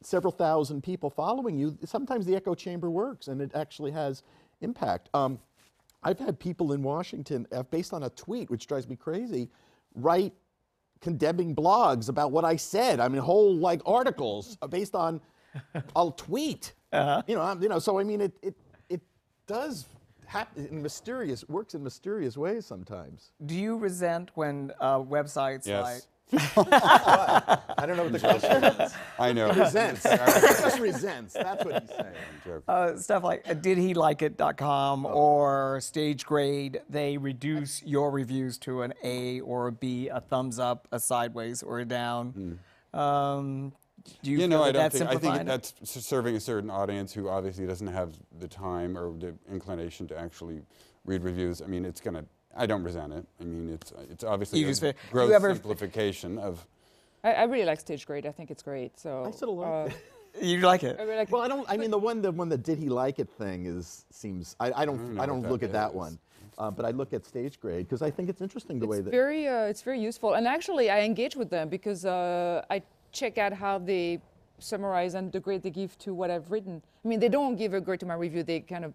several 0.00 0.30
thousand 0.30 0.84
people 0.84 1.10
following 1.10 1.58
you, 1.58 1.76
sometimes 1.84 2.24
the 2.24 2.36
echo 2.36 2.54
chamber 2.54 2.88
works 2.88 3.26
and 3.26 3.42
it 3.42 3.50
actually 3.52 3.90
has 3.90 4.22
impact. 4.60 5.08
Um, 5.12 5.40
I've 6.04 6.20
had 6.20 6.38
people 6.38 6.72
in 6.72 6.82
Washington, 6.84 7.48
uh, 7.50 7.64
based 7.64 7.92
on 7.92 8.04
a 8.04 8.10
tweet, 8.10 8.48
which 8.48 8.68
drives 8.68 8.86
me 8.86 8.94
crazy, 8.94 9.50
write 9.94 10.34
condemning 11.04 11.54
blogs 11.54 12.08
about 12.08 12.32
what 12.32 12.44
I 12.46 12.56
said. 12.56 12.98
I 12.98 13.08
mean, 13.08 13.20
whole 13.20 13.54
like 13.54 13.82
articles 13.84 14.56
uh, 14.62 14.66
based 14.66 14.94
on 14.94 15.20
a 15.94 16.10
tweet. 16.16 16.72
You 17.28 17.34
know, 17.36 17.42
I'm- 17.42 17.62
you 17.62 17.68
know. 17.68 17.78
So 17.78 17.98
I 18.00 18.04
mean, 18.04 18.20
it 18.22 18.32
it 18.42 18.56
it 18.88 19.02
does 19.46 19.86
happen 20.26 20.66
in 20.66 20.82
mysterious 20.82 21.46
works 21.48 21.74
in 21.74 21.82
mysterious 21.84 22.36
ways 22.36 22.64
sometimes. 22.64 23.32
Do 23.44 23.54
you 23.54 23.76
resent 23.76 24.30
when 24.34 24.72
uh, 24.80 24.98
websites 25.00 25.66
yes. 25.66 25.82
like 25.82 26.02
I 26.56 27.86
don't 27.86 27.96
know 27.96 28.04
what 28.04 28.12
the 28.12 28.20
question 28.20 28.64
is. 28.64 28.94
I 29.18 29.32
know. 29.32 29.52
resents. 29.52 30.02
just 30.02 30.78
resents. 30.78 31.34
That's 31.34 31.64
what 31.64 31.82
he's 31.82 31.90
saying. 31.90 32.06
I'm 32.06 32.40
joking. 32.44 32.62
uh, 32.68 32.96
stuff 32.96 33.24
like 33.24 33.48
uh, 33.48 33.54
didhelikeit.com 33.54 35.06
or 35.06 35.80
stage 35.80 36.24
grade 36.24 36.80
they 36.88 37.16
reduce 37.16 37.82
your 37.82 38.10
reviews 38.10 38.58
to 38.58 38.82
an 38.82 38.94
a 39.02 39.40
or 39.40 39.68
a 39.68 39.72
b 39.72 40.08
a 40.08 40.20
thumbs 40.20 40.58
up 40.58 40.88
a 40.92 41.00
sideways 41.00 41.62
or 41.62 41.80
a 41.80 41.84
down 41.84 42.58
um, 42.92 43.72
do 44.22 44.30
you, 44.30 44.38
you 44.38 44.48
know, 44.48 44.62
I 44.62 44.72
don't 44.72 44.92
think. 44.92 45.08
I 45.08 45.16
think 45.16 45.46
that's 45.46 45.74
serving 45.84 46.36
a 46.36 46.40
certain 46.40 46.70
audience 46.70 47.12
who 47.12 47.28
obviously 47.28 47.66
doesn't 47.66 47.86
have 47.86 48.14
the 48.38 48.48
time 48.48 48.96
or 48.98 49.16
the 49.16 49.34
inclination 49.50 50.06
to 50.08 50.18
actually 50.18 50.62
read 51.04 51.22
reviews. 51.22 51.62
I 51.62 51.66
mean, 51.66 51.84
it's 51.84 52.00
going 52.00 52.14
to 52.14 52.24
I 52.56 52.66
don't 52.66 52.82
resent 52.82 53.12
it. 53.12 53.26
I 53.40 53.44
mean, 53.44 53.70
it's 53.72 53.92
it's 54.10 54.24
obviously 54.24 54.60
You 54.60 54.66
a 54.66 54.70
just 54.70 54.84
gross 55.10 55.32
ever- 55.32 55.54
simplification 55.54 56.38
of. 56.38 56.66
I, 57.22 57.32
I 57.32 57.42
really 57.44 57.64
like 57.64 57.80
Stage 57.80 58.06
Grade. 58.06 58.26
I 58.26 58.32
think 58.32 58.50
it's 58.50 58.62
great. 58.62 58.98
So 59.00 59.24
I 59.26 59.30
still 59.30 59.56
like 59.56 59.68
uh, 59.68 59.94
it. 59.94 59.96
You 60.42 60.58
like 60.58 60.82
it? 60.82 60.96
I 60.98 61.02
really 61.04 61.16
like 61.16 61.30
Well, 61.30 61.42
I 61.42 61.48
don't. 61.48 61.64
I 61.70 61.76
mean, 61.76 61.90
the 61.90 61.98
one, 61.98 62.20
the 62.20 62.32
one 62.32 62.48
that 62.48 62.62
did 62.64 62.76
he 62.78 62.88
like 62.88 63.18
it 63.20 63.28
thing 63.30 63.66
is 63.66 64.04
seems. 64.10 64.56
I, 64.58 64.72
I 64.72 64.84
don't. 64.84 64.98
don't 64.98 65.20
I 65.20 65.26
don't, 65.26 65.36
what 65.42 65.44
that 65.44 65.52
look 65.52 65.62
at 65.62 65.72
that 65.72 65.90
is. 65.90 65.94
one, 65.94 66.18
uh, 66.58 66.70
but 66.72 66.84
I 66.84 66.90
look 66.90 67.12
at 67.12 67.24
stage 67.24 67.60
grade 67.60 67.86
because 67.86 68.02
I 68.02 68.10
think 68.10 68.28
it's 68.28 68.40
interesting 68.40 68.78
the 68.80 68.86
way 68.86 68.96
it's 68.98 69.04
that. 69.04 69.10
very 69.12 69.46
uh, 69.46 69.70
it's 69.72 69.82
very 69.82 70.00
useful 70.00 70.34
and 70.34 70.46
actually 70.48 70.90
i 70.90 71.00
engage 71.02 71.34
with 71.36 71.50
them 71.50 71.68
because 71.68 72.04
uh, 72.04 72.62
i 72.70 72.82
check 73.12 73.38
out 73.38 73.52
how 73.52 73.78
they 73.78 74.20
summarize 74.58 75.14
and 75.14 75.30
the 75.32 75.40
grade 75.40 75.62
they 75.62 75.70
give 75.70 75.96
to 75.98 76.14
what 76.14 76.30
i've 76.30 76.50
written 76.50 76.82
i 77.04 77.08
mean 77.08 77.20
they 77.20 77.28
don't 77.28 77.56
give 77.56 77.74
a 77.74 77.80
grade 77.80 78.00
to 78.00 78.06
my 78.06 78.14
review 78.14 78.42
they 78.42 78.60
kind 78.60 78.84
of 78.84 78.92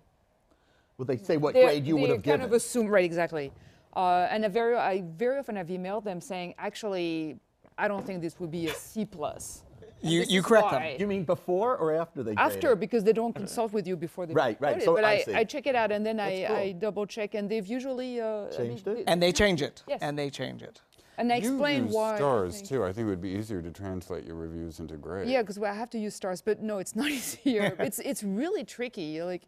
well, 1.00 1.06
they 1.06 1.18
say 1.18 1.38
what 1.38 1.54
they, 1.54 1.64
grade 1.64 1.88
you 1.88 1.96
would 1.96 2.10
have 2.10 2.22
given? 2.22 2.22
They 2.22 2.32
kind 2.32 2.42
given. 2.42 2.46
of 2.46 2.54
assume 2.54 2.88
right 2.88 3.06
exactly 3.06 3.52
uh, 3.96 4.28
and 4.30 4.46
I 4.46 4.50
very 4.50 4.76
i 4.76 5.02
very 5.18 5.38
often 5.40 5.56
have 5.56 5.68
emailed 5.68 6.04
them 6.04 6.20
saying 6.22 6.54
actually 6.60 7.38
i 7.78 7.88
don't 7.88 8.06
think 8.06 8.22
this 8.22 8.40
would 8.40 8.52
be 8.52 8.68
a 8.68 8.74
c 8.74 9.06
plus 9.06 9.64
And 10.04 10.12
You- 10.14 10.26
you 10.36 10.40
is 10.42 10.46
correct 10.46 10.70
them. 10.72 10.84
you 11.02 11.08
mean 11.16 11.24
before 11.36 11.72
or 11.82 11.88
after 12.04 12.20
they? 12.28 12.36
after 12.50 12.70
it? 12.74 12.80
because 12.86 13.04
they 13.08 13.14
don't 13.22 13.34
consult 13.44 13.70
with 13.78 13.86
you 13.90 13.96
before 14.08 14.24
they 14.28 14.34
Right, 14.44 14.58
right. 14.66 14.78
it. 14.78 14.84
So 14.88 14.92
but 14.98 15.04
I 15.04 15.14
I, 15.14 15.18
see. 15.28 15.34
I 15.42 15.44
check 15.54 15.66
it 15.72 15.76
out 15.82 15.90
and 15.96 16.02
then 16.08 16.18
I, 16.20 16.32
That's 16.42 16.54
I 16.62 16.66
double 16.88 17.06
check 17.16 17.30
and 17.38 17.44
they've 17.52 17.70
usually 17.78 18.12
uh, 18.22 18.28
I 18.28 18.44
mean, 18.44 18.58
Changed 18.60 18.88
it? 18.92 18.96
they- 18.98 19.06
And 19.12 19.18
they 19.24 19.32
change 19.42 19.60
it. 19.70 19.76
Yes. 19.92 20.00
And 20.06 20.14
they 20.22 20.30
change 20.42 20.62
it. 20.70 20.76
and 21.20 21.28
I 21.34 21.38
explain 21.44 21.60
why 21.60 21.72
you 21.78 21.84
use 21.86 21.94
why 22.00 22.16
stars 22.22 22.54
think- 22.56 22.70
too. 22.72 22.80
I 22.88 22.92
think 22.94 23.04
it 23.08 23.12
would 23.14 23.26
be 23.30 23.34
easier 23.40 23.62
to 23.68 23.72
translate 23.84 24.24
your 24.30 24.38
reviews 24.46 24.76
into 24.82 24.96
grades. 25.06 25.30
Yeah, 25.34 25.42
because 25.44 25.58
I 25.74 25.74
have 25.84 25.92
to 25.96 26.00
use 26.08 26.14
stars, 26.22 26.40
but 26.50 26.56
no, 26.72 26.76
it's 26.84 26.96
not 27.02 27.10
easier. 27.20 27.66
it's 27.88 28.00
it's 28.12 28.24
really 28.42 28.64
tricky. 28.76 29.10
Like, 29.32 29.44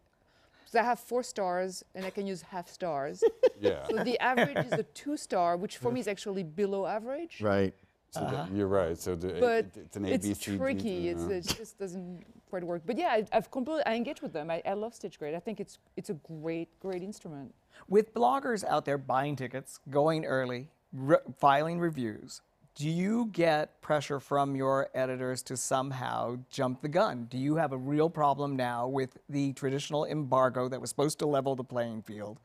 'cause 0.72 0.80
I 0.80 0.84
have 0.84 0.98
four 1.00 1.22
stars 1.22 1.84
and 1.94 2.04
I 2.04 2.10
can 2.10 2.26
use 2.26 2.42
half 2.42 2.68
stars. 2.68 3.22
Yeah. 3.60 3.86
so 3.88 4.02
the 4.02 4.18
average 4.18 4.66
is 4.66 4.72
a 4.72 4.82
two 4.82 5.16
star, 5.16 5.56
which 5.56 5.76
for 5.78 5.92
me 5.92 6.00
is 6.00 6.08
actually 6.08 6.42
below 6.42 6.84
average. 6.84 7.40
Right. 7.40 7.72
So 8.10 8.20
that- 8.20 8.34
uh-huh. 8.34 8.46
you're 8.56 8.66
right. 8.66 8.98
So 8.98 9.14
the, 9.14 9.34
But 9.38 9.66
it, 9.66 9.76
it's 9.76 9.96
an 9.96 10.04
A, 10.06 10.08
it's 10.08 10.26
B, 10.26 10.34
C, 10.34 10.50
D, 10.52 10.58
tricky. 10.58 10.88
you 10.90 11.12
It's, 11.12 11.50
it 11.52 11.56
just 11.58 11.78
doesn't 11.78 12.24
quite 12.50 12.64
work. 12.64 12.82
But 12.84 12.98
yeah, 12.98 13.10
I, 13.16 13.24
I've 13.32 13.50
completely 13.52 13.84
I 13.86 13.94
engage 13.94 14.20
with 14.20 14.32
them. 14.32 14.50
I, 14.50 14.62
I 14.66 14.72
love 14.72 14.94
Stage 14.96 15.16
Grade. 15.16 15.34
I 15.36 15.38
think 15.38 15.60
it's 15.60 15.78
it's 15.96 16.10
a 16.10 16.14
great 16.14 16.68
great 16.80 17.02
instrument. 17.04 17.54
With 17.88 18.12
bloggers 18.14 18.64
out 18.64 18.84
there 18.84 18.98
buying 18.98 19.36
tickets, 19.36 19.78
going 19.90 20.24
early, 20.24 20.68
re- 20.92 21.24
filing 21.38 21.78
reviews, 21.78 22.40
do 22.74 22.88
you 22.88 23.28
get 23.32 23.80
pressure 23.82 24.18
from 24.18 24.56
your 24.56 24.88
editors 24.94 25.42
to 25.44 25.56
somehow 25.56 26.38
jump 26.50 26.80
the 26.80 26.88
gun? 26.88 27.26
Do 27.30 27.36
you 27.36 27.56
have 27.56 27.72
a 27.72 27.76
real 27.76 28.08
problem 28.08 28.56
now 28.56 28.88
with 28.88 29.18
the 29.28 29.52
traditional 29.52 30.06
embargo 30.06 30.68
that 30.68 30.80
was 30.80 30.88
supposed 30.88 31.18
to 31.18 31.26
level 31.26 31.54
the 31.54 31.64
playing 31.64 32.02
field 32.02 32.40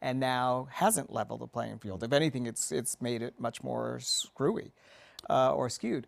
and 0.00 0.20
now 0.20 0.68
hasn't 0.70 1.12
leveled 1.12 1.40
the 1.40 1.48
playing 1.48 1.78
field? 1.78 2.04
If 2.04 2.12
anything, 2.12 2.46
it's, 2.46 2.70
it's 2.70 3.00
made 3.00 3.22
it 3.22 3.40
much 3.40 3.62
more 3.64 3.98
screwy 4.00 4.72
uh, 5.28 5.52
or 5.52 5.68
skewed. 5.68 6.06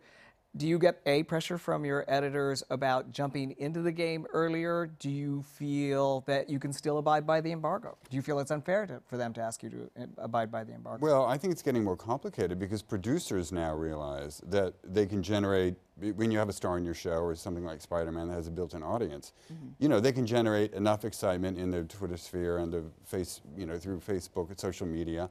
Do 0.56 0.68
you 0.68 0.78
get 0.78 1.00
a 1.04 1.24
pressure 1.24 1.58
from 1.58 1.84
your 1.84 2.04
editors 2.06 2.62
about 2.70 3.10
jumping 3.10 3.56
into 3.58 3.82
the 3.82 3.90
game 3.90 4.24
earlier? 4.32 4.86
Do 5.00 5.10
you 5.10 5.42
feel 5.42 6.20
that 6.28 6.48
you 6.48 6.60
can 6.60 6.72
still 6.72 6.98
abide 6.98 7.26
by 7.26 7.40
the 7.40 7.50
embargo? 7.50 7.98
Do 8.08 8.14
you 8.14 8.22
feel 8.22 8.38
it's 8.38 8.52
unfair 8.52 8.86
to, 8.86 9.00
for 9.04 9.16
them 9.16 9.32
to 9.32 9.40
ask 9.40 9.64
you 9.64 9.70
to 9.70 9.90
uh, 10.00 10.06
abide 10.18 10.52
by 10.52 10.62
the 10.62 10.72
embargo? 10.72 11.04
Well, 11.04 11.26
I 11.26 11.38
think 11.38 11.52
it's 11.52 11.62
getting 11.62 11.82
more 11.82 11.96
complicated 11.96 12.60
because 12.60 12.82
producers 12.82 13.50
now 13.50 13.74
realize 13.74 14.40
that 14.46 14.74
they 14.84 15.06
can 15.06 15.24
generate 15.24 15.74
when 16.14 16.30
you 16.30 16.38
have 16.38 16.48
a 16.48 16.52
star 16.52 16.78
in 16.78 16.84
your 16.84 16.94
show 16.94 17.18
or 17.18 17.34
something 17.34 17.64
like 17.64 17.80
Spider-Man 17.80 18.28
that 18.28 18.34
has 18.34 18.46
a 18.46 18.52
built-in 18.52 18.84
audience. 18.84 19.32
You 19.80 19.88
know, 19.88 19.98
they 19.98 20.12
can 20.12 20.24
generate 20.24 20.72
enough 20.72 21.04
excitement 21.04 21.58
in 21.58 21.72
the 21.72 21.82
Twitter 21.82 22.16
sphere 22.16 22.58
and 22.58 22.72
the 22.72 22.84
face, 23.04 23.40
you 23.56 23.66
know, 23.66 23.76
through 23.76 23.98
Facebook 23.98 24.50
and 24.50 24.60
social 24.60 24.86
media, 24.86 25.30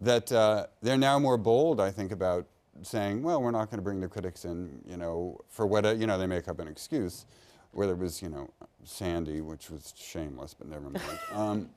that 0.00 0.32
uh, 0.32 0.66
they're 0.82 0.98
now 0.98 1.20
more 1.20 1.36
bold. 1.36 1.80
I 1.80 1.92
think 1.92 2.10
about 2.10 2.46
saying, 2.82 3.22
well, 3.22 3.40
we're 3.42 3.50
not 3.50 3.70
going 3.70 3.78
to 3.78 3.82
bring 3.82 4.00
the 4.00 4.08
critics 4.08 4.44
in, 4.44 4.80
you 4.86 4.96
know, 4.96 5.38
for 5.48 5.66
what 5.66 5.84
you 5.96 6.06
know 6.06 6.18
they 6.18 6.26
make 6.26 6.48
up 6.48 6.58
an 6.60 6.68
excuse. 6.68 7.26
Whether 7.72 7.94
it 7.94 7.98
was, 7.98 8.22
you 8.22 8.28
know, 8.28 8.48
Sandy, 8.84 9.40
which 9.40 9.68
was 9.68 9.92
shameless, 9.96 10.54
but 10.54 10.68
never 10.68 10.90
mind. 10.90 11.00
Um, 11.32 11.70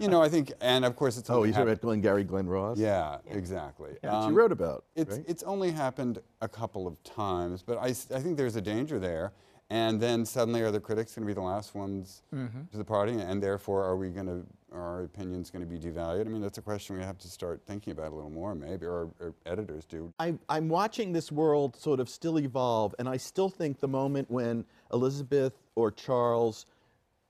you 0.00 0.08
know, 0.08 0.22
I 0.22 0.28
think, 0.30 0.50
and 0.62 0.82
of 0.82 0.96
course, 0.96 1.18
it's 1.18 1.28
Oh, 1.28 1.36
only 1.36 1.48
you 1.48 1.52
talking 1.52 1.68
happened- 1.68 1.78
about 1.80 1.86
Glengarry 1.86 2.24
Glen 2.24 2.46
Ross? 2.46 2.78
yeah, 2.78 3.18
exactly. 3.26 3.90
Which 4.00 4.10
Um, 4.10 4.30
you 4.32 4.38
wrote 4.38 4.50
about. 4.52 4.84
It's, 4.96 5.16
right? 5.18 5.24
it's 5.28 5.42
only 5.42 5.70
happened 5.70 6.20
a 6.40 6.48
couple 6.48 6.86
of 6.86 7.02
times, 7.04 7.62
but 7.62 7.76
I 7.76 7.88
I 7.88 7.92
think 8.22 8.38
there's 8.38 8.56
a 8.56 8.62
danger 8.62 8.98
there. 8.98 9.32
And 9.72 9.98
then 9.98 10.26
suddenly, 10.26 10.60
are 10.60 10.70
the 10.70 10.80
critics 10.80 11.14
going 11.14 11.26
to 11.26 11.26
be 11.26 11.32
the 11.32 11.40
last 11.40 11.74
ones 11.74 12.20
mm-hmm. 12.34 12.60
to 12.70 12.76
the 12.76 12.84
party? 12.84 13.14
And 13.14 13.42
therefore, 13.42 13.82
are 13.82 13.96
we 13.96 14.10
going 14.10 14.26
to, 14.26 14.44
are 14.70 14.82
our 14.82 15.02
opinions 15.04 15.50
going 15.50 15.66
to 15.66 15.66
be 15.66 15.78
devalued? 15.78 16.26
I 16.26 16.28
mean, 16.28 16.42
that's 16.42 16.58
a 16.58 16.62
question 16.62 16.94
we 16.94 17.02
have 17.02 17.16
to 17.16 17.28
start 17.28 17.62
thinking 17.66 17.90
about 17.92 18.12
a 18.12 18.14
little 18.14 18.28
more, 18.28 18.54
maybe, 18.54 18.84
or, 18.84 19.08
or 19.18 19.32
editors 19.46 19.86
do. 19.86 20.12
I, 20.18 20.34
I'm 20.50 20.68
watching 20.68 21.14
this 21.14 21.32
world 21.32 21.74
sort 21.74 22.00
of 22.00 22.10
still 22.10 22.38
evolve, 22.38 22.94
and 22.98 23.08
I 23.08 23.16
still 23.16 23.48
think 23.48 23.80
the 23.80 23.88
moment 23.88 24.30
when 24.30 24.66
Elizabeth 24.92 25.54
or 25.74 25.90
Charles, 25.90 26.66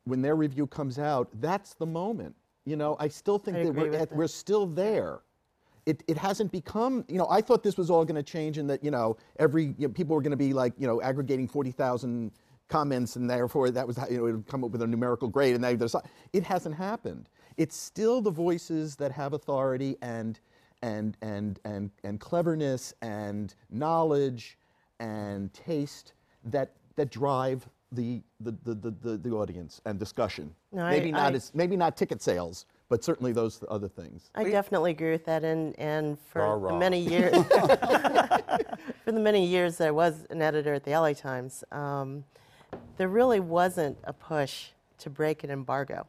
when 0.03 0.20
their 0.20 0.34
review 0.34 0.66
comes 0.66 0.99
out, 0.99 1.28
that's 1.34 1.74
the 1.74 1.86
moment. 1.86 2.34
You 2.64 2.74
know, 2.74 2.97
I 2.99 3.07
still 3.07 3.38
think 3.38 3.59
I 3.59 3.64
that 3.66 3.72
we're, 3.72 3.93
at, 3.95 4.09
that. 4.09 4.16
we're 4.16 4.26
still 4.26 4.66
there. 4.66 5.20
It, 5.85 6.03
it 6.07 6.16
hasn't 6.16 6.53
become, 6.53 7.05
you 7.09 7.18
know, 7.18 7.26
I 7.28 7.41
thought 7.41 7.62
this 7.62 7.76
was 7.76 7.91
all 7.91 8.05
going 8.05 8.14
to 8.16 8.22
change 8.22 8.57
and 8.59 8.70
that, 8.70 8.85
you 8.85 8.91
know, 8.91 9.16
every, 9.39 9.74
you 9.78 9.89
know, 9.89 9.93
people 9.93 10.14
were 10.14 10.22
going 10.22 10.30
to 10.30 10.37
be 10.37 10.53
like, 10.53 10.72
you 10.78 10.87
know, 10.87 11.03
aggregating 11.03 11.49
40,000 11.49 12.30
comments 12.68 13.16
and 13.16 13.28
therefore 13.28 13.70
that 13.70 13.87
was, 13.87 13.97
how, 13.97 14.07
you 14.09 14.18
know, 14.18 14.26
it 14.26 14.33
would 14.33 14.47
come 14.47 14.62
up 14.62 14.70
with 14.70 14.83
a 14.83 14.87
numerical 14.87 15.28
grade 15.28 15.55
and 15.57 15.64
they 15.64 15.74
decide. 15.74 16.03
It 16.33 16.45
hasn't 16.45 16.76
happened. 16.76 17.28
It's 17.57 17.76
still 17.76 18.20
the 18.20 18.30
voices 18.30 18.95
that 18.97 19.11
have 19.12 19.33
authority 19.33 19.97
and, 20.03 20.39
and, 20.83 21.16
and, 21.20 21.59
and, 21.64 21.91
and 22.05 22.20
cleverness 22.20 22.95
and 23.03 23.53
knowledge 23.68 24.59
and 25.01 25.53
taste 25.53 26.12
that, 26.45 26.76
that 26.95 27.11
drive 27.11 27.68
the, 27.91 28.22
the, 28.41 28.53
the, 28.64 28.74
the, 29.03 29.16
the, 29.18 29.30
audience 29.33 29.80
and 29.85 29.99
discussion. 29.99 30.55
No, 30.72 30.85
I- 30.85 30.91
maybe, 30.91 31.11
not 31.12 31.33
I- 31.33 31.37
as, 31.37 31.53
maybe 31.55 31.76
not 31.76 31.97
ticket 31.97 32.22
sales, 32.22 32.66
but 32.93 33.03
certainly 33.03 33.32
those 33.32 33.64
other 33.70 33.88
things. 33.88 34.28
I 34.34 34.45
definitely 34.45 34.90
agree 34.90 35.12
with 35.12 35.24
that, 35.24 35.45
and 35.45 35.74
and 35.78 36.18
for 36.30 36.43
Rah, 36.43 36.53
the 36.57 36.74
rah. 36.74 36.78
many 36.78 37.01
years, 37.01 37.32
for 39.03 39.12
the 39.12 39.18
many 39.18 39.47
years 39.47 39.78
that 39.78 39.88
I 39.88 39.90
was 39.90 40.26
an 40.28 40.43
editor 40.43 40.74
at 40.74 40.84
the 40.84 40.90
LA 40.90 41.14
Times, 41.14 41.64
um, 41.72 42.22
there 42.99 43.09
really 43.09 43.40
wasn't 43.40 43.97
a 44.05 44.12
push 44.12 44.72
to 44.99 45.09
break 45.09 45.43
an 45.43 45.51
embargo. 45.51 46.07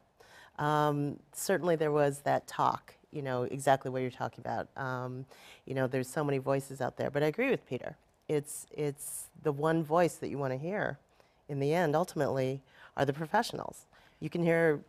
Um, 0.60 1.20
certainly, 1.32 1.78
there 1.78 1.94
was 1.94 2.20
that 2.24 2.48
talk. 2.48 2.96
You 3.14 3.22
know 3.22 3.44
exactly 3.44 3.90
what 3.90 4.02
you're 4.02 4.12
talking 4.12 4.42
about. 4.42 4.68
Um, 4.76 5.26
you 5.66 5.76
know, 5.76 5.88
there's 5.88 6.10
so 6.10 6.22
many 6.22 6.38
voices 6.38 6.82
out 6.82 6.98
there, 6.98 7.10
but 7.10 7.24
I 7.24 7.28
agree 7.28 7.50
with 7.50 7.66
Peter. 7.66 7.96
It's 8.28 8.68
it's 8.72 9.28
the 9.42 9.54
one 9.54 9.86
voice 9.86 10.16
that 10.16 10.28
you 10.28 10.38
want 10.38 10.52
to 10.52 10.60
hear. 10.60 11.00
In 11.48 11.62
the 11.62 11.74
end, 11.74 11.96
ultimately, 11.96 12.62
are 12.98 13.06
the 13.06 13.14
professionals. 13.14 13.86
You 14.20 14.30
can 14.30 14.44
hear 14.44 14.82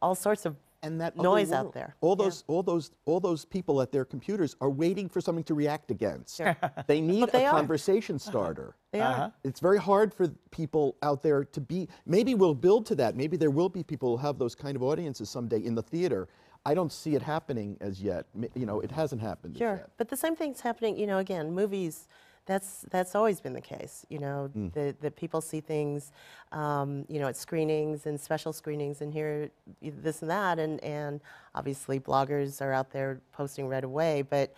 all 0.00 0.14
sorts 0.14 0.46
of 0.46 0.54
and 0.82 1.00
that 1.00 1.14
other 1.14 1.22
noise 1.22 1.52
out 1.52 1.72
there. 1.72 1.94
All 2.00 2.16
Yeah. 2.18 2.24
those, 2.24 2.44
all 2.46 2.62
those, 2.62 2.90
all 3.04 3.20
those 3.20 3.44
people 3.44 3.80
at 3.82 3.92
their 3.92 4.04
computers 4.04 4.56
are 4.60 4.70
waiting 4.70 5.08
for 5.08 5.20
something 5.20 5.44
to 5.44 5.54
react 5.54 5.90
against. 5.90 6.36
Sure. 6.36 6.56
They 6.86 7.00
need 7.00 7.30
they 7.30 7.44
a 7.44 7.48
are. 7.48 7.52
conversation 7.52 8.16
uh-huh. 8.16 8.30
starter. 8.30 8.76
They 8.92 9.00
are. 9.00 9.12
Uh-huh. 9.12 9.30
It's 9.44 9.60
very 9.60 9.78
hard 9.78 10.12
for 10.14 10.28
people 10.50 10.96
out 11.02 11.22
there 11.22 11.44
to 11.44 11.60
be. 11.60 11.88
Maybe 12.06 12.34
we'll 12.34 12.54
build 12.54 12.86
to 12.86 12.94
that. 12.96 13.16
Maybe 13.16 13.36
there 13.36 13.50
will 13.50 13.68
be 13.68 13.82
people 13.82 14.16
who 14.16 14.22
have 14.26 14.38
those 14.38 14.54
kind 14.54 14.76
of 14.76 14.82
audiences 14.82 15.28
someday 15.30 15.62
in 15.64 15.74
the 15.74 15.82
theater. 15.82 16.28
I 16.66 16.74
don't 16.74 16.92
see 16.92 17.14
it 17.14 17.22
happening 17.22 17.76
as 17.80 18.02
yet. 18.02 18.26
You 18.54 18.66
know, 18.66 18.80
it 18.80 18.90
hasn't 18.90 19.22
happened 19.22 19.56
as 19.56 19.58
Sure, 19.58 19.76
yet. 19.76 19.90
but 19.96 20.08
the 20.08 20.16
same 20.16 20.36
thing's 20.36 20.60
happening. 20.60 20.96
You 20.98 21.06
know, 21.06 21.18
again, 21.18 21.52
movies. 21.52 22.06
That's 22.50 22.84
that's 22.90 23.14
always 23.14 23.40
been 23.40 23.52
the 23.52 23.60
case. 23.60 24.04
You 24.08 24.18
know, 24.18 24.50
Mm. 24.56 24.72
that 24.72 25.00
that 25.02 25.14
people 25.14 25.40
see 25.40 25.60
things, 25.60 26.10
um, 26.50 27.04
you 27.08 27.20
know, 27.20 27.28
at 27.28 27.36
screenings 27.36 28.06
and 28.06 28.20
special 28.20 28.52
screenings, 28.52 29.00
and 29.02 29.12
hear 29.12 29.50
this 29.80 30.20
and 30.22 30.30
that, 30.32 30.58
and 30.58 30.82
and 30.82 31.20
obviously 31.54 32.00
bloggers 32.00 32.60
are 32.60 32.72
out 32.72 32.90
there 32.90 33.20
posting 33.32 33.68
right 33.68 33.84
away. 33.84 34.22
But 34.22 34.52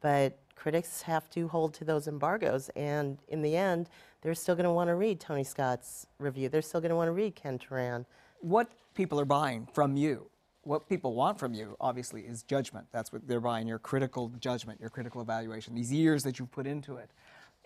but 0.00 0.38
critics 0.56 1.02
have 1.02 1.30
to 1.30 1.46
hold 1.46 1.72
to 1.74 1.84
those 1.84 2.08
embargoes, 2.08 2.68
and 2.74 3.18
in 3.28 3.42
the 3.42 3.54
end, 3.56 3.88
they're 4.22 4.34
still 4.34 4.56
going 4.56 4.64
to 4.72 4.72
want 4.72 4.88
to 4.88 4.96
read 4.96 5.20
Tony 5.20 5.44
Scott's 5.44 6.08
review. 6.18 6.48
They're 6.48 6.62
still 6.70 6.80
going 6.80 6.90
to 6.90 6.96
want 6.96 7.08
to 7.08 7.12
read 7.22 7.36
Ken 7.36 7.58
Turan. 7.58 8.06
what 8.40 8.68
people 8.94 9.20
are 9.20 9.24
buying 9.40 9.68
from 9.72 9.96
you, 9.96 10.28
what 10.62 10.88
people 10.88 11.14
want 11.14 11.38
from 11.38 11.54
you, 11.54 11.76
obviously, 11.80 12.22
is 12.22 12.42
judgment. 12.42 12.86
That's 12.90 13.12
what 13.12 13.28
they're 13.28 13.40
buying 13.52 13.68
your 13.68 13.78
critical 13.78 14.32
judgment, 14.40 14.80
your 14.80 14.90
critical 14.90 15.20
evaluation, 15.22 15.74
these 15.76 15.92
years 15.92 16.22
that 16.24 16.38
you've 16.40 16.50
put 16.50 16.66
into 16.66 16.96
it. 16.96 17.10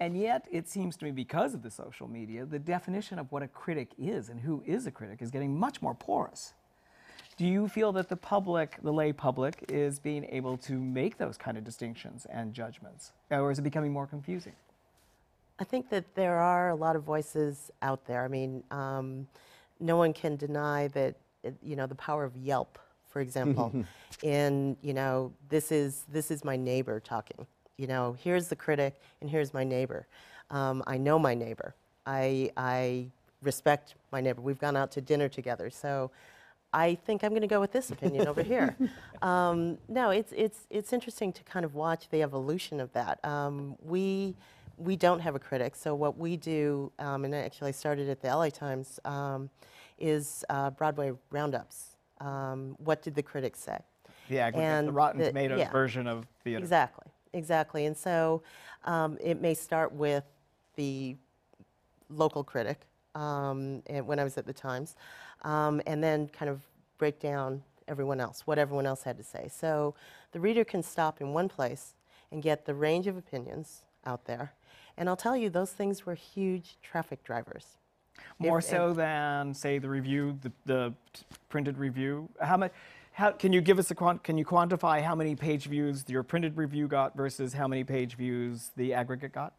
And 0.00 0.18
yet, 0.18 0.46
it 0.50 0.66
seems 0.66 0.96
to 0.96 1.04
me, 1.04 1.10
because 1.10 1.52
of 1.52 1.62
the 1.62 1.70
social 1.70 2.08
media, 2.08 2.46
the 2.46 2.58
definition 2.58 3.18
of 3.18 3.30
what 3.30 3.42
a 3.42 3.48
critic 3.48 3.90
is 3.98 4.30
and 4.30 4.40
who 4.40 4.62
is 4.66 4.86
a 4.86 4.90
critic 4.90 5.20
is 5.20 5.30
getting 5.30 5.58
much 5.58 5.82
more 5.82 5.94
porous. 5.94 6.54
Do 7.36 7.46
you 7.46 7.68
feel 7.68 7.92
that 7.92 8.08
the 8.08 8.16
public, 8.16 8.78
the 8.82 8.92
lay 8.92 9.12
public, 9.12 9.64
is 9.68 9.98
being 9.98 10.26
able 10.30 10.56
to 10.58 10.72
make 10.72 11.18
those 11.18 11.36
kind 11.36 11.58
of 11.58 11.64
distinctions 11.64 12.26
and 12.30 12.54
judgments? 12.54 13.12
Or 13.30 13.50
is 13.50 13.58
it 13.58 13.62
becoming 13.62 13.92
more 13.92 14.06
confusing? 14.06 14.54
I 15.58 15.64
think 15.64 15.90
that 15.90 16.14
there 16.14 16.38
are 16.38 16.70
a 16.70 16.74
lot 16.74 16.96
of 16.96 17.02
voices 17.02 17.70
out 17.82 18.06
there. 18.06 18.24
I 18.24 18.28
mean, 18.28 18.64
um, 18.70 19.26
no 19.78 19.96
one 19.96 20.14
can 20.14 20.36
deny 20.36 20.88
that 20.88 21.16
you 21.62 21.76
know 21.76 21.86
the 21.86 21.94
power 21.94 22.24
of 22.24 22.36
Yelp, 22.36 22.78
for 23.08 23.20
example, 23.20 23.84
in 24.22 24.76
you 24.82 24.94
know 24.94 25.32
this 25.50 25.70
is 25.70 26.04
this 26.10 26.30
is 26.30 26.44
my 26.44 26.56
neighbor 26.56 27.00
talking. 27.00 27.46
You 27.80 27.86
know, 27.86 28.14
here's 28.22 28.48
the 28.48 28.56
critic 28.56 29.00
and 29.22 29.30
here's 29.30 29.54
my 29.54 29.64
neighbor. 29.64 30.06
Um, 30.50 30.84
I 30.86 30.98
know 30.98 31.18
my 31.18 31.34
neighbor. 31.34 31.74
I 32.04 32.50
I 32.54 33.06
respect 33.42 33.94
my 34.12 34.20
neighbor. 34.20 34.42
We've 34.42 34.58
gone 34.58 34.76
out 34.76 34.92
to 34.92 35.00
dinner 35.00 35.28
together, 35.28 35.70
so. 35.70 36.10
I 36.72 36.94
think 36.94 37.24
I'm 37.24 37.30
going 37.30 37.40
to 37.40 37.48
go 37.48 37.58
with 37.58 37.72
this 37.72 37.90
opinion 37.90 38.28
over 38.28 38.44
here. 38.44 38.76
Um, 39.22 39.76
no, 39.88 40.10
it's 40.10 40.32
it's 40.34 40.60
it's 40.70 40.94
interesting 40.94 41.30
to 41.32 41.42
kind 41.42 41.64
of 41.66 41.74
watch 41.74 42.08
the 42.08 42.22
evolution 42.22 42.80
of 42.80 42.90
that. 42.94 43.22
Um, 43.22 43.76
we 43.82 44.34
we 44.78 44.96
don't 44.96 45.20
have 45.20 45.34
a 45.34 45.38
critic, 45.38 45.76
so 45.76 45.94
what 45.94 46.16
we 46.16 46.38
do, 46.38 46.90
um, 46.98 47.26
and 47.26 47.34
actually 47.34 47.68
I 47.68 47.72
started 47.72 48.08
at 48.08 48.22
the 48.22 48.28
LA 48.28 48.48
Times, 48.48 48.98
um, 49.04 49.50
is 49.98 50.42
uh, 50.48 50.70
Broadway 50.70 51.12
roundups. 51.30 51.96
Um, 52.18 52.76
what 52.78 53.02
did 53.02 53.14
the 53.14 53.22
critics 53.22 53.58
say? 53.60 53.78
The 54.30 54.38
aggregate, 54.38 54.86
the 54.86 54.92
Rotten 54.92 55.20
the- 55.20 55.26
Tomatoes 55.26 55.58
yeah. 55.58 55.70
version 55.70 56.06
of 56.06 56.26
theater. 56.44 56.60
Exactly, 56.60 57.09
exactly. 57.32 57.86
And 57.86 57.96
so 57.96 58.42
um, 58.84 59.18
it 59.20 59.40
may 59.40 59.54
start 59.54 59.92
with 59.92 60.24
the 60.76 61.16
local 62.08 62.44
critic 62.44 62.86
um, 63.14 63.82
and 63.86 64.06
when 64.06 64.18
I 64.18 64.24
was 64.24 64.38
at 64.38 64.46
the 64.46 64.52
Times, 64.52 64.96
um, 65.42 65.80
and 65.86 66.02
then 66.02 66.28
kind 66.28 66.50
of 66.50 66.60
break 66.98 67.18
down 67.18 67.62
everyone 67.88 68.20
else, 68.20 68.46
what 68.46 68.58
everyone 68.58 68.86
else 68.86 69.02
had 69.02 69.16
to 69.18 69.24
say. 69.24 69.48
So 69.50 69.94
the 70.32 70.40
reader 70.40 70.64
can 70.64 70.82
stop 70.82 71.20
in 71.20 71.32
one 71.32 71.48
place 71.48 71.94
and 72.30 72.42
get 72.42 72.64
the 72.66 72.74
range 72.74 73.06
of 73.06 73.16
opinions 73.16 73.82
out 74.06 74.26
there. 74.26 74.52
And 74.96 75.08
I'll 75.08 75.16
tell 75.16 75.36
you, 75.36 75.50
those 75.50 75.72
things 75.72 76.06
were 76.06 76.14
huge 76.14 76.76
traffic 76.82 77.24
drivers. 77.24 77.66
More 78.38 78.58
If- 78.58 78.64
so 78.64 78.92
than, 78.92 79.54
say, 79.54 79.78
the 79.78 79.88
review, 79.88 80.38
the, 80.42 80.52
the 80.66 80.94
printed 81.48 81.78
review. 81.78 82.28
How 82.40 82.56
much? 82.56 82.72
How 83.12 83.32
can 83.32 83.52
you 83.52 83.60
give 83.60 83.78
us 83.78 83.90
a 83.90 83.94
quant? 83.94 84.22
Can 84.22 84.38
you 84.38 84.44
quantify 84.44 85.02
how 85.02 85.14
many 85.14 85.34
page 85.34 85.66
views 85.66 86.04
your 86.08 86.22
printed 86.22 86.56
review 86.56 86.88
got 86.88 87.16
versus 87.16 87.52
how 87.52 87.66
many 87.68 87.84
page 87.84 88.14
views 88.16 88.70
the 88.76 88.94
aggregate 88.94 89.32
got? 89.32 89.54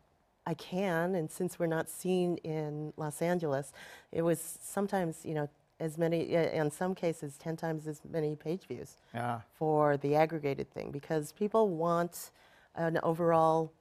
I 0.47 0.55
can, 0.55 1.13
and 1.15 1.29
since 1.29 1.59
we're 1.59 1.67
not 1.67 1.87
seen 1.89 2.37
in 2.37 2.93
Los 2.97 3.21
Angeles, 3.21 3.71
it 4.11 4.23
was 4.23 4.39
sometimes, 4.61 5.23
you 5.23 5.35
know, 5.35 5.49
as 5.79 5.97
many, 5.97 6.35
uh, 6.35 6.41
in 6.49 6.71
some 6.71 6.95
cases, 6.95 7.37
10 7.37 7.55
times 7.57 7.87
as 7.87 8.01
many 8.09 8.35
page 8.35 8.65
views 8.67 8.97
Yeah. 9.13 9.41
for 9.53 9.97
the 9.97 10.15
aggregated 10.15 10.71
thing 10.71 10.89
because 10.91 11.31
people 11.31 11.69
want 11.69 12.31
an 12.75 12.99
overall 13.03 13.71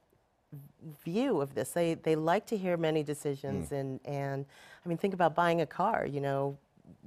view 1.03 1.41
of 1.41 1.55
this. 1.55 1.71
They, 1.71 1.95
they 1.95 2.15
like 2.15 2.45
to 2.47 2.57
hear 2.57 2.77
many 2.77 3.01
decisions, 3.03 3.71
and, 3.71 3.99
and 4.05 4.45
I 4.85 4.89
mean, 4.89 4.97
think 4.99 5.13
about 5.15 5.33
buying 5.33 5.61
a 5.61 5.65
car, 5.65 6.05
you 6.05 6.21
know, 6.21 6.57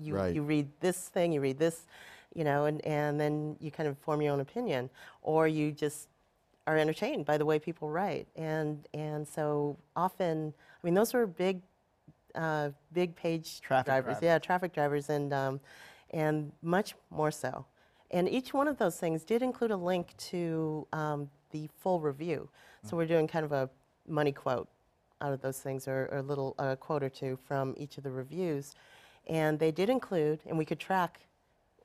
you, 0.00 0.14
Right. 0.16 0.34
you 0.34 0.42
read 0.42 0.68
this 0.80 1.08
thing, 1.08 1.30
you 1.32 1.40
read 1.40 1.58
this, 1.58 1.86
you 2.34 2.44
know, 2.44 2.66
and, 2.66 2.84
and 2.84 3.18
then 3.18 3.56
you 3.60 3.70
kind 3.70 3.88
of 3.88 3.96
form 3.98 4.20
your 4.20 4.32
own 4.32 4.40
opinion, 4.40 4.90
or 5.22 5.48
you 5.48 5.72
just 5.72 6.08
are 6.66 6.78
entertained 6.78 7.24
by 7.24 7.36
the 7.38 7.44
way 7.44 7.58
people 7.58 7.90
write. 7.90 8.26
And, 8.36 8.86
and 8.94 9.26
so 9.26 9.76
often, 9.94 10.54
I 10.58 10.86
mean, 10.86 10.94
those 10.94 11.14
were 11.14 11.26
big, 11.26 11.60
uh, 12.34 12.70
big 12.92 13.14
page 13.14 13.60
Traffic 13.60 13.86
drivers. 13.86 14.04
drivers. 14.04 14.22
Yeah, 14.22 14.38
traffic 14.38 14.72
drivers, 14.72 15.10
and, 15.10 15.32
um, 15.32 15.60
and 16.10 16.52
much 16.62 16.94
more 17.10 17.30
so. 17.30 17.66
And 18.10 18.28
each 18.28 18.54
one 18.54 18.68
of 18.68 18.78
those 18.78 18.96
things 18.96 19.24
did 19.24 19.42
include 19.42 19.70
a 19.70 19.76
link 19.76 20.16
to 20.30 20.86
um, 20.92 21.30
the 21.50 21.68
full 21.80 22.00
review. 22.00 22.48
So 22.82 22.96
we're 22.96 23.06
doing 23.06 23.26
kind 23.26 23.44
of 23.44 23.52
a 23.52 23.70
money 24.06 24.32
quote 24.32 24.68
out 25.20 25.32
of 25.32 25.40
those 25.40 25.58
things, 25.58 25.88
or, 25.88 26.08
or 26.12 26.18
a 26.18 26.22
little 26.22 26.54
uh, 26.58 26.76
quote 26.76 27.02
or 27.02 27.08
two 27.08 27.38
from 27.48 27.74
each 27.78 27.96
of 27.96 28.04
the 28.04 28.10
reviews. 28.10 28.74
And 29.26 29.58
they 29.58 29.70
did 29.70 29.88
include, 29.88 30.40
and 30.46 30.58
we 30.58 30.64
could 30.64 30.78
track 30.78 31.20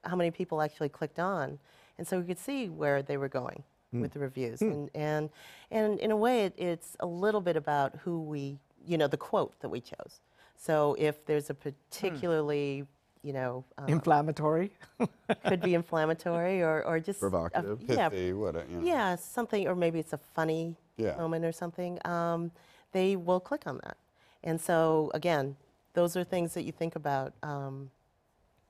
how 0.03 0.15
many 0.15 0.31
people 0.31 0.61
actually 0.61 0.89
clicked 0.89 1.19
on. 1.19 1.59
And 1.97 2.07
so 2.07 2.19
we 2.19 2.25
could 2.25 2.39
see 2.39 2.69
where 2.69 3.01
they 3.01 3.17
were 3.17 3.29
going 3.29 3.63
with 3.91 4.13
the 4.13 4.19
reviews. 4.19 4.61
And, 4.61 4.89
and, 4.93 5.29
and 5.71 5.99
in 5.99 6.11
a 6.11 6.15
way, 6.15 6.45
it, 6.45 6.53
it's 6.57 6.95
a 6.99 7.05
little 7.07 7.41
bit 7.41 7.55
about 7.57 7.95
who 8.03 8.21
we, 8.21 8.57
you 8.87 8.97
know, 8.97 9.07
the 9.07 9.17
quote 9.17 9.59
that 9.61 9.69
we 9.69 9.81
chose. 9.81 10.19
So 10.55 10.95
if 10.99 11.25
there's 11.25 11.49
a 11.49 11.53
particularly, 11.55 12.85
you 13.23 13.33
know, 13.33 13.63
uh, 13.77 13.85
Inflammatory. 13.87 14.71
could 15.47 15.61
be 15.61 15.73
inflammatory 15.73 16.61
or, 16.61 16.83
or 16.83 16.99
just 16.99 17.17
a- 17.17 17.21
Provocative. 17.29 17.81
yeah, 17.87 18.09
Pithy, 18.09 18.33
what 18.33 18.55
a, 18.55 18.63
you 18.69 18.77
know. 18.77 18.85
yeah, 18.85 19.15
something, 19.15 19.67
or 19.67 19.75
maybe 19.75 19.99
it's 19.99 20.13
a 20.13 20.17
funny 20.17 20.75
Yeah. 20.97 21.15
moment 21.17 21.43
or 21.45 21.51
something. 21.51 21.99
Um, 22.05 22.51
they 22.91 23.15
will 23.15 23.39
click 23.39 23.63
on 23.67 23.79
that, 23.83 23.97
and 24.43 24.59
so 24.59 25.11
again, 25.13 25.55
those 25.93 26.15
are 26.17 26.23
things 26.23 26.53
that 26.53 26.63
you 26.63 26.71
think 26.71 26.95
about 26.95 27.33
um, 27.43 27.89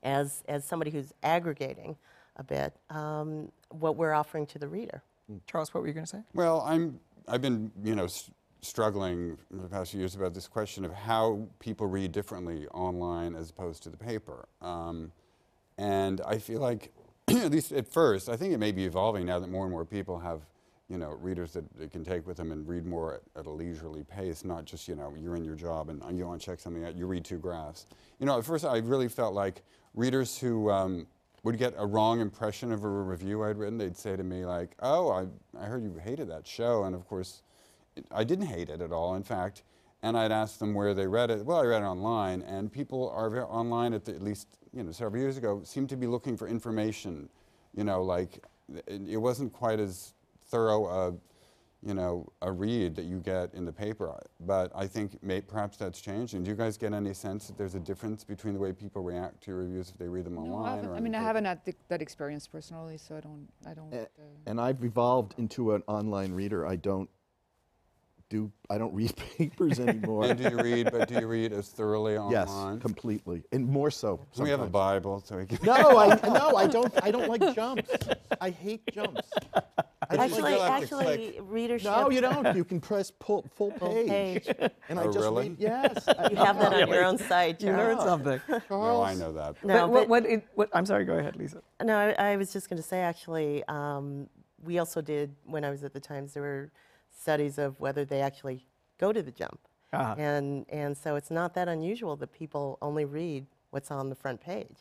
as 0.03 0.43
as 0.47 0.65
somebody 0.65 0.91
who's 0.91 1.13
aggregating 1.23 1.95
a 2.37 2.43
bit 2.43 2.73
um, 2.89 3.51
what 3.69 3.95
we're 3.95 4.13
offering 4.13 4.45
to 4.47 4.59
the 4.59 4.67
reader. 4.67 5.03
Charles, 5.45 5.73
what 5.73 5.81
were 5.81 5.87
you 5.87 5.93
going 5.93 6.05
to 6.05 6.09
say? 6.09 6.23
Well, 6.33 6.61
I'm, 6.61 6.99
I've 7.27 7.41
been, 7.41 7.71
you 7.83 7.95
know, 7.95 8.05
s- 8.05 8.31
struggling 8.61 9.37
for 9.51 9.61
the 9.61 9.67
past 9.67 9.91
few 9.91 9.99
years 9.99 10.15
about 10.15 10.33
this 10.33 10.47
question 10.47 10.83
of 10.85 10.93
how 10.93 11.47
people 11.59 11.85
read 11.85 12.11
differently 12.11 12.65
online 12.69 13.35
as 13.35 13.51
opposed 13.51 13.83
to 13.83 13.89
the 13.89 13.97
paper. 13.97 14.47
Um, 14.61 15.11
and 15.77 16.21
I 16.21 16.39
feel 16.39 16.59
like, 16.59 16.91
at 17.27 17.51
least 17.51 17.71
at 17.71 17.87
first, 17.87 18.27
I 18.27 18.35
think 18.35 18.53
it 18.53 18.57
may 18.57 18.71
be 18.71 18.85
evolving 18.85 19.25
now 19.25 19.39
that 19.39 19.49
more 19.49 19.65
and 19.65 19.71
more 19.71 19.85
people 19.85 20.17
have, 20.19 20.41
you 20.89 20.97
know, 20.97 21.11
readers 21.21 21.53
that 21.53 21.77
they 21.77 21.87
can 21.87 22.03
take 22.03 22.25
with 22.25 22.37
them 22.37 22.51
and 22.51 22.67
read 22.67 22.85
more 22.85 23.15
at, 23.15 23.21
at 23.41 23.45
a 23.45 23.51
leisurely 23.51 24.03
pace, 24.03 24.43
not 24.43 24.65
just, 24.65 24.87
you 24.87 24.95
know, 24.95 25.13
you're 25.15 25.35
in 25.35 25.43
your 25.43 25.55
job 25.55 25.89
and 25.89 26.17
you 26.17 26.25
want 26.25 26.41
to 26.41 26.45
check 26.45 26.59
something 26.59 26.83
out, 26.83 26.95
you 26.95 27.05
read 27.05 27.23
two 27.23 27.37
graphs. 27.37 27.85
You 28.19 28.25
know, 28.25 28.39
at 28.39 28.45
first 28.45 28.65
I 28.65 28.77
really 28.77 29.07
felt 29.09 29.35
like 29.35 29.61
readers 29.93 30.37
who 30.37 30.69
um, 30.69 31.07
would 31.43 31.57
get 31.57 31.73
a 31.77 31.85
wrong 31.85 32.19
impression 32.19 32.71
of 32.71 32.83
a 32.83 32.89
review 32.89 33.43
I'd 33.43 33.57
written, 33.57 33.77
they'd 33.77 33.97
say 33.97 34.15
to 34.15 34.23
me 34.23 34.45
like, 34.45 34.71
oh, 34.81 35.09
I, 35.09 35.25
I 35.59 35.65
heard 35.65 35.83
you 35.83 35.99
hated 36.03 36.29
that 36.29 36.45
show. 36.45 36.83
And 36.83 36.95
of 36.95 37.07
course, 37.07 37.41
it, 37.95 38.05
I 38.11 38.23
didn't 38.23 38.47
hate 38.47 38.69
it 38.69 38.81
at 38.81 38.91
all, 38.91 39.15
in 39.15 39.23
fact. 39.23 39.63
And 40.01 40.17
I'd 40.17 40.31
ask 40.31 40.59
them 40.59 40.73
where 40.73 40.93
they 40.93 41.07
read 41.07 41.29
it. 41.29 41.45
Well, 41.45 41.57
I 41.57 41.65
read 41.65 41.81
it 41.81 41.85
online, 41.85 42.41
and 42.43 42.71
people 42.71 43.09
are 43.09 43.45
online 43.45 43.93
at, 43.93 44.05
the, 44.05 44.15
at 44.15 44.21
least 44.21 44.47
you 44.73 44.81
know 44.81 44.93
several 44.93 45.21
years 45.21 45.35
ago 45.35 45.61
seemed 45.65 45.89
to 45.89 45.97
be 45.97 46.07
looking 46.07 46.37
for 46.37 46.47
information. 46.47 47.27
You 47.75 47.83
know, 47.83 48.01
like 48.01 48.41
it, 48.87 49.01
it 49.09 49.17
wasn't 49.17 49.51
quite 49.51 49.77
as 49.79 50.13
thorough 50.47 50.85
a, 50.87 51.13
you 51.81 51.93
know, 51.93 52.31
a 52.41 52.51
read 52.51 52.95
that 52.95 53.05
you 53.05 53.19
get 53.19 53.53
in 53.53 53.65
the 53.65 53.71
paper. 53.71 54.13
But 54.41 54.71
I 54.75 54.85
think 54.85 55.21
may, 55.23 55.41
perhaps 55.41 55.77
that's 55.77 56.01
changing. 56.01 56.43
Do 56.43 56.49
you 56.49 56.55
guys 56.57 56.77
get 56.77 56.93
any 56.93 57.13
sense 57.13 57.47
that 57.47 57.57
there's 57.57 57.75
a 57.75 57.79
difference 57.79 58.23
between 58.23 58.53
the 58.53 58.59
way 58.59 58.73
people 58.73 59.01
react 59.01 59.41
to 59.43 59.51
your 59.51 59.61
reviews 59.61 59.89
if 59.89 59.97
they 59.97 60.07
read 60.07 60.25
them 60.25 60.35
No, 60.35 60.41
online 60.41 60.75
haven't, 60.75 60.89
or 60.91 60.95
I 60.95 60.99
mean, 60.99 61.15
I 61.15 61.21
haven't 61.21 61.45
had 61.45 61.63
th- 61.63 61.77
that 61.87 62.01
experience 62.01 62.47
personally, 62.47 62.97
so 62.97 63.15
I 63.15 63.21
don't. 63.21 63.47
I 63.65 63.73
don't. 63.73 63.93
Uh, 63.93 64.05
And 64.45 64.59
I've 64.59 64.83
evolved 64.83 65.35
into 65.37 65.73
an 65.73 65.83
online 65.87 66.33
reader. 66.33 66.67
I 66.67 66.75
don't 66.75 67.09
do 68.29 68.51
I 68.69 68.77
don't 68.77 68.93
read 68.93 69.13
papers 69.37 69.79
anymore. 69.79 70.25
And 70.25 70.37
do 70.41 70.49
you 70.49 70.57
read? 70.57 70.91
But 70.91 71.07
do 71.07 71.15
you 71.19 71.27
read 71.27 71.51
as 71.51 71.69
thoroughly 71.69 72.13
yes, 72.31 72.49
completely, 72.79 73.43
and 73.51 73.67
more 73.67 73.91
so. 73.91 74.19
So 74.31 74.43
we 74.43 74.49
have 74.49 74.61
a. 74.61 74.67
Bible, 74.69 75.21
so 75.25 75.37
we 75.37 75.45
can. 75.47 75.57
No, 75.63 75.73
I 75.97 76.19
no, 76.23 76.55
I 76.55 76.67
don't. 76.67 76.93
I 77.03 77.09
don't 77.11 77.27
like 77.27 77.55
jumps. 77.55 77.89
I 78.39 78.51
hate 78.51 78.81
jumps. 78.93 79.21
I 80.11 80.15
Actually, 80.15 80.53
still 80.53 80.61
have 80.61 80.83
actually, 80.83 81.39
readership. 81.41 81.91
no, 81.91 82.09
you 82.09 82.21
don't. 82.21 82.55
You 82.55 82.63
can 82.63 82.79
press 82.79 83.11
pull, 83.11 83.45
full 83.55 83.71
Full 83.71 83.89
page, 83.93 84.45
page. 84.45 84.71
and 84.89 84.99
I 84.99 85.03
Oh, 85.03 85.11
just 85.11 85.19
really? 85.19 85.49
read. 85.49 85.57
Yes, 85.59 86.03
You 86.31 86.35
have 86.37 86.57
that 86.59 86.73
on 86.73 86.87
your 86.87 87.03
own 87.05 87.17
site. 87.19 87.61
You 87.61 87.71
learned 87.71 87.99
Charles. 87.99 88.05
something. 88.05 88.41
No, 88.71 89.01
I 89.03 89.13
know 89.15 89.33
that. 89.33 89.63
No, 89.63 89.87
but 89.87 89.89
what, 89.89 89.99
but- 90.01 90.07
what, 90.09 90.25
it, 90.25 90.47
what, 90.55 90.69
I'm 90.73 90.85
sorry, 90.87 91.05
go 91.05 91.13
ahead, 91.17 91.35
Lisa. 91.35 91.61
No, 91.83 91.95
I, 91.95 92.31
I 92.31 92.35
was 92.37 92.51
just 92.53 92.69
going 92.69 92.81
to 92.81 92.87
say 92.87 93.01
actually, 93.01 93.63
um, 93.67 94.27
we 94.63 94.79
also 94.79 94.99
did 95.01 95.35
when 95.45 95.63
I 95.63 95.69
was 95.69 95.83
at 95.83 95.93
the 95.93 95.99
Times. 95.99 96.33
There 96.33 96.41
were 96.43 96.71
studies 97.19 97.57
of 97.57 97.79
whether 97.79 98.05
they 98.05 98.21
actually 98.21 98.65
go 98.97 99.11
to 99.13 99.21
the 99.21 99.31
jump, 99.31 99.59
Uh-huh. 99.93 100.15
and 100.17 100.65
and 100.69 100.97
so 100.97 101.15
it's 101.15 101.31
not 101.31 101.53
that 101.53 101.67
unusual 101.67 102.15
that 102.17 102.31
people 102.31 102.77
only 102.81 103.05
read 103.05 103.45
what's 103.71 103.91
on 103.91 104.09
the 104.09 104.15
front 104.15 104.39
page. 104.41 104.77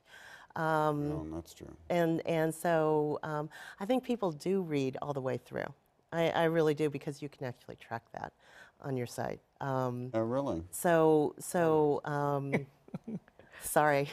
Um, 0.56 1.08
No, 1.08 1.26
that's 1.34 1.52
true. 1.54 1.74
and 1.90 2.26
and 2.26 2.54
so 2.54 3.18
um, 3.22 3.48
I 3.80 3.84
think 3.86 4.04
people 4.04 4.30
do 4.32 4.62
read 4.62 4.96
all 5.02 5.12
the 5.12 5.20
way 5.20 5.36
through. 5.38 5.70
I, 6.12 6.30
I 6.30 6.44
really 6.44 6.74
do 6.74 6.88
because 6.88 7.20
you 7.22 7.28
can 7.28 7.46
actually 7.46 7.76
track 7.76 8.02
that 8.12 8.32
on 8.80 8.96
your 8.96 9.06
site. 9.06 9.40
Um, 9.60 10.10
Oh, 10.14 10.20
really? 10.20 10.62
so 10.70 11.34
so 11.38 12.00
um, 12.04 12.66
sorry. 13.62 14.08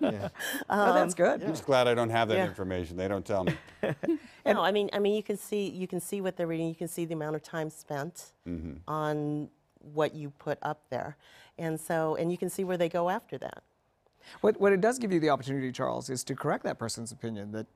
yeah. 0.00 0.28
oh, 0.70 0.92
that's 0.94 1.14
good. 1.14 1.42
I'm 1.42 1.48
just 1.50 1.66
glad 1.66 1.86
I 1.86 1.94
don't 1.94 2.10
have 2.10 2.28
that 2.28 2.36
Yeah. 2.38 2.46
information. 2.46 2.96
They 2.96 3.08
don't 3.08 3.26
tell 3.26 3.44
me. 3.44 3.52
no, 4.52 4.62
I 4.62 4.72
mean 4.72 4.90
I 4.92 4.98
mean 4.98 5.14
you 5.14 5.22
can 5.22 5.36
see 5.36 5.68
you 5.68 5.86
can 5.86 6.00
see 6.00 6.20
what 6.20 6.36
they're 6.36 6.46
reading. 6.46 6.68
You 6.68 6.74
can 6.74 6.88
see 6.88 7.04
the 7.04 7.14
amount 7.14 7.36
of 7.36 7.42
time 7.42 7.70
spent 7.70 8.32
Mm-hmm. 8.46 8.74
on 8.88 9.48
what 9.92 10.14
you 10.14 10.30
put 10.30 10.58
up 10.62 10.82
there, 10.90 11.16
and 11.58 11.78
so 11.80 12.16
and 12.16 12.30
you 12.30 12.38
can 12.38 12.50
see 12.50 12.64
where 12.64 12.76
they 12.76 12.88
go 12.88 13.08
after 13.10 13.38
that. 13.38 13.62
What, 14.40 14.58
what 14.58 14.72
it 14.72 14.80
does 14.80 14.98
give 14.98 15.12
you 15.12 15.20
the 15.20 15.28
opportunity, 15.28 15.70
Charles, 15.70 16.08
is 16.08 16.24
to 16.24 16.34
correct 16.34 16.64
that 16.64 16.78
person's 16.78 17.12
opinion 17.12 17.52
that 17.52 17.66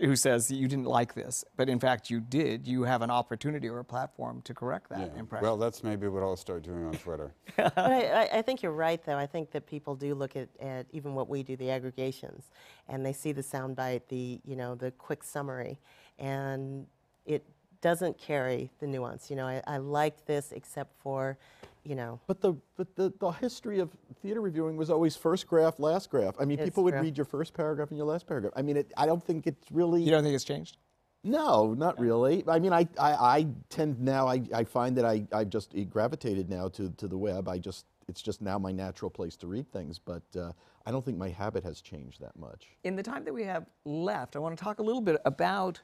who 0.00 0.16
says 0.16 0.48
that 0.48 0.54
you 0.56 0.66
didn't 0.68 0.86
like 0.86 1.14
this, 1.14 1.44
but 1.56 1.68
in 1.68 1.78
fact 1.78 2.08
you 2.10 2.20
did. 2.20 2.66
You 2.66 2.82
have 2.84 3.00
an 3.02 3.10
opportunity 3.10 3.68
or 3.68 3.78
a 3.78 3.84
platform 3.84 4.40
to 4.42 4.52
correct 4.54 4.88
that 4.90 5.12
Yeah. 5.14 5.18
impression. 5.20 5.42
Well, 5.44 5.56
that's 5.58 5.82
maybe 5.84 6.08
what 6.08 6.22
I'll 6.22 6.36
start 6.36 6.62
doing 6.62 6.84
on 6.86 6.92
Twitter. 6.94 7.32
but 7.56 7.76
I, 7.78 8.04
I, 8.24 8.38
I 8.38 8.42
think 8.42 8.62
you're 8.62 8.72
right, 8.72 9.02
though. 9.04 9.16
I 9.16 9.26
think 9.26 9.50
that 9.52 9.66
people 9.66 9.94
do 9.94 10.14
look 10.14 10.34
at, 10.36 10.48
at 10.60 10.86
even 10.92 11.14
what 11.14 11.28
we 11.28 11.42
do, 11.42 11.56
the 11.56 11.70
aggregations, 11.70 12.50
and 12.88 13.04
they 13.04 13.12
see 13.14 13.32
the 13.32 13.42
soundbite, 13.42 14.02
the 14.08 14.40
you 14.44 14.56
know, 14.56 14.74
the 14.74 14.90
quick 14.92 15.22
summary, 15.24 15.78
and 16.18 16.86
it 17.26 17.44
doesn't 17.80 18.18
carry 18.18 18.70
the 18.80 18.86
nuance. 18.86 19.30
You 19.30 19.36
know, 19.36 19.46
I, 19.46 19.62
I 19.66 19.78
liked 19.78 20.26
this 20.26 20.52
except 20.52 20.92
for, 21.00 21.38
you 21.84 21.94
know, 21.94 22.20
But 22.26 22.40
the 22.40 22.54
but 22.76 22.94
the, 22.96 23.12
the 23.18 23.30
history 23.30 23.78
of 23.78 23.90
theater 24.20 24.40
reviewing 24.40 24.76
was 24.76 24.90
always 24.90 25.16
first 25.16 25.46
graph, 25.46 25.78
last 25.78 26.10
graph. 26.10 26.34
I 26.40 26.44
mean, 26.44 26.58
It's 26.58 26.66
people 26.66 26.84
would 26.84 26.92
true. 26.94 27.02
read 27.02 27.16
your 27.16 27.24
first 27.24 27.54
paragraph 27.54 27.90
and 27.90 27.96
your 27.98 28.06
last 28.06 28.26
paragraph. 28.26 28.52
I 28.56 28.62
mean, 28.62 28.76
it, 28.78 28.92
I 28.96 29.06
don't 29.06 29.22
think 29.22 29.46
it's 29.46 29.70
really. 29.70 30.02
you 30.02 30.10
don't 30.10 30.22
think 30.22 30.34
it's 30.34 30.44
changed? 30.44 30.76
No, 31.24 31.74
not 31.74 31.98
really. 31.98 32.44
I 32.46 32.58
mean, 32.60 32.72
I, 32.72 32.86
I, 32.98 33.12
I 33.12 33.46
tend 33.70 34.00
now, 34.00 34.28
I, 34.28 34.40
I 34.54 34.62
find 34.62 34.96
that 34.96 35.04
I, 35.04 35.24
I've 35.32 35.50
just 35.50 35.74
gravitated 35.90 36.48
now 36.48 36.68
to, 36.68 36.90
to 36.90 37.08
the 37.08 37.18
web. 37.18 37.48
I 37.48 37.58
just, 37.58 37.86
it's 38.06 38.22
just 38.22 38.40
now 38.40 38.56
my 38.56 38.70
natural 38.70 39.10
place 39.10 39.36
to 39.38 39.48
read 39.48 39.70
things, 39.72 39.98
but 39.98 40.22
uh, 40.38 40.52
I 40.86 40.92
don't 40.92 41.04
think 41.04 41.18
my 41.18 41.28
habit 41.28 41.64
has 41.64 41.80
changed 41.80 42.20
that 42.20 42.38
much. 42.38 42.68
In 42.84 42.94
the 42.94 43.02
time 43.02 43.24
that 43.24 43.34
we 43.34 43.42
have 43.44 43.66
left, 43.84 44.36
I 44.36 44.38
want 44.38 44.56
to 44.56 44.62
talk 44.62 44.78
a 44.78 44.82
little 44.82 45.00
bit 45.00 45.20
about 45.24 45.80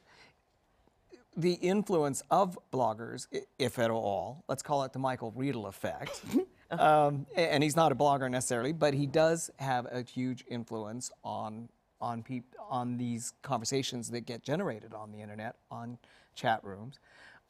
the 1.35 1.53
influence 1.53 2.21
of 2.31 2.57
bloggers, 2.71 3.27
if 3.59 3.79
at 3.79 3.91
all. 3.91 4.43
Let's 4.47 4.63
call 4.63 4.83
it 4.83 4.93
the 4.93 4.99
Michael 4.99 5.33
Riedel 5.35 5.67
effect. 5.67 6.21
um, 6.71 7.25
and 7.35 7.63
he's 7.63 7.75
not 7.75 7.91
a 7.91 7.95
blogger 7.95 8.29
necessarily, 8.29 8.71
but 8.71 8.93
he 8.93 9.05
does 9.05 9.49
have 9.57 9.85
a 9.91 10.01
huge 10.03 10.45
influence 10.47 11.11
on 11.23 11.69
on 12.01 12.21
peop- 12.21 12.55
on 12.69 12.97
these 12.97 13.33
conversations 13.41 14.11
that 14.11 14.21
get 14.21 14.43
generated 14.43 14.93
on 14.93 15.11
the 15.11 15.19
internet, 15.19 15.55
on 15.71 15.97
chat 16.35 16.61
rooms. 16.63 16.99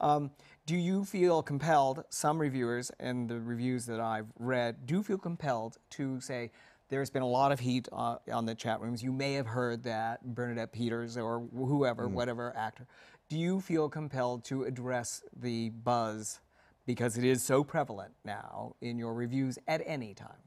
Um, 0.00 0.30
do 0.66 0.76
you 0.76 1.04
feel 1.04 1.42
compelled? 1.42 2.04
Some 2.10 2.38
reviewers 2.38 2.90
and 3.00 3.28
the 3.28 3.40
reviews 3.40 3.86
that 3.86 4.00
I've 4.00 4.26
read 4.38 4.86
do 4.86 5.02
feel 5.02 5.18
compelled 5.18 5.78
to 5.90 6.20
say 6.20 6.52
there's 6.88 7.10
been 7.10 7.22
a 7.22 7.28
lot 7.28 7.50
of 7.50 7.60
heat 7.60 7.88
uh, 7.92 8.16
on 8.32 8.46
the 8.46 8.54
chat 8.54 8.80
rooms. 8.80 9.02
You 9.02 9.12
may 9.12 9.32
have 9.34 9.46
heard 9.46 9.82
that 9.84 10.24
Bernadette 10.34 10.72
Peters 10.72 11.16
or 11.16 11.40
whoever, 11.54 12.08
whatever 12.08 12.54
actor. 12.56 12.86
Do 13.28 13.36
you 13.36 13.60
feel 13.60 13.88
compelled 13.88 14.44
to 14.44 14.62
address 14.62 15.24
the 15.36 15.70
buzz 15.70 16.38
because 16.86 17.18
it 17.18 17.24
is 17.24 17.42
so 17.42 17.64
prevalent 17.64 18.12
now 18.24 18.76
in 18.80 18.98
your 18.98 19.14
reviews 19.14 19.58
at 19.66 19.82
any 19.84 20.14
time? 20.14 20.46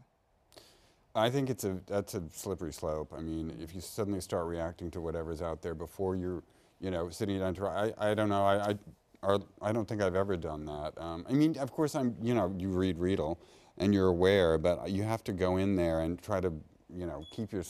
I 1.13 1.29
think 1.29 1.49
it's 1.49 1.65
a 1.65 1.81
that's 1.87 2.13
a 2.13 2.23
slippery 2.31 2.71
slope. 2.71 3.13
I 3.15 3.19
mean, 3.19 3.53
if 3.61 3.75
you 3.75 3.81
suddenly 3.81 4.21
start 4.21 4.45
reacting 4.45 4.89
to 4.91 5.01
whatever's 5.01 5.41
out 5.41 5.61
there 5.61 5.75
before 5.75 6.15
you're, 6.15 6.41
you 6.79 6.89
know, 6.89 7.09
sitting 7.09 7.37
down 7.39 7.53
to 7.55 7.65
I, 7.65 7.91
I 7.97 8.13
don't 8.13 8.29
know 8.29 8.45
I 8.45 8.69
I, 8.69 8.75
or, 9.21 9.41
I 9.61 9.73
don't 9.73 9.85
think 9.85 10.01
I've 10.01 10.15
ever 10.15 10.37
done 10.37 10.65
that. 10.67 10.93
Um, 10.97 11.25
I 11.29 11.33
mean, 11.33 11.57
of 11.57 11.73
course 11.73 11.95
I'm 11.95 12.15
you 12.21 12.33
know 12.33 12.55
you 12.57 12.69
read 12.69 12.97
Riedel, 12.97 13.41
and 13.77 13.93
you're 13.93 14.07
aware, 14.07 14.57
but 14.57 14.89
you 14.89 15.03
have 15.03 15.21
to 15.25 15.33
go 15.33 15.57
in 15.57 15.75
there 15.75 15.99
and 15.99 16.21
try 16.21 16.39
to 16.39 16.53
you 16.95 17.05
know 17.05 17.25
keep 17.29 17.51
your 17.51 17.65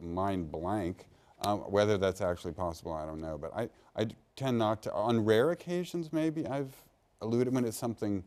mind 0.00 0.50
blank. 0.50 1.06
Um, 1.44 1.58
whether 1.60 1.98
that's 1.98 2.20
actually 2.20 2.52
possible, 2.52 2.92
I 2.92 3.04
don't 3.04 3.20
know. 3.20 3.38
But 3.38 3.54
I, 3.54 3.68
I 3.96 4.06
tend 4.36 4.58
not 4.58 4.82
to. 4.84 4.92
On 4.92 5.24
rare 5.24 5.50
occasions, 5.50 6.12
maybe 6.12 6.46
I've 6.46 6.74
alluded 7.20 7.54
when 7.54 7.64
it's 7.64 7.76
something 7.76 8.24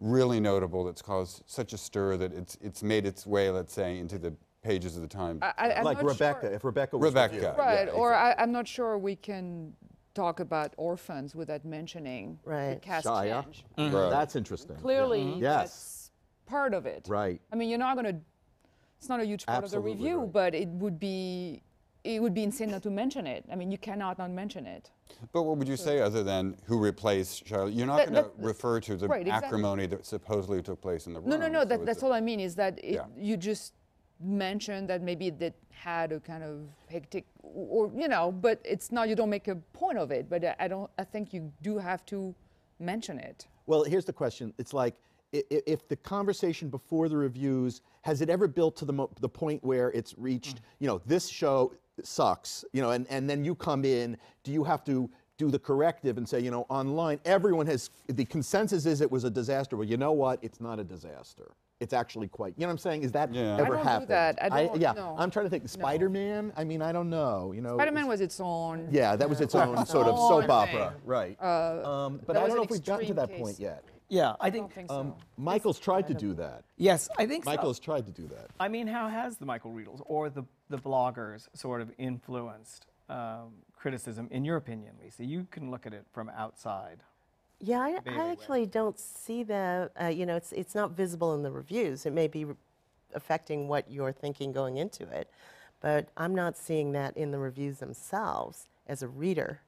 really 0.00 0.40
notable 0.40 0.84
that's 0.84 1.02
caused 1.02 1.42
such 1.46 1.72
a 1.72 1.78
stir 1.78 2.16
that 2.18 2.32
it's 2.32 2.56
it's 2.60 2.82
made 2.82 3.06
its 3.06 3.26
way, 3.26 3.50
let's 3.50 3.72
say, 3.72 3.98
into 3.98 4.18
the 4.18 4.32
pages 4.62 4.96
of 4.96 5.02
the 5.02 5.08
Time. 5.08 5.38
I, 5.42 5.52
I, 5.58 5.82
like 5.82 6.02
Rebecca, 6.02 6.40
Sure. 6.46 6.52
if 6.52 6.64
Rebecca 6.64 6.98
was 6.98 7.08
Rebecca, 7.10 7.34
reviewing. 7.34 7.54
yeah, 7.56 7.64
Right, 7.64 7.88
or 7.88 8.12
I, 8.14 8.34
I'm 8.36 8.50
not 8.52 8.66
sure 8.66 8.98
we 8.98 9.14
can 9.14 9.72
talk 10.12 10.40
about 10.40 10.74
orphans 10.76 11.36
without 11.36 11.64
mentioning 11.64 12.38
the 12.44 12.50
Right. 12.50 12.82
cast 12.82 13.06
Shia. 13.06 13.44
change. 13.44 13.64
Right. 13.78 14.10
That's 14.10 14.34
interesting. 14.34 14.76
Clearly, 14.76 15.34
Yes. 15.38 15.62
that's 15.70 16.10
part 16.46 16.74
of 16.74 16.84
it. 16.86 17.06
Right. 17.08 17.40
I 17.52 17.56
mean, 17.56 17.68
you're 17.68 17.78
not 17.78 17.96
going 17.96 18.12
to. 18.12 18.20
It's 18.98 19.08
not 19.08 19.20
a 19.20 19.24
huge 19.26 19.44
part 19.46 19.62
Absolutely 19.62 19.92
of 19.92 19.98
the 19.98 20.04
review, 20.04 20.20
right. 20.20 20.32
but 20.32 20.54
it 20.54 20.68
would 20.68 20.98
be. 20.98 21.62
It 22.06 22.22
would 22.22 22.34
be 22.34 22.44
insane 22.44 22.70
not 22.70 22.82
to 22.84 22.90
mention 22.90 23.26
it. 23.26 23.44
I 23.50 23.56
mean, 23.56 23.72
you 23.72 23.78
cannot 23.78 24.18
not 24.18 24.30
mention 24.30 24.64
it. 24.64 24.90
But 25.32 25.42
what 25.42 25.56
would 25.56 25.66
you 25.66 25.76
say 25.76 26.00
other 26.00 26.22
than 26.22 26.56
who 26.66 26.78
replaced 26.78 27.46
Charlotte? 27.48 27.74
You're 27.74 27.86
not 27.86 28.08
going 28.08 28.14
to 28.24 28.30
refer 28.38 28.78
to 28.80 28.96
the 28.96 29.08
right, 29.08 29.22
exactly. 29.26 29.46
acrimony 29.48 29.86
that 29.86 30.06
supposedly 30.06 30.62
took 30.62 30.80
place 30.80 31.06
in 31.08 31.14
the 31.14 31.20
room. 31.20 31.30
No, 31.30 31.36
no, 31.36 31.48
no. 31.48 31.60
so 31.62 31.64
That, 31.70 31.84
that's 31.86 32.02
a- 32.02 32.06
all 32.06 32.12
I 32.12 32.20
mean 32.20 32.38
is 32.38 32.54
that 32.54 32.78
it, 32.78 32.94
Yeah. 32.94 33.06
you 33.16 33.36
just 33.36 33.72
mentioned 34.20 34.88
that 34.88 35.02
maybe 35.02 35.30
that 35.30 35.54
had 35.70 36.12
a 36.12 36.20
kind 36.20 36.44
of 36.44 36.60
hectic, 36.88 37.24
or 37.42 37.90
you 37.94 38.06
know, 38.08 38.30
but 38.30 38.60
it's 38.64 38.92
not. 38.92 39.08
You 39.08 39.16
don't 39.16 39.30
make 39.30 39.48
a 39.48 39.56
point 39.72 39.98
of 39.98 40.10
it. 40.12 40.28
But 40.30 40.44
I- 40.44 40.56
I 40.60 40.68
don't. 40.68 40.90
I 40.98 41.04
think 41.04 41.32
you 41.34 41.52
do 41.62 41.76
have 41.78 42.06
to 42.06 42.34
mention 42.78 43.18
it. 43.18 43.46
Well, 43.66 43.82
here's 43.82 44.04
the 44.04 44.12
question. 44.12 44.54
It's 44.58 44.72
like 44.72 44.94
i- 44.94 44.98
i- 44.98 45.15
if 45.32 45.86
the 45.88 45.96
conversation 45.96 46.68
before 46.68 47.08
the 47.08 47.16
reviews 47.16 47.82
has 48.02 48.20
it 48.20 48.30
ever 48.30 48.46
built 48.48 48.76
to 48.76 48.84
the 48.84 48.92
mo- 48.92 49.10
the 49.20 49.28
point 49.28 49.62
where 49.64 49.90
it's 49.90 50.12
Mm. 50.14 50.22
reached, 50.22 50.60
you 50.78 50.86
know, 50.86 51.00
this 51.06 51.28
show 51.28 51.72
sucks, 52.02 52.64
you 52.72 52.80
know, 52.82 52.90
and, 52.90 53.06
and 53.10 53.28
then 53.28 53.44
you 53.44 53.54
come 53.54 53.84
in, 53.84 54.16
do 54.44 54.52
you 54.52 54.64
have 54.64 54.84
to 54.84 55.10
do 55.38 55.50
the 55.50 55.58
corrective 55.58 56.16
and 56.16 56.26
say, 56.28 56.40
you 56.40 56.50
know, 56.50 56.64
online 56.70 57.20
everyone 57.26 57.66
has 57.66 57.90
the 58.08 58.24
consensus 58.24 58.86
is 58.86 59.00
it 59.02 59.10
was 59.10 59.24
a 59.24 59.30
disaster. 59.30 59.76
Well, 59.76 59.86
you 59.86 59.96
know 59.98 60.12
what? 60.12 60.38
It's 60.42 60.60
not 60.60 60.78
a 60.78 60.84
disaster. 60.84 61.52
It's 61.78 61.92
actually 61.92 62.28
quite. 62.28 62.54
You 62.56 62.62
know 62.62 62.68
what 62.68 62.72
I'm 62.72 62.78
saying? 62.78 63.02
Is 63.02 63.12
that 63.12 63.34
Yeah. 63.34 63.56
I 63.56 63.60
ever 63.60 63.74
don't 63.74 63.82
do 63.82 63.88
happened? 63.88 64.08
that. 64.08 64.38
I 64.42 64.48
don't- 64.64 64.80
yeah, 64.80 64.92
no. 64.92 65.14
I'm 65.18 65.30
trying 65.30 65.44
to 65.44 65.50
think. 65.50 65.68
Spider-Man. 65.68 66.54
I 66.56 66.64
mean, 66.64 66.80
I 66.80 66.90
don't 66.90 67.10
know. 67.10 67.52
You 67.52 67.60
know, 67.60 67.76
Spider-Man 67.76 68.06
was 68.06 68.22
its 68.22 68.40
own. 68.40 68.88
Yeah, 68.90 69.14
that 69.14 69.28
was 69.28 69.42
its 69.42 69.54
own 69.54 69.76
sort 69.86 70.06
of 70.06 70.16
soap 70.16 70.48
opera, 70.48 70.92
thing. 70.92 71.00
right? 71.04 71.42
um, 71.42 72.20
but 72.26 72.36
I 72.38 72.46
don't 72.46 72.56
know 72.56 72.62
if 72.62 72.70
we've 72.70 72.82
gotten 72.82 73.06
to 73.08 73.14
that 73.14 73.28
case. 73.28 73.40
point 73.40 73.60
yet. 73.60 73.84
Yeah, 74.08 74.34
I 74.40 74.46
I 74.46 74.50
think. 74.50 74.64
don't 74.64 74.72
think 74.72 74.88
so. 74.90 75.00
Um, 75.00 75.14
Michael's 75.36 75.78
tried 75.78 76.06
to 76.08 76.14
do 76.14 76.32
that. 76.34 76.64
yes, 76.76 77.08
I 77.18 77.26
think 77.26 77.44
so. 77.44 77.50
Michael's 77.50 77.80
tried 77.80 78.06
to 78.06 78.12
do 78.12 78.26
that. 78.28 78.48
I 78.60 78.68
mean, 78.68 78.86
how 78.86 79.08
has 79.08 79.36
the 79.36 79.46
Michael 79.46 79.72
Riedels 79.72 80.00
or 80.06 80.30
the, 80.30 80.44
the 80.70 80.78
bloggers 80.78 81.48
sort 81.54 81.80
of 81.80 81.90
influenced 81.98 82.86
um, 83.08 83.52
criticism, 83.76 84.28
in 84.30 84.44
your 84.44 84.56
opinion, 84.56 84.94
Lisa? 85.02 85.24
You 85.24 85.46
can 85.50 85.70
look 85.70 85.86
at 85.86 85.92
it 85.92 86.04
from 86.12 86.28
outside. 86.30 86.98
Yeah, 87.60 87.80
I, 87.80 87.98
I 88.06 88.16
Webb. 88.16 88.38
actually 88.38 88.66
don't 88.66 88.98
see 88.98 89.42
that. 89.44 89.90
Uh, 90.00 90.06
you 90.06 90.26
know, 90.26 90.36
it's 90.36 90.52
it's 90.52 90.74
not 90.74 90.90
visible 90.92 91.34
in 91.34 91.42
the 91.42 91.50
reviews. 91.50 92.06
It 92.06 92.12
may 92.12 92.28
be 92.28 92.44
re- 92.44 92.54
affecting 93.14 93.66
what 93.66 93.90
you're 93.90 94.12
thinking 94.12 94.52
going 94.52 94.76
into 94.76 95.04
it, 95.08 95.28
but 95.80 96.08
I'm 96.16 96.34
not 96.34 96.56
seeing 96.56 96.92
that 96.92 97.16
in 97.16 97.30
the 97.32 97.38
reviews 97.38 97.78
themselves 97.78 98.68
as 98.86 99.02
a 99.02 99.08
reader 99.08 99.60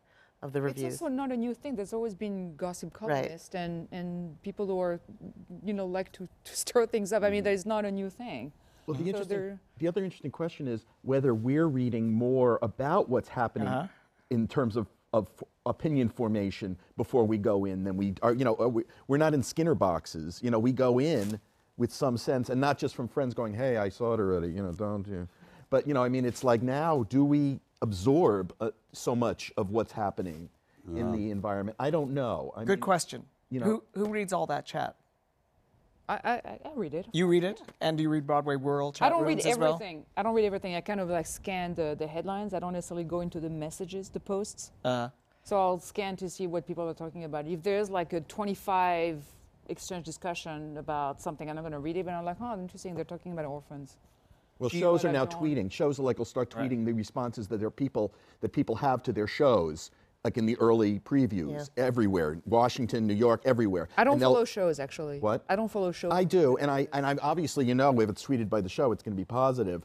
of 0.42 0.52
the 0.52 0.62
reviews. 0.62 0.94
It's 0.94 1.02
also 1.02 1.12
not 1.12 1.32
a 1.32 1.36
new 1.36 1.54
thing. 1.54 1.74
There's 1.74 1.92
always 1.92 2.14
been 2.14 2.54
gossip 2.56 2.92
columnists 2.92 3.54
and, 3.54 3.88
and 3.90 4.40
people 4.42 4.66
who 4.66 4.80
are, 4.80 5.00
you 5.64 5.72
know, 5.72 5.86
like 5.86 6.12
to, 6.12 6.28
to 6.44 6.56
stir 6.64 6.86
things 6.86 7.12
up. 7.12 7.22
I 7.22 7.30
mean, 7.30 7.44
that 7.44 7.52
is 7.52 7.66
not 7.66 7.84
a 7.84 7.90
new 7.90 8.10
thing. 8.10 8.52
Well, 8.86 8.96
the, 8.96 9.04
So 9.04 9.08
interesting, 9.08 9.58
the 9.78 9.88
other 9.88 10.04
interesting 10.04 10.30
question 10.30 10.68
is 10.68 10.86
whether 11.02 11.34
we're 11.34 11.66
reading 11.66 12.12
more 12.12 12.58
about 12.62 13.08
what's 13.08 13.28
happening 13.28 13.68
Uh-huh. 13.68 13.88
in 14.30 14.46
terms 14.48 14.76
of, 14.76 14.86
of 15.12 15.28
opinion 15.66 16.08
formation 16.08 16.76
before 16.96 17.24
we 17.24 17.36
go 17.36 17.64
in 17.64 17.84
than 17.84 17.96
we 17.96 18.14
are. 18.22 18.32
You 18.32 18.44
know, 18.44 18.54
are 18.58 18.68
we, 18.68 18.84
we're 19.08 19.18
not 19.18 19.34
in 19.34 19.42
Skinner 19.42 19.74
boxes. 19.74 20.40
You 20.42 20.50
know, 20.50 20.58
we 20.58 20.72
go 20.72 21.00
in 21.00 21.38
with 21.76 21.92
some 21.92 22.16
sense, 22.16 22.48
and 22.48 22.60
not 22.60 22.78
just 22.78 22.94
from 22.94 23.08
friends 23.08 23.34
going, 23.34 23.54
"Hey, 23.54 23.76
I 23.76 23.88
saw 23.88 24.14
it 24.14 24.20
already." 24.20 24.48
You 24.48 24.62
know, 24.62 24.72
don't 24.72 25.06
you? 25.06 25.28
But 25.70 25.86
you 25.86 25.94
know, 25.94 26.02
I 26.02 26.08
mean, 26.08 26.24
it's 26.24 26.42
like 26.44 26.62
now, 26.62 27.04
do 27.10 27.24
we 27.24 27.60
absorb 27.82 28.52
uh, 28.60 28.70
so 28.92 29.14
much 29.14 29.52
of 29.56 29.70
what's 29.70 29.92
happening 29.92 30.48
in 30.96 31.12
the 31.12 31.30
environment? 31.30 31.76
I 31.78 31.90
don't 31.90 32.12
know. 32.14 32.52
I 32.56 32.64
Good 32.64 32.78
mean, 32.78 32.80
question. 32.80 33.24
you 33.50 33.60
know- 33.60 33.66
who, 33.94 34.04
who 34.04 34.10
reads 34.10 34.32
all 34.32 34.46
that 34.46 34.64
chat? 34.64 34.96
I, 36.08 36.14
I, 36.24 36.32
I- 36.32 36.58
I 36.64 36.70
read 36.74 36.94
it. 36.94 37.06
You 37.12 37.26
read 37.26 37.44
it? 37.44 37.60
And 37.82 37.98
do 37.98 38.02
you 38.02 38.08
read 38.08 38.26
Broadway 38.26 38.56
World 38.56 38.94
chat 38.94 39.06
I 39.06 39.10
don't 39.10 39.22
read 39.24 39.34
rooms 39.34 39.46
as 39.46 39.58
well? 39.58 39.74
everything. 39.74 40.06
I 40.16 40.22
don't 40.22 40.34
read 40.34 40.46
everything. 40.46 40.74
I 40.74 40.80
kind 40.80 41.00
of 41.00 41.10
like 41.10 41.26
scan 41.26 41.74
the, 41.74 41.94
the 41.98 42.06
headlines. 42.06 42.54
I 42.54 42.58
don't 42.60 42.72
necessarily 42.72 43.04
go 43.04 43.20
into 43.20 43.38
the 43.40 43.50
messages, 43.50 44.08
the 44.08 44.20
posts. 44.20 44.72
Uh, 44.84 45.10
So 45.44 45.58
I'll 45.60 45.78
scan 45.80 46.16
to 46.16 46.30
see 46.30 46.46
what 46.46 46.66
people 46.66 46.88
are 46.88 46.94
talking 46.94 47.24
about. 47.24 47.46
If 47.46 47.62
there's 47.62 47.90
like 47.90 48.14
a 48.14 48.22
25 48.22 49.22
exchange 49.68 50.06
discussion 50.06 50.78
about 50.78 51.20
something, 51.20 51.50
and 51.50 51.58
I'm 51.58 51.62
not 51.64 51.70
going 51.70 51.78
to 51.82 51.84
read 51.84 51.96
it, 51.98 52.06
and 52.06 52.16
I'm 52.16 52.24
like, 52.24 52.38
oh, 52.40 52.54
interesting. 52.58 52.94
They're 52.94 53.04
talking 53.04 53.32
about 53.32 53.44
orphans. 53.44 53.98
Well, 54.58 54.70
shows 54.70 55.04
are 55.04 55.12
now 55.12 55.24
tweeting. 55.26 55.70
Shows 55.70 55.98
are 55.98 56.02
like 56.02 56.18
will 56.18 56.24
start 56.24 56.54
Right. 56.54 56.70
tweeting 56.70 56.84
the 56.84 56.92
responses 56.92 57.46
that 57.48 57.58
their 57.58 57.70
people 57.70 58.12
that 58.40 58.52
people 58.52 58.74
have 58.76 59.02
to 59.04 59.12
their 59.12 59.26
shows, 59.26 59.90
like 60.24 60.36
in 60.36 60.46
the 60.46 60.56
early 60.58 60.98
previews, 61.00 61.70
everywhere, 61.76 62.40
Washington, 62.46 63.06
New 63.06 63.14
York, 63.14 63.42
everywhere. 63.44 63.88
I 63.96 64.04
don't 64.04 64.18
follow 64.20 64.44
shows 64.44 64.80
actually. 64.80 65.20
What? 65.20 65.44
I 65.48 65.56
don't 65.56 65.70
follow 65.70 65.92
shows. 65.92 66.12
I 66.12 66.24
do, 66.24 66.56
and 66.58 66.70
I 66.70 66.88
and 66.92 67.06
I 67.06 67.16
obviously 67.22 67.64
you 67.66 67.74
know 67.74 68.00
if 68.00 68.08
it's 68.10 68.24
tweeted 68.24 68.48
by 68.48 68.60
the 68.60 68.68
show, 68.68 68.92
it's 68.92 69.02
going 69.02 69.16
to 69.16 69.20
be 69.20 69.24
positive. 69.24 69.84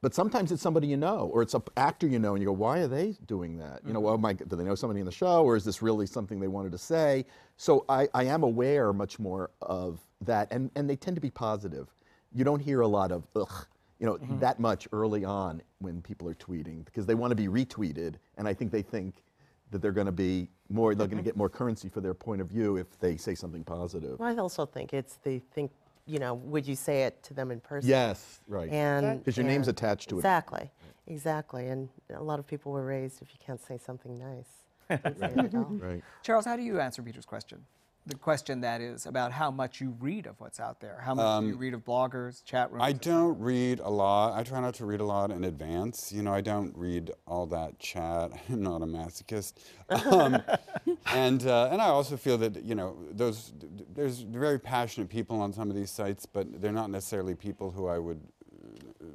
But 0.00 0.14
sometimes 0.14 0.52
it's 0.52 0.60
somebody 0.60 0.86
you 0.86 0.98
know, 0.98 1.30
or 1.32 1.40
it's 1.40 1.54
an 1.54 1.62
actor 1.78 2.06
you 2.06 2.18
know, 2.18 2.34
and 2.34 2.42
you 2.42 2.46
go, 2.46 2.52
"Why 2.52 2.80
are 2.80 2.86
they 2.88 3.16
doing 3.26 3.56
that?" 3.58 3.80
You 3.86 3.94
know, 3.94 4.00
Mm-hmm. 4.00 4.04
well, 4.06 4.18
my, 4.18 4.32
do 4.34 4.54
they 4.54 4.62
know 4.64 4.74
somebody 4.74 5.00
in 5.00 5.06
the 5.06 5.12
show, 5.12 5.42
or 5.44 5.56
is 5.56 5.64
this 5.64 5.80
really 5.80 6.04
something 6.06 6.40
they 6.40 6.46
wanted 6.48 6.72
to 6.72 6.78
say? 6.78 7.24
So 7.56 7.86
I, 7.88 8.06
I 8.12 8.24
am 8.24 8.42
aware 8.42 8.92
much 8.92 9.18
more 9.18 9.50
of 9.62 10.00
that, 10.20 10.52
and 10.52 10.70
and 10.76 10.88
they 10.90 10.96
tend 10.96 11.14
to 11.16 11.22
be 11.22 11.30
positive. 11.30 11.88
You 12.34 12.44
don't 12.44 12.60
hear 12.60 12.80
a 12.82 12.86
lot 12.86 13.12
of 13.12 13.26
ugh. 13.34 13.66
You 14.04 14.10
you 14.10 14.18
know, 14.18 14.18
mm-hmm. 14.18 14.38
that 14.40 14.60
much 14.60 14.86
early 14.92 15.24
on 15.24 15.62
when 15.78 16.02
people 16.02 16.28
are 16.28 16.34
tweeting 16.34 16.84
because 16.84 17.06
they 17.06 17.14
want 17.14 17.30
to 17.30 17.34
be 17.34 17.46
retweeted, 17.46 18.16
and 18.36 18.46
I 18.46 18.52
think 18.52 18.70
they 18.70 18.82
think 18.82 19.22
that 19.70 19.80
they're 19.80 19.92
going 19.92 20.04
to 20.04 20.12
be 20.12 20.46
more, 20.68 20.94
they're 20.94 21.06
going 21.06 21.16
to 21.16 21.22
mm-hmm. 21.22 21.24
get 21.24 21.36
more 21.38 21.48
currency 21.48 21.88
for 21.88 22.02
their 22.02 22.12
point 22.12 22.42
of 22.42 22.48
view 22.48 22.76
if 22.76 22.98
they 22.98 23.16
say 23.16 23.34
something 23.34 23.64
positive. 23.64 24.20
I 24.20 24.36
also 24.36 24.66
think 24.66 24.92
it's 24.92 25.14
the 25.22 25.38
think, 25.54 25.70
you 26.04 26.18
know, 26.18 26.34
would 26.34 26.68
you 26.68 26.76
say 26.76 27.04
it 27.04 27.22
to 27.22 27.32
them 27.32 27.50
in 27.50 27.60
person? 27.60 27.88
Yes, 27.88 28.40
right. 28.46 28.68
And 28.68 29.20
Because 29.20 29.38
your 29.38 29.46
name's 29.46 29.68
attached 29.68 30.10
to 30.10 30.16
it. 30.16 30.18
Exactly, 30.18 30.70
exactly. 31.06 31.68
And 31.68 31.88
a 32.14 32.22
lot 32.22 32.38
of 32.38 32.46
people 32.46 32.72
were 32.72 32.84
raised 32.84 33.22
if 33.22 33.28
you 33.32 33.38
can't 33.42 33.62
say 33.62 33.78
something 33.78 34.18
nice. 34.18 35.00
don't 35.02 35.18
say 35.18 35.32
it 35.34 35.38
at 35.38 35.54
all. 35.54 35.78
Right. 35.80 36.02
Charles, 36.22 36.44
how 36.44 36.56
do 36.56 36.62
you 36.62 36.78
answer 36.78 37.02
Peter's 37.02 37.24
question? 37.24 37.64
The 38.06 38.16
question 38.16 38.60
that 38.60 38.82
is 38.82 39.06
about 39.06 39.32
how 39.32 39.50
much 39.50 39.80
you 39.80 39.96
read 39.98 40.26
of 40.26 40.38
what's 40.38 40.60
out 40.60 40.78
there. 40.78 41.00
How 41.02 41.14
much 41.14 41.40
do 41.40 41.48
you 41.48 41.56
read 41.56 41.72
of 41.72 41.86
bloggers, 41.86 42.44
chat 42.44 42.70
rooms? 42.70 42.82
Um, 42.82 42.86
I 42.86 42.92
don't 42.92 43.38
read 43.40 43.80
a 43.80 43.88
lot. 43.88 44.38
I 44.38 44.42
try 44.42 44.60
not 44.60 44.74
to 44.74 44.84
read 44.84 45.00
a 45.00 45.04
lot 45.04 45.30
in 45.30 45.44
advance. 45.44 46.12
You 46.12 46.22
know, 46.22 46.34
I 46.34 46.42
don't 46.42 46.76
read 46.76 47.12
all 47.26 47.46
that 47.46 47.78
chat. 47.78 48.30
I'm 48.50 48.62
not 48.62 48.82
a 48.82 48.86
masochist. 48.86 49.54
Um, 49.88 50.42
and 51.14 51.46
uh, 51.46 51.70
and 51.72 51.80
I 51.80 51.86
also 51.86 52.18
feel 52.18 52.36
that 52.38 52.62
you 52.62 52.74
know 52.74 52.94
those 53.10 53.54
there's 53.94 54.20
very 54.20 54.58
passionate 54.58 55.08
people 55.08 55.40
on 55.40 55.54
some 55.54 55.70
of 55.70 55.76
these 55.76 55.90
sites, 55.90 56.26
but 56.26 56.60
they're 56.60 56.72
not 56.72 56.90
necessarily 56.90 57.34
people 57.34 57.70
who 57.70 57.86
I 57.86 57.98
would 57.98 58.20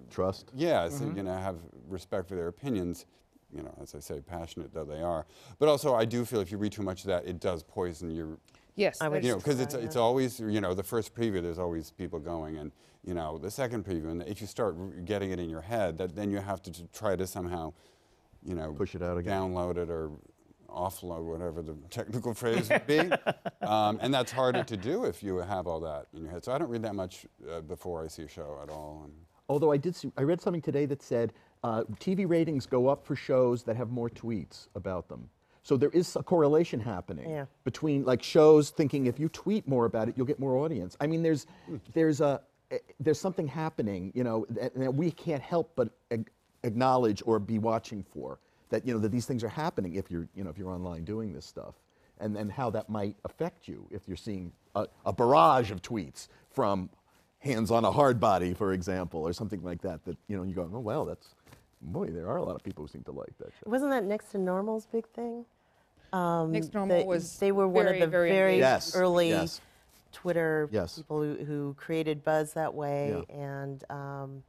Trust. 0.09 0.51
yeah, 0.55 0.89
so, 0.89 1.11
you 1.15 1.23
know, 1.23 1.33
have 1.33 1.57
respect 1.87 2.27
for 2.27 2.35
their 2.35 2.47
opinions. 2.47 3.05
You 3.55 3.63
know, 3.63 3.73
as 3.81 3.95
I 3.95 3.99
say, 3.99 4.21
passionate 4.21 4.73
though 4.73 4.85
they 4.85 5.01
are. 5.01 5.25
But 5.57 5.69
also, 5.69 5.95
I 5.95 6.05
do 6.05 6.23
feel 6.25 6.39
if 6.39 6.51
you 6.51 6.57
read 6.57 6.71
too 6.71 6.83
much 6.83 7.01
of 7.01 7.07
that, 7.07 7.25
it 7.25 7.39
does 7.39 7.63
poison 7.63 8.11
your 8.11 8.37
Yes, 8.75 9.01
I 9.01 9.09
would 9.09 9.17
that's 9.17 9.25
you 9.25 9.31
know, 9.33 9.37
because 9.37 9.59
it's 9.59 9.73
it's 9.73 9.95
always 9.97 10.39
you 10.39 10.61
know 10.61 10.73
the 10.73 10.83
first 10.83 11.13
preview. 11.13 11.41
There's 11.41 11.59
always 11.59 11.91
people 11.91 12.19
going, 12.19 12.57
and 12.57 12.71
you 13.03 13.13
know 13.13 13.37
the 13.37 13.51
second 13.51 13.85
preview. 13.85 14.09
And 14.09 14.23
if 14.23 14.39
you 14.39 14.47
start 14.47 15.05
getting 15.05 15.31
it 15.31 15.39
in 15.39 15.49
your 15.49 15.61
head, 15.61 15.97
that 15.97 16.15
then 16.15 16.31
you 16.31 16.37
have 16.37 16.61
to 16.61 16.71
t- 16.71 16.87
try 16.93 17.17
to 17.17 17.27
somehow, 17.27 17.73
you 18.41 18.55
know, 18.55 18.71
Push 18.73 18.95
it 18.95 19.01
out 19.01 19.17
again. 19.17 19.33
download 19.33 19.77
it 19.77 19.89
or 19.89 20.11
offload, 20.69 21.23
whatever 21.23 21.61
the 21.61 21.73
technical 21.89 22.33
phrase 22.33 22.69
would 22.69 22.87
be. 22.87 22.99
um, 23.61 23.99
and 24.01 24.13
that's 24.13 24.31
harder 24.31 24.63
to 24.63 24.77
do 24.77 25.03
if 25.03 25.21
you 25.21 25.37
have 25.37 25.67
all 25.67 25.81
that 25.81 26.07
in 26.13 26.21
your 26.21 26.31
head. 26.31 26.45
So 26.45 26.53
I 26.53 26.57
don't 26.57 26.69
read 26.69 26.83
that 26.83 26.95
much 26.95 27.25
uh, 27.51 27.59
before 27.61 28.03
I 28.03 28.07
see 28.07 28.23
a 28.23 28.27
show 28.29 28.59
at 28.63 28.69
all. 28.69 29.01
And 29.03 29.13
Although 29.49 29.71
I 29.71 29.77
did 29.77 29.95
see, 29.95 30.11
I 30.15 30.21
read 30.21 30.39
something 30.39 30.61
today 30.61 30.85
that 30.85 31.01
said 31.01 31.33
uh, 31.63 31.83
TV 31.99 32.27
ratings 32.27 32.65
go 32.65 32.87
up 32.87 33.05
for 33.05 33.15
shows 33.15 33.63
that 33.63 33.75
have 33.75 33.89
more 33.89 34.09
tweets 34.09 34.67
about 34.75 35.07
them. 35.09 35.29
So 35.63 35.75
there 35.77 35.89
is 35.89 36.15
a 36.15 36.23
correlation 36.23 36.79
happening 36.79 37.29
Yeah. 37.29 37.45
between 37.63 38.03
like 38.05 38.23
shows 38.23 38.69
thinking 38.69 39.05
if 39.07 39.19
you 39.19 39.29
tweet 39.29 39.67
more 39.67 39.85
about 39.85 40.07
it, 40.07 40.15
you'll 40.17 40.25
get 40.25 40.39
more 40.39 40.55
audience. 40.57 40.95
I 41.01 41.07
mean, 41.07 41.21
there's 41.21 41.45
there's 41.93 42.21
a 42.21 42.41
eh, 42.71 42.77
there's 42.99 43.19
something 43.19 43.47
happening, 43.47 44.11
you 44.15 44.23
know, 44.23 44.45
that, 44.51 44.73
that 44.75 44.93
we 44.93 45.11
can't 45.11 45.41
help 45.41 45.73
but 45.75 45.89
ag- 46.11 46.29
acknowledge 46.63 47.21
or 47.25 47.39
be 47.39 47.59
watching 47.59 48.03
for. 48.03 48.39
That 48.69 48.85
you 48.87 48.93
know 48.93 48.99
that 48.99 49.09
these 49.11 49.25
things 49.25 49.43
are 49.43 49.49
happening 49.49 49.95
if 49.95 50.09
you're 50.09 50.27
you 50.35 50.43
know 50.43 50.49
if 50.49 50.57
you're 50.57 50.69
online 50.71 51.03
doing 51.03 51.33
this 51.33 51.45
stuff, 51.45 51.75
and 52.19 52.35
then 52.35 52.49
how 52.49 52.69
that 52.71 52.87
might 52.89 53.15
affect 53.25 53.67
you 53.67 53.85
if 53.91 54.07
you're 54.07 54.17
seeing 54.17 54.51
a, 54.75 54.87
a 55.05 55.11
barrage 55.11 55.71
of 55.71 55.81
tweets 55.81 56.27
from 56.51 56.89
hands 57.39 57.71
on 57.71 57.83
a 57.85 57.91
hard 57.91 58.19
body, 58.19 58.53
for 58.53 58.73
example, 58.73 59.21
or 59.21 59.33
something 59.33 59.63
like 59.63 59.81
that. 59.81 60.03
That 60.05 60.17
you 60.27 60.37
know 60.37 60.43
you 60.43 60.53
go, 60.53 60.69
oh 60.73 60.79
well, 60.79 61.03
that's 61.05 61.27
boy, 61.81 62.07
there 62.07 62.27
are 62.27 62.37
a 62.37 62.43
lot 62.43 62.55
of 62.55 62.63
people 62.63 62.83
who 62.83 62.87
seem 62.87 63.03
to 63.03 63.11
like 63.11 63.37
that 63.39 63.47
show. 63.53 63.63
Wasn't 63.69 63.91
that 63.91 64.03
next 64.03 64.31
to 64.31 64.37
normal's 64.37 64.85
big 64.85 65.07
thing? 65.09 65.45
Um, 66.11 66.51
Next 66.51 66.73
Normal 66.73 66.97
they- 66.99 67.05
was 67.05 67.37
They 67.37 67.51
were 67.51 67.67
one 67.67 67.85
very, 67.85 67.97
of 67.97 68.01
the 68.01 68.07
very 68.07 68.29
very 68.31 68.53
engaged. 68.55 68.61
Yes, 68.61 68.95
early 68.95 69.29
yes. 69.29 69.61
Twitter 70.11 70.67
Yes. 70.71 70.95
people 70.97 71.21
who, 71.21 71.35
who 71.45 71.75
created 71.77 72.23
buzz 72.23 72.53
that 72.53 72.73
way 72.73 73.23
Yeah. 73.29 73.35
and 73.35 73.83
um, 73.91 74.43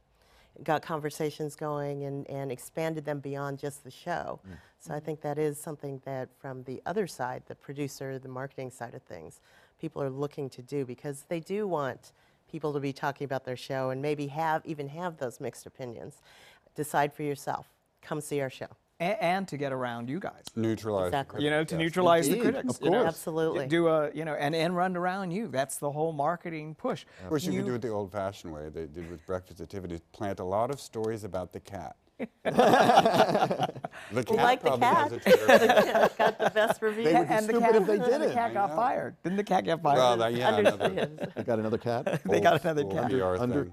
got 0.63 0.81
conversations 0.81 1.55
going 1.55 2.03
and, 2.03 2.27
and 2.27 2.51
expanded 2.51 3.05
them 3.05 3.19
beyond 3.19 3.59
just 3.59 3.83
the 3.83 3.91
show. 3.91 4.39
Mm. 4.47 4.53
So 4.79 4.95
I 4.95 4.99
think 4.99 5.21
that 5.21 5.37
is 5.37 5.61
something 5.61 6.01
that 6.03 6.29
from 6.39 6.63
the 6.63 6.81
other 6.87 7.05
side, 7.05 7.43
the 7.45 7.53
producer, 7.53 8.17
the 8.17 8.27
marketing 8.27 8.71
side 8.71 8.95
of 8.95 9.03
things, 9.03 9.39
people 9.79 10.01
are 10.01 10.09
looking 10.09 10.49
to 10.49 10.63
do 10.63 10.83
because 10.83 11.25
they 11.29 11.39
do 11.39 11.67
want 11.67 12.11
people 12.51 12.73
to 12.73 12.79
be 12.79 12.91
talking 12.91 13.23
about 13.25 13.45
their 13.45 13.55
show 13.55 13.91
and 13.91 14.01
maybe 14.01 14.27
have 14.27 14.65
even 14.65 14.89
have 14.89 15.17
those 15.17 15.39
mixed 15.39 15.67
opinions. 15.67 16.21
Decide 16.75 17.13
for 17.13 17.23
yourself. 17.23 17.67
Come 18.01 18.21
see 18.21 18.41
our 18.41 18.49
show. 18.49 18.67
A- 18.99 19.23
and 19.23 19.47
to 19.47 19.57
get 19.57 19.73
around 19.73 20.09
you 20.09 20.19
guys. 20.19 20.43
neutralize. 20.55 21.07
Exactly. 21.07 21.43
You 21.43 21.49
know, 21.49 21.63
to 21.63 21.75
yes. 21.75 21.79
neutralize 21.79 22.27
Indeed, 22.27 22.39
the 22.39 22.51
critics. 22.51 22.75
of 22.75 22.81
you 22.83 22.91
know. 22.91 23.05
Absolutely. 23.05 23.67
Do 23.67 23.87
a, 23.87 24.11
you 24.13 24.25
know, 24.25 24.33
and, 24.35 24.53
and 24.53 24.75
run 24.75 24.95
around 24.95 25.31
you. 25.31 25.47
That's 25.47 25.77
the 25.77 25.91
whole 25.91 26.13
marketing 26.13 26.75
push. 26.75 27.05
Of 27.23 27.29
course, 27.29 27.45
you, 27.45 27.53
could 27.53 27.65
do 27.65 27.73
it 27.75 27.81
the 27.81 27.89
old-fashioned 27.89 28.53
way. 28.53 28.69
They 28.69 28.85
did 28.85 29.09
with 29.09 29.25
Breakfast 29.25 29.59
at 29.59 29.69
Tiffany's. 29.69 30.01
Plant 30.11 30.39
a 30.39 30.43
lot 30.43 30.69
of 30.69 30.79
stories 30.79 31.23
about 31.23 31.51
the 31.51 31.59
cat. 31.59 31.95
the 32.43 34.23
cat 34.23 34.35
like 34.35 34.61
the 34.61 34.77
probably 34.77 34.87
has 34.87 35.11
cat. 35.11 35.13
a 35.13 35.19
Twitter. 35.19 36.09
got 36.17 36.39
the 36.39 36.49
best 36.53 36.81
review. 36.81 37.03
They 37.05 37.13
would 37.13 37.27
be 37.27 37.33
and 37.33 37.47
the 37.47 37.59
cat, 37.59 37.75
if 37.75 37.85
they 37.87 37.97
didn't. 37.99 38.21
The 38.21 38.33
cat 38.33 38.53
got 38.53 38.75
fired. 38.75 39.15
Didn't 39.23 39.37
the 39.37 39.43
cat 39.43 39.63
get 39.65 39.81
fired? 39.81 39.97
well, 39.97 40.17
that, 40.17 40.33
yeah, 40.33 40.57
another 40.57 41.09
They 41.35 41.43
got 41.43 41.59
another 41.59 41.77
cat. 41.77 42.21
They 42.25 42.39
got 42.39 42.53
old 42.65 42.77
another 42.77 42.83
cat. 42.85 43.09
PR 43.09 43.35
Under- 43.41 43.71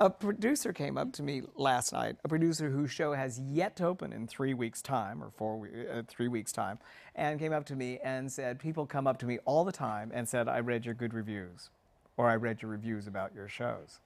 A 0.00 0.10
producer 0.10 0.72
came 0.72 0.96
up 0.98 1.12
to 1.14 1.22
me 1.22 1.42
last 1.56 1.92
night, 1.92 2.16
a 2.24 2.28
producer 2.28 2.70
whose 2.70 2.90
show 2.90 3.12
has 3.12 3.38
yet 3.40 3.76
to 3.76 3.86
open 3.86 4.12
in 4.12 4.26
three 4.26 4.54
weeks' 4.54 4.82
time 4.82 5.22
or 5.22 5.30
four, 5.30 5.58
we- 5.58 5.88
uh, 5.88 6.02
three 6.08 6.28
weeks' 6.28 6.52
time, 6.52 6.78
and 7.14 7.38
came 7.38 7.52
up 7.52 7.64
to 7.66 7.76
me 7.76 7.98
and 8.02 8.30
said, 8.30 8.58
people 8.58 8.86
come 8.86 9.06
up 9.06 9.18
to 9.18 9.26
me 9.26 9.38
all 9.44 9.64
the 9.64 9.72
time 9.72 10.10
and 10.14 10.28
said, 10.28 10.48
I 10.48 10.60
read 10.60 10.84
your 10.84 10.94
good 10.94 11.12
reviews, 11.14 11.70
or 12.16 12.28
I 12.28 12.36
read 12.36 12.62
your 12.62 12.70
reviews 12.70 13.06
about 13.06 13.34
your 13.34 13.48
shows, 13.48 14.00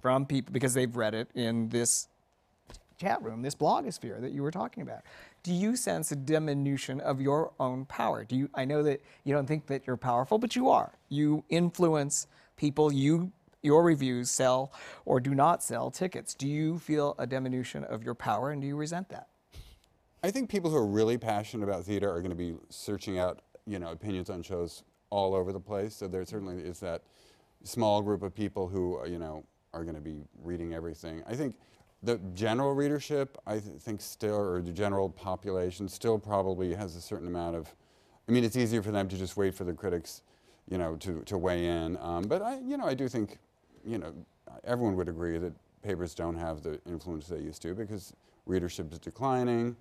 from 0.00 0.26
people 0.26 0.52
because 0.52 0.74
they've 0.74 0.94
read 0.96 1.14
it 1.14 1.28
in 1.34 1.68
this 1.68 2.08
chat 3.02 3.22
room, 3.22 3.42
this 3.42 3.54
blogosphere 3.54 4.20
that 4.20 4.32
you 4.32 4.42
were 4.42 4.50
talking 4.50 4.82
about. 4.82 5.02
Do 5.42 5.52
you 5.52 5.74
sense 5.76 6.12
a 6.12 6.16
diminution 6.16 7.00
of 7.00 7.20
your 7.20 7.52
own 7.58 7.84
power? 7.86 8.24
Do 8.24 8.36
you? 8.36 8.48
I 8.54 8.64
know 8.64 8.82
that 8.84 9.02
you 9.24 9.34
don't 9.34 9.46
think 9.46 9.66
that 9.66 9.86
you're 9.86 9.96
powerful, 9.96 10.38
but 10.38 10.54
you 10.54 10.68
are. 10.68 10.92
You 11.08 11.44
influence 11.48 12.28
people. 12.56 12.92
You 12.92 13.32
your 13.62 13.84
reviews 13.84 14.30
sell 14.30 14.72
or 15.04 15.20
do 15.20 15.34
not 15.34 15.62
sell 15.62 15.90
tickets. 15.90 16.34
Do 16.34 16.48
you 16.48 16.78
feel 16.78 17.14
a 17.18 17.26
diminution 17.26 17.84
of 17.84 18.02
your 18.02 18.14
power, 18.14 18.50
and 18.50 18.60
do 18.60 18.68
you 18.68 18.76
resent 18.76 19.08
that? 19.10 19.28
I 20.24 20.30
think 20.30 20.48
people 20.48 20.70
who 20.70 20.76
are 20.76 20.86
really 20.86 21.18
passionate 21.18 21.64
about 21.64 21.84
theater 21.84 22.10
are 22.10 22.20
going 22.20 22.30
to 22.30 22.36
be 22.36 22.54
searching 22.70 23.18
out, 23.18 23.40
you 23.66 23.78
know, 23.78 23.90
opinions 23.90 24.30
on 24.30 24.42
shows 24.42 24.84
all 25.10 25.34
over 25.34 25.52
the 25.52 25.60
place. 25.60 25.94
So 25.94 26.06
there 26.06 26.24
certainly 26.24 26.62
is 26.62 26.78
that 26.80 27.02
small 27.64 28.02
group 28.02 28.22
of 28.22 28.34
people 28.34 28.68
who, 28.68 29.04
you 29.06 29.18
know, 29.18 29.44
are 29.74 29.84
going 29.84 29.94
to 29.94 30.00
be 30.00 30.22
reading 30.42 30.74
everything. 30.74 31.22
I 31.26 31.34
think 31.34 31.56
the 32.02 32.18
general 32.34 32.74
readership, 32.74 33.38
I 33.46 33.58
th- 33.58 33.80
think 33.80 34.00
still, 34.00 34.34
or 34.34 34.60
the 34.60 34.72
general 34.72 35.08
population 35.08 35.88
still 35.88 36.18
probably 36.18 36.74
has 36.74 36.96
a 36.96 37.00
certain 37.00 37.28
amount 37.28 37.56
of, 37.56 37.74
I 38.28 38.32
mean, 38.32 38.44
it's 38.44 38.56
easier 38.56 38.82
for 38.82 38.90
them 38.90 39.08
to 39.08 39.16
just 39.16 39.36
wait 39.36 39.54
for 39.54 39.64
the 39.64 39.72
critics, 39.72 40.22
you 40.68 40.78
know, 40.78 40.96
to, 40.96 41.22
to 41.26 41.38
weigh 41.38 41.66
in. 41.66 41.96
Um, 41.98 42.24
but 42.24 42.42
I, 42.42 42.58
you 42.58 42.76
know, 42.76 42.86
I 42.86 42.94
do 42.94 43.08
think, 43.08 43.38
you 43.84 43.98
know, 43.98 44.12
everyone 44.64 44.96
would 44.96 45.08
agree 45.08 45.38
that 45.38 45.52
papers 45.82 46.14
don't 46.14 46.36
have 46.36 46.62
the 46.62 46.80
influence 46.86 47.28
they 47.28 47.38
used 47.38 47.62
to 47.62 47.74
because 47.74 48.12
readership 48.46 48.92
is 48.92 48.98
declining. 48.98 49.76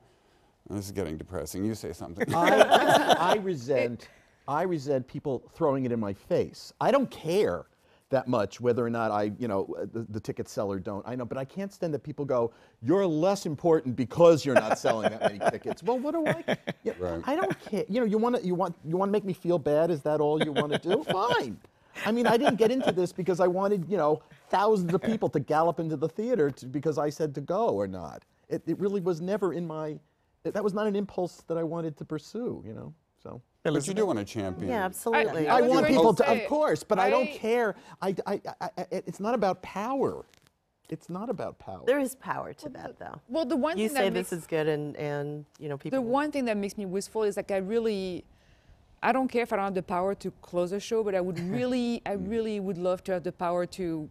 This 0.70 0.86
is 0.86 0.92
getting 0.92 1.18
depressing. 1.18 1.66
You 1.66 1.74
say 1.74 1.92
something. 1.92 2.34
I, 2.36 3.16
I 3.20 3.36
resent, 3.42 4.10
I 4.48 4.62
resent 4.62 5.08
people 5.08 5.44
throwing 5.56 5.86
it 5.86 5.92
in 5.92 6.00
my 6.00 6.14
face. 6.14 6.72
I 6.80 6.92
don't 6.92 7.10
care 7.10 7.66
that 8.12 8.28
much 8.28 8.62
whether 8.62 8.86
or 8.86 8.90
not 8.90 9.10
I, 9.10 9.32
you 9.40 9.48
know, 9.48 9.76
uh, 9.80 9.86
the, 9.92 10.06
the 10.10 10.20
ticket 10.20 10.48
seller 10.48 10.80
don't. 10.80 11.06
I 11.08 11.16
know, 11.16 11.26
but 11.26 11.38
I 11.38 11.46
can't 11.46 11.74
stand 11.74 11.94
that 11.94 12.04
people 12.04 12.24
go, 12.24 12.54
"You're 12.82 13.08
less 13.08 13.46
important 13.46 13.96
because 13.96 14.46
you're 14.46 14.56
not 14.56 14.78
selling 14.78 15.10
that 15.10 15.22
many 15.22 15.40
tickets." 15.52 15.82
Well, 15.82 15.98
what 15.98 16.14
do 16.14 16.28
I? 16.28 16.58
Yeah, 16.84 16.94
Right. 17.00 17.22
I 17.26 17.36
don't 17.36 17.60
care. 17.60 17.86
You 17.90 18.00
know, 18.00 18.06
you 18.06 18.18
want 18.18 18.36
to, 18.36 18.46
you 18.46 18.56
want, 18.56 18.76
you 18.86 18.98
want 18.98 19.10
to 19.10 19.12
make 19.12 19.24
me 19.24 19.34
feel 19.34 19.60
bad? 19.60 19.92
Is 19.92 20.02
that 20.02 20.20
all 20.20 20.44
you 20.44 20.52
want 20.52 20.72
to 20.72 20.80
do? 20.80 21.04
Fine. 21.12 21.58
I 22.06 22.12
mean, 22.12 22.26
I 22.26 22.38
didn't 22.38 22.56
get 22.56 22.72
into 22.72 22.92
this 22.92 23.12
because 23.12 23.40
I 23.40 23.48
wanted, 23.48 23.86
you 23.90 23.98
know, 23.98 24.22
thousands 24.50 24.94
of 24.94 25.02
people 25.02 25.30
to 25.30 25.40
gallop 25.40 25.80
into 25.80 25.96
the 25.98 26.10
theater 26.10 26.50
to, 26.50 26.66
because 26.66 26.98
I 26.98 27.10
said 27.10 27.36
to 27.36 27.42
go 27.42 27.70
or 27.70 27.88
not. 27.88 28.24
It, 28.50 28.64
it 28.66 28.80
really 28.80 29.02
was 29.02 29.22
never 29.22 29.54
in 29.54 29.66
my. 29.68 29.98
That 30.44 30.64
was 30.64 30.74
not 30.74 30.88
an 30.88 30.96
impulse 30.96 31.44
that 31.48 31.58
I 31.58 31.64
wanted 31.64 31.98
to 31.98 32.06
pursue. 32.06 32.64
You 32.66 32.74
know, 32.74 32.94
so. 33.22 33.42
But 33.64 33.88
you 33.88 33.94
do 33.94 34.06
want 34.06 34.20
a 34.20 34.26
champion. 34.26 34.70
Yeah, 34.70 34.86
absolutely. 34.86 35.48
I 35.48 35.62
was 35.62 35.70
want 35.70 35.88
people 35.88 36.14
to 36.16 36.24
to, 36.24 36.32
of 36.32 36.48
course, 36.48 36.84
but 36.84 37.00
I, 37.00 37.10
don't 37.10 37.32
care. 37.32 37.76
I, 38.02 38.16
I, 38.26 38.42
I, 38.60 38.70
I, 38.78 38.86
it's 38.92 39.20
not 39.20 39.34
about 39.34 39.62
power. 39.62 40.26
It's 40.90 41.10
not 41.10 41.30
about 41.30 41.58
power. 41.58 41.84
There 41.86 42.00
is 42.00 42.16
power 42.16 42.54
to 42.54 42.70
that, 42.70 43.00
though. 43.00 43.22
Well, 43.30 43.46
the 43.46 43.56
one 43.56 43.78
You 43.78 43.88
thing 43.88 43.96
say 43.96 44.04
that 44.06 44.14
this 44.14 44.32
makes, 44.32 44.44
is 44.44 44.48
good, 44.48 44.68
and, 44.68 44.96
and 44.98 45.46
you 45.58 45.70
know 45.70 45.78
people. 45.78 45.98
the 45.98 46.02
one 46.02 46.32
thing 46.32 46.46
that 46.46 46.58
makes 46.58 46.78
me 46.78 46.86
wistful 46.86 47.24
is 47.24 47.38
like 47.38 47.52
I 47.52 47.58
really, 47.58 48.26
I 49.02 49.14
don't 49.14 49.30
care 49.30 49.44
if 49.44 49.54
I 49.54 49.56
don't 49.56 49.66
have 49.66 49.74
the 49.74 49.84
power 49.84 50.16
to 50.16 50.32
close 50.42 50.74
a 50.74 50.80
show, 50.80 51.04
but 51.04 51.16
I 51.16 51.22
would 51.22 51.40
really, 51.58 52.02
I 52.06 52.16
mm. 52.16 52.30
really 52.30 52.60
would 52.60 52.78
love 52.78 53.04
to 53.06 53.14
have 53.14 53.24
the 53.24 53.32
power 53.32 53.66
to 53.68 54.10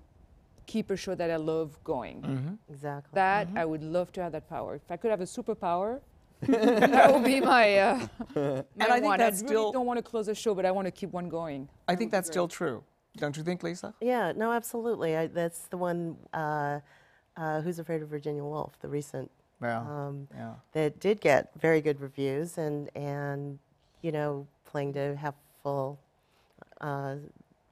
keep 0.67 0.91
a 0.91 0.97
show 0.97 1.15
that 1.15 1.31
I 1.31 1.37
love 1.37 1.77
going. 1.85 2.23
Mm-hmm. 2.23 2.55
exactly. 2.73 3.11
That 3.15 3.49
mm-hmm. 3.49 3.59
I 3.59 3.65
would 3.65 3.83
love 3.83 4.13
to 4.13 4.23
have 4.23 4.33
that 4.33 4.49
power. 4.49 4.77
If 4.77 4.91
I 4.91 4.97
could 4.97 5.11
have 5.11 5.21
a 5.21 5.25
superpower, 5.25 6.01
that 6.49 7.13
will 7.13 7.21
be 7.21 7.41
my. 7.41 7.77
Uh, 7.79 8.07
my 8.35 8.65
I 8.81 8.91
think 8.93 9.05
one. 9.05 9.19
that's 9.19 9.43
I 9.43 9.47
still- 9.47 9.61
really 9.63 9.73
don't 9.73 9.87
want 9.87 9.99
to 9.99 10.03
close 10.03 10.27
the 10.27 10.35
show, 10.35 10.55
but 10.55 10.65
I 10.67 10.71
want 10.71 10.87
to 10.87 10.91
keep 10.93 11.11
one 11.13 11.29
going. 11.29 11.69
I 11.89 11.95
think 11.97 12.11
that's 12.11 12.29
still 12.29 12.49
true. 12.49 12.83
Don't 13.17 13.37
you 13.37 13.43
think, 13.43 13.63
Lisa? 13.63 13.93
Yeah, 14.01 14.33
no, 14.37 14.53
absolutely. 14.53 15.17
I, 15.17 15.27
that's 15.27 15.63
the 15.69 15.77
one, 15.77 16.17
uh, 16.33 16.79
uh, 17.37 17.61
Who's 17.61 17.79
Afraid 17.81 18.03
of 18.03 18.09
Virginia 18.09 18.43
Woolf, 18.45 18.79
the 18.81 18.89
recent, 18.89 19.31
Yeah. 19.61 19.81
um, 19.81 20.29
yeah. 20.35 20.53
that 20.73 21.01
did 21.01 21.21
get 21.21 21.51
very 21.61 21.81
good 21.81 22.01
reviews 22.01 22.57
and, 22.57 22.89
and 22.97 23.59
you 24.03 24.13
know, 24.13 24.47
playing 24.65 24.93
to 24.95 25.17
half 25.17 25.35
full 25.63 25.99
uh, 26.81 27.17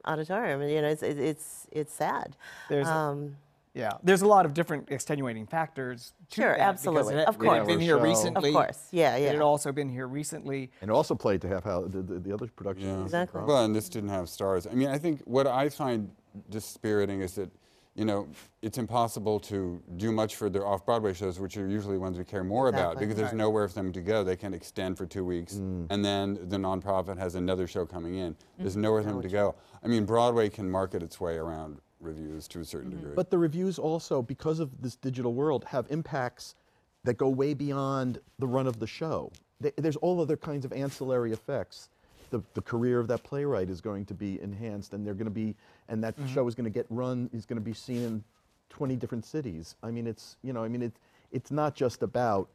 auditorium. 0.05 0.59
And, 0.61 0.69
you 0.71 0.81
know, 0.81 0.89
it's, 0.89 1.03
it- 1.03 1.17
it's, 1.17 1.67
it's 1.71 1.93
sad. 1.93 2.35
There's 2.67 2.87
a- 2.87 2.91
Um, 2.93 3.37
Yeah, 3.75 3.91
there's 4.03 4.23
a 4.23 4.27
lot 4.27 4.45
of 4.45 4.53
different 4.53 4.89
extenuating 4.91 5.45
factors. 5.45 6.13
To 6.31 6.41
Sure, 6.41 6.51
that 6.57 6.59
absolutely. 6.59 7.15
It, 7.15 7.27
Of 7.27 7.37
course. 7.37 7.47
it 7.47 7.51
had 7.51 7.57
course. 7.65 7.67
been 7.67 7.79
here 7.79 7.97
Show. 7.97 8.03
Recently. 8.03 8.49
of 8.49 8.55
course, 8.55 8.87
yeah, 8.91 9.15
yeah. 9.15 9.27
It 9.29 9.33
had 9.33 9.41
also 9.41 9.71
been 9.71 9.89
here 9.89 10.07
recently. 10.07 10.71
And 10.81 10.89
also 10.89 11.13
played 11.15 11.41
to 11.41 11.47
have 11.49 11.63
how 11.63 11.81
the, 11.87 12.01
the, 12.01 12.19
the 12.19 12.33
other 12.33 12.47
production. 12.47 12.87
Yeah. 12.87 13.03
Exactly. 13.03 13.41
Well, 13.43 13.63
and 13.65 13.75
this 13.75 13.87
didn't 13.87 14.09
have 14.09 14.27
stars. 14.27 14.65
I 14.65 14.73
mean, 14.73 14.87
I 14.89 14.97
think 14.97 15.21
what 15.25 15.45
I 15.45 15.69
find 15.69 16.09
dispiriting 16.49 17.21
is 17.21 17.33
that, 17.35 17.51
you 17.95 18.05
know, 18.05 18.27
it's 18.61 18.77
impossible 18.77 19.39
to 19.41 19.81
do 19.97 20.11
much 20.11 20.35
for 20.35 20.49
their 20.49 20.65
off-Broadway 20.65 21.13
shows, 21.13 21.39
which 21.39 21.55
are 21.57 21.67
usually 21.67 21.97
ones 21.97 22.17
we 22.17 22.23
care 22.23 22.43
more 22.43 22.69
about, 22.69 22.97
because 22.99 23.15
there's 23.15 23.33
nowhere 23.33 23.67
for 23.67 23.75
them 23.75 23.91
to 23.91 24.01
go. 24.01 24.23
They 24.23 24.35
can't 24.35 24.55
extend 24.55 24.97
for 24.97 25.05
two 25.05 25.25
weeks, 25.25 25.55
Mm. 25.55 25.87
and 25.89 26.03
then 26.05 26.39
the 26.49 26.57
nonprofit 26.57 27.17
has 27.17 27.35
another 27.35 27.67
show 27.67 27.85
coming 27.85 28.15
in. 28.15 28.35
There's 28.57 28.73
Mm-hmm. 28.73 28.81
nowhere 28.81 29.03
for 29.03 29.09
them 29.11 29.21
to 29.21 29.27
go. 29.29 29.55
I 29.83 29.87
mean, 29.87 30.05
Broadway 30.05 30.49
can 30.49 30.69
market 30.71 31.03
its 31.03 31.19
way 31.19 31.35
around 31.37 31.79
reviews 31.99 32.47
to 32.49 32.59
a 32.59 32.65
certain 32.65 32.91
Mm-hmm. 32.91 32.99
degree. 32.99 33.15
But 33.15 33.29
the 33.29 33.37
reviews 33.37 33.77
also, 33.79 34.21
because 34.21 34.59
of 34.59 34.81
this 34.81 34.95
digital 34.95 35.33
world, 35.33 35.65
have 35.65 35.85
impacts 35.89 36.55
that 37.03 37.17
go 37.17 37.29
way 37.29 37.53
beyond 37.53 38.19
the 38.39 38.47
run 38.47 38.67
of 38.67 38.79
the 38.79 38.87
show. 38.87 39.31
Th- 39.61 39.73
There's 39.77 39.95
all 39.97 40.21
other 40.21 40.37
kinds 40.37 40.65
of 40.65 40.73
ancillary 40.73 41.31
effects. 41.31 41.89
The, 42.31 42.41
the 42.53 42.61
career 42.61 42.99
of 42.99 43.07
that 43.07 43.23
playwright 43.23 43.69
is 43.69 43.81
going 43.81 44.05
to 44.05 44.13
be 44.13 44.39
enhanced, 44.41 44.93
and 44.93 45.05
they're 45.05 45.13
going 45.15 45.25
to 45.25 45.31
be, 45.31 45.55
and 45.87 46.03
that 46.03 46.15
show 46.33 46.47
is 46.47 46.53
going 46.55 46.65
to 46.65 46.69
get 46.69 46.85
run, 46.89 47.29
is 47.33 47.45
going 47.45 47.57
to 47.57 47.63
be 47.63 47.73
seen 47.73 48.03
in 48.03 48.23
20 48.69 48.95
different 48.97 49.25
cities. 49.25 49.75
I 49.81 49.89
mean, 49.89 50.05
it's 50.05 50.37
you 50.43 50.53
know, 50.53 50.63
I 50.63 50.67
mean, 50.67 50.83
it, 50.83 50.93
it's 51.31 51.49
not 51.51 51.73
just 51.75 52.03
about 52.03 52.49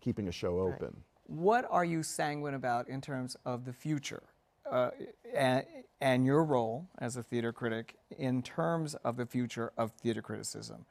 keeping 0.00 0.28
a 0.28 0.32
show 0.32 0.56
Right. 0.58 0.74
open. 0.74 0.96
What 1.26 1.66
are 1.70 1.84
you 1.84 2.02
sanguine 2.02 2.54
about 2.54 2.88
in 2.88 3.00
terms 3.02 3.36
of 3.44 3.64
the 3.66 3.72
future 3.72 4.22
uh, 4.70 4.90
and, 5.34 5.64
and 6.00 6.24
your 6.24 6.44
role 6.44 6.86
as 6.98 7.16
a 7.16 7.22
theater 7.22 7.52
critic 7.52 7.96
in 8.18 8.42
terms 8.42 8.94
of 8.96 9.16
the 9.16 9.26
future 9.26 9.72
of 9.76 9.92
theater 9.92 10.22
criticism? 10.22 10.86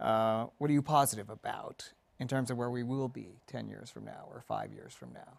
Uh, 0.00 0.46
what 0.58 0.70
are 0.70 0.72
you 0.72 0.82
positive 0.82 1.30
about 1.30 1.92
in 2.18 2.28
terms 2.28 2.50
of 2.50 2.56
where 2.56 2.70
we 2.70 2.82
will 2.82 3.08
be 3.08 3.28
10 3.46 3.68
years 3.68 3.90
from 3.90 4.04
now 4.04 4.26
or 4.30 4.42
five 4.46 4.72
years 4.72 4.92
from 4.92 5.12
now 5.12 5.38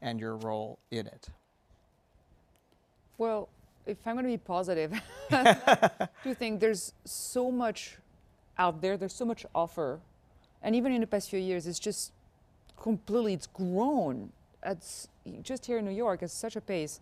and 0.00 0.20
your 0.20 0.36
role 0.36 0.78
in 0.90 1.06
it? 1.06 1.28
Well, 3.18 3.48
if 3.86 3.98
I'm 4.06 4.14
going 4.14 4.24
to 4.24 4.30
be 4.30 4.38
positive, 4.38 4.92
do 6.24 6.34
think 6.34 6.60
there's 6.60 6.92
so 7.04 7.50
much 7.50 7.98
out 8.58 8.80
there. 8.80 8.96
There's 8.96 9.14
so 9.14 9.24
much 9.24 9.44
offer, 9.54 10.00
and 10.62 10.74
even 10.76 10.92
in 10.92 11.00
the 11.00 11.06
past 11.06 11.30
few 11.30 11.38
years, 11.38 11.66
it's 11.66 11.78
just 11.78 12.12
completely 12.80 13.34
it's 13.34 13.46
grown. 13.46 14.30
It's 14.64 15.08
just 15.42 15.66
here 15.66 15.78
in 15.78 15.84
New 15.84 15.92
York 15.92 16.22
at 16.22 16.30
such 16.30 16.56
a 16.56 16.60
pace 16.60 17.00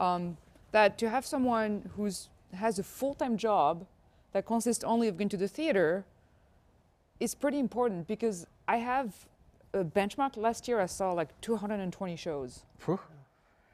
um, 0.00 0.36
that 0.72 0.98
to 0.98 1.10
have 1.10 1.24
someone 1.26 1.90
who 1.96 2.10
has 2.54 2.78
a 2.78 2.82
full-time 2.82 3.36
job 3.36 3.86
that 4.32 4.46
consists 4.46 4.82
only 4.84 5.08
of 5.08 5.16
going 5.16 5.28
to 5.28 5.36
the 5.36 5.48
theater 5.48 6.04
is 7.20 7.34
pretty 7.34 7.58
important 7.58 8.06
because 8.08 8.46
I 8.66 8.78
have 8.78 9.26
a 9.74 9.84
benchmark. 9.84 10.36
Last 10.36 10.66
year, 10.66 10.80
I 10.80 10.86
saw 10.86 11.12
like 11.12 11.28
220 11.42 12.16
shows, 12.16 12.64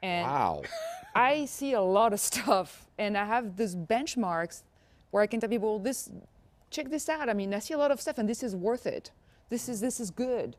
and 0.03 0.27
Wow. 0.27 0.61
I 1.15 1.45
see 1.45 1.73
a 1.73 1.81
lot 1.81 2.13
of 2.13 2.19
stuff, 2.19 2.85
and 2.99 3.17
I 3.17 3.25
have 3.25 3.57
these 3.57 3.75
benchmarks 3.75 4.63
where 5.11 5.23
I 5.23 5.27
can 5.27 5.39
tell 5.39 5.49
people, 5.49 5.79
"This, 5.79 6.09
check 6.69 6.89
this 6.89 7.09
out. 7.09 7.29
I 7.29 7.33
mean, 7.33 7.53
I 7.53 7.59
see 7.59 7.73
a 7.73 7.77
lot 7.77 7.91
of 7.91 7.99
stuff, 8.01 8.17
and 8.17 8.27
this 8.29 8.43
is 8.43 8.55
worth 8.55 8.85
it. 8.85 9.11
This 9.49 9.69
is 9.69 9.79
this 9.79 9.99
is 9.99 10.11
good. 10.11 10.55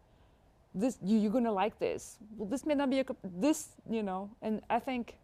This 0.74 0.98
you, 1.02 1.18
you're 1.18 1.32
gonna 1.32 1.52
like 1.52 1.78
this. 1.78 2.18
Well, 2.36 2.48
this 2.48 2.64
may 2.64 2.74
not 2.74 2.90
be 2.90 3.00
a 3.00 3.04
this, 3.22 3.68
you 3.88 4.02
know." 4.02 4.30
And 4.42 4.62
I 4.70 4.78
think 4.80 5.18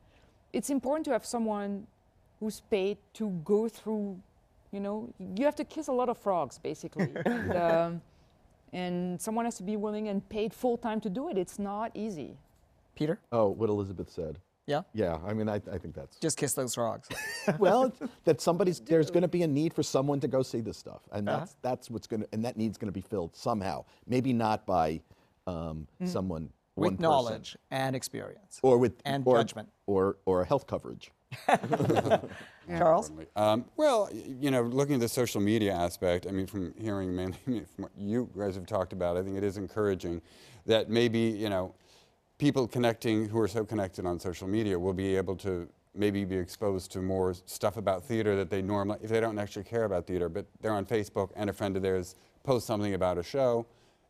it's 0.54 0.70
important 0.70 1.04
to 1.06 1.12
have 1.12 1.24
someone 1.26 1.86
who's 2.40 2.60
paid 2.70 2.96
to 3.14 3.28
go 3.44 3.68
through. 3.68 4.18
You 4.72 4.80
know, 4.80 5.08
you 5.36 5.44
have 5.44 5.56
to 5.56 5.64
kiss 5.64 5.88
a 5.88 5.92
lot 5.92 6.08
of 6.08 6.18
frogs, 6.18 6.58
basically, 6.58 7.08
and, 7.26 7.52
um, 7.56 8.02
and 8.72 9.20
someone 9.20 9.44
has 9.44 9.56
to 9.56 9.62
be 9.62 9.76
willing 9.76 10.08
and 10.08 10.26
paid 10.28 10.52
full 10.52 10.76
time 10.76 11.00
to 11.02 11.10
do 11.10 11.28
it. 11.28 11.38
It's 11.38 11.58
not 11.58 11.90
easy. 11.94 12.36
Peter? 12.94 13.18
Oh, 13.30 13.48
what 13.48 13.68
Elizabeth 13.70 14.10
said. 14.10 14.38
Yeah? 14.66 14.82
Yeah, 14.94 15.18
I 15.26 15.34
mean, 15.34 15.48
I, 15.48 15.56
I 15.70 15.78
think 15.78 15.94
that's 15.94 16.16
Just 16.18 16.38
kiss 16.38 16.54
those 16.54 16.74
frogs. 16.74 17.08
well, 17.58 17.92
that 18.24 18.40
somebody's 18.40 18.80
there's 18.92 19.10
going 19.10 19.22
to 19.22 19.28
be 19.28 19.42
a 19.42 19.46
need 19.46 19.74
for 19.74 19.82
someone 19.82 20.20
to 20.20 20.28
go 20.28 20.42
see 20.42 20.60
this 20.60 20.78
stuff, 20.78 21.02
and 21.12 21.28
Uh-huh. 21.28 21.38
that's 21.40 21.56
that's 21.62 21.90
what's 21.90 22.06
going 22.06 22.22
to 22.22 22.28
and 22.32 22.44
that 22.44 22.56
need's 22.56 22.78
going 22.78 22.88
to 22.92 22.98
be 23.00 23.02
filled 23.02 23.36
somehow. 23.36 23.84
Maybe 24.06 24.32
not 24.32 24.64
by 24.66 25.02
um, 25.46 25.86
someone 26.04 26.48
one 26.74 26.84
With 26.90 26.92
person. 26.98 27.02
knowledge 27.02 27.56
and 27.70 27.94
experience. 27.96 28.58
or 28.62 28.78
with 28.78 28.94
and 29.04 29.22
or, 29.26 29.36
judgment. 29.38 29.68
or 29.86 30.16
or 30.26 30.44
health 30.44 30.66
coverage. 30.66 31.12
Charles? 32.68 33.10
Um, 33.36 33.64
well, 33.76 34.08
you 34.12 34.50
know, 34.50 34.62
looking 34.62 34.94
at 34.94 35.00
the 35.00 35.08
social 35.08 35.40
media 35.40 35.72
aspect, 35.72 36.26
I 36.26 36.30
mean, 36.30 36.46
from 36.46 36.72
hearing 36.78 37.14
mainly 37.14 37.36
from 37.46 37.82
what 37.84 37.92
you 37.96 38.30
guys 38.36 38.54
have 38.54 38.66
talked 38.66 38.92
about, 38.92 39.16
I 39.16 39.22
think 39.22 39.36
it 39.36 39.44
is 39.44 39.56
encouraging 39.56 40.22
that 40.66 40.88
maybe, 40.88 41.18
you 41.18 41.48
know, 41.50 41.74
people 42.38 42.66
connecting 42.66 43.28
who 43.28 43.38
are 43.40 43.48
so 43.48 43.64
connected 43.64 44.06
on 44.06 44.18
social 44.18 44.48
media 44.48 44.78
will 44.78 44.94
be 44.94 45.16
able 45.16 45.36
to 45.36 45.68
maybe 45.94 46.24
be 46.24 46.36
exposed 46.36 46.90
to 46.92 47.00
more 47.00 47.34
stuff 47.46 47.76
about 47.76 48.04
theater 48.04 48.34
that 48.36 48.50
they 48.50 48.62
normally, 48.62 48.98
if 49.02 49.10
they 49.10 49.20
don't 49.20 49.38
actually 49.38 49.62
care 49.64 49.84
about 49.84 50.06
theater, 50.06 50.28
but 50.28 50.46
they're 50.60 50.72
on 50.72 50.84
Facebook 50.86 51.30
and 51.36 51.48
a 51.50 51.52
friend 51.52 51.76
of 51.76 51.82
theirs 51.82 52.14
posts 52.42 52.66
something 52.66 52.94
about 52.94 53.18
a 53.18 53.22
show, 53.22 53.64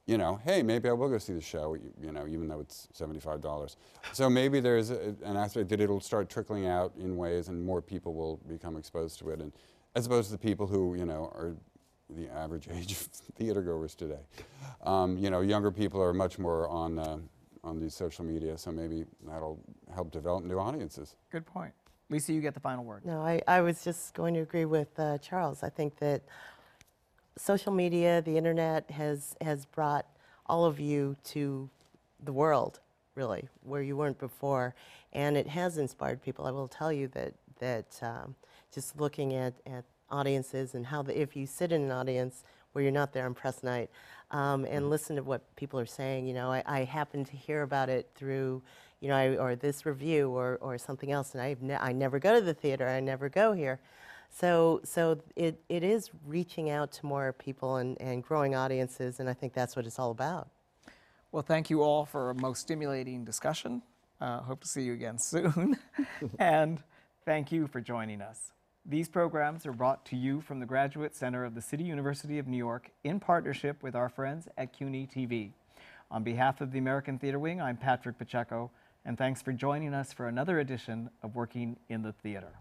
you 0.06 0.18
know, 0.18 0.38
hey, 0.44 0.62
maybe 0.62 0.88
I 0.88 0.92
will 0.92 1.08
go 1.08 1.18
see 1.18 1.32
the 1.32 1.40
show, 1.40 1.74
you, 1.74 1.92
you 2.00 2.12
know, 2.12 2.26
even 2.26 2.48
though 2.48 2.60
it's 2.60 2.88
$75. 2.94 3.76
So 4.12 4.28
maybe 4.28 4.60
there's 4.60 4.90
a, 4.90 5.14
an 5.24 5.36
aspect 5.36 5.70
that 5.70 5.80
it'll 5.80 6.00
start 6.00 6.28
trickling 6.28 6.66
out 6.66 6.92
in 6.98 7.16
ways 7.16 7.48
and 7.48 7.64
more 7.64 7.80
people 7.80 8.14
will 8.14 8.36
become 8.48 8.76
exposed 8.76 9.18
to 9.20 9.30
it. 9.30 9.40
And 9.40 9.52
as 9.94 10.06
opposed 10.06 10.28
to 10.30 10.32
the 10.32 10.38
people 10.38 10.66
who, 10.66 10.94
you 10.94 11.06
know, 11.06 11.32
are 11.34 11.56
the 12.10 12.28
average 12.28 12.68
age 12.72 12.92
of 12.92 12.98
theater 12.98 13.62
goers 13.62 13.94
today. 13.94 14.20
Um, 14.82 15.16
you 15.16 15.30
know, 15.30 15.40
younger 15.40 15.70
people 15.70 16.02
are 16.02 16.12
much 16.12 16.38
more 16.38 16.68
on, 16.68 16.98
uh, 16.98 17.18
on 17.62 17.80
these 17.80 17.94
social 17.94 18.24
media, 18.24 18.58
so 18.58 18.70
maybe 18.70 19.04
that'll 19.26 19.58
help 19.94 20.10
develop 20.10 20.44
new 20.44 20.58
audiences. 20.58 21.16
Good 21.30 21.46
point. 21.46 21.72
Lisa, 22.10 22.34
you 22.34 22.42
get 22.42 22.52
the 22.52 22.60
final 22.60 22.84
word. 22.84 23.04
No, 23.06 23.22
I, 23.22 23.40
I 23.48 23.62
was 23.62 23.82
just 23.82 24.12
going 24.12 24.34
to 24.34 24.40
agree 24.40 24.66
with 24.66 24.88
uh, 24.98 25.16
Charles. 25.18 25.62
I 25.62 25.70
think 25.70 25.98
that 25.98 26.22
social 27.36 27.72
media, 27.72 28.22
the 28.22 28.36
internet 28.36 28.90
has, 28.90 29.34
has 29.40 29.66
brought 29.66 30.06
all 30.46 30.64
of 30.64 30.78
you 30.78 31.16
to 31.24 31.68
the 32.22 32.32
world, 32.32 32.80
really, 33.14 33.48
where 33.62 33.82
you 33.82 33.96
weren't 33.96 34.18
before. 34.18 34.74
And 35.12 35.36
it 35.36 35.48
has 35.48 35.78
inspired 35.78 36.22
people. 36.22 36.46
I 36.46 36.50
will 36.50 36.68
tell 36.68 36.92
you 36.92 37.08
that, 37.08 37.34
that 37.58 37.98
um, 38.02 38.34
just 38.72 39.00
looking 39.00 39.34
at, 39.34 39.54
at 39.66 39.84
audiences 40.10 40.74
and 40.74 40.86
how, 40.86 41.02
the, 41.02 41.20
if 41.20 41.36
you 41.36 41.46
sit 41.46 41.72
in 41.72 41.82
an 41.82 41.90
audience 41.90 42.44
where 42.72 42.82
you're 42.82 42.92
not 42.92 43.12
there 43.12 43.24
on 43.24 43.34
press 43.34 43.62
night 43.62 43.90
um, 44.30 44.64
and 44.64 44.90
listen 44.90 45.16
to 45.16 45.22
what 45.22 45.42
people 45.56 45.78
are 45.78 45.86
saying, 45.86 46.26
you 46.26 46.34
know, 46.34 46.50
I, 46.50 46.62
I 46.66 46.84
happen 46.84 47.24
to 47.24 47.36
hear 47.36 47.62
about 47.62 47.88
it 47.88 48.10
through, 48.14 48.62
you 49.00 49.08
know, 49.08 49.16
I, 49.16 49.36
or 49.36 49.54
this 49.54 49.86
review 49.86 50.30
or, 50.30 50.58
or 50.60 50.78
something 50.78 51.12
else, 51.12 51.34
and 51.34 51.42
I've 51.42 51.62
ne- 51.62 51.76
I 51.76 51.92
never 51.92 52.18
go 52.18 52.34
to 52.34 52.40
the 52.40 52.54
theater, 52.54 52.88
I 52.88 53.00
never 53.00 53.28
go 53.28 53.52
here. 53.52 53.80
So, 54.34 54.80
so 54.82 55.20
it, 55.36 55.62
it 55.68 55.84
is 55.84 56.10
reaching 56.26 56.68
out 56.68 56.90
to 56.92 57.06
more 57.06 57.32
people 57.32 57.76
and, 57.76 57.96
and 58.00 58.20
growing 58.20 58.56
audiences, 58.56 59.20
and 59.20 59.30
I 59.30 59.32
think 59.32 59.54
that's 59.54 59.76
what 59.76 59.86
it's 59.86 60.00
all 60.00 60.10
about. 60.10 60.48
Well, 61.30 61.44
thank 61.44 61.70
you 61.70 61.82
all 61.82 62.04
for 62.04 62.30
a 62.30 62.34
most 62.34 62.60
stimulating 62.60 63.24
discussion. 63.24 63.82
Uh, 64.20 64.40
hope 64.40 64.60
to 64.62 64.68
see 64.68 64.82
you 64.82 64.92
again 64.92 65.20
soon. 65.20 65.76
and 66.40 66.82
thank 67.24 67.52
you 67.52 67.68
for 67.68 67.80
joining 67.80 68.20
us. 68.20 68.50
These 68.84 69.08
programs 69.08 69.66
are 69.66 69.72
brought 69.72 70.04
to 70.06 70.16
you 70.16 70.40
from 70.40 70.58
the 70.58 70.66
Graduate 70.66 71.14
Center 71.14 71.44
of 71.44 71.54
the 71.54 71.62
City 71.62 71.84
University 71.84 72.40
of 72.40 72.48
New 72.48 72.58
York 72.58 72.90
in 73.04 73.20
partnership 73.20 73.84
with 73.84 73.94
our 73.94 74.08
friends 74.08 74.48
at 74.58 74.72
CUNY 74.72 75.06
TV. 75.06 75.52
On 76.10 76.24
behalf 76.24 76.60
of 76.60 76.72
the 76.72 76.78
American 76.80 77.20
Theater 77.20 77.38
Wing, 77.38 77.62
I'm 77.62 77.76
Patrick 77.76 78.18
Pacheco, 78.18 78.72
and 79.04 79.16
thanks 79.16 79.42
for 79.42 79.52
joining 79.52 79.94
us 79.94 80.12
for 80.12 80.26
another 80.26 80.58
edition 80.58 81.08
of 81.22 81.36
Working 81.36 81.76
in 81.88 82.02
the 82.02 82.12
Theater. 82.12 82.52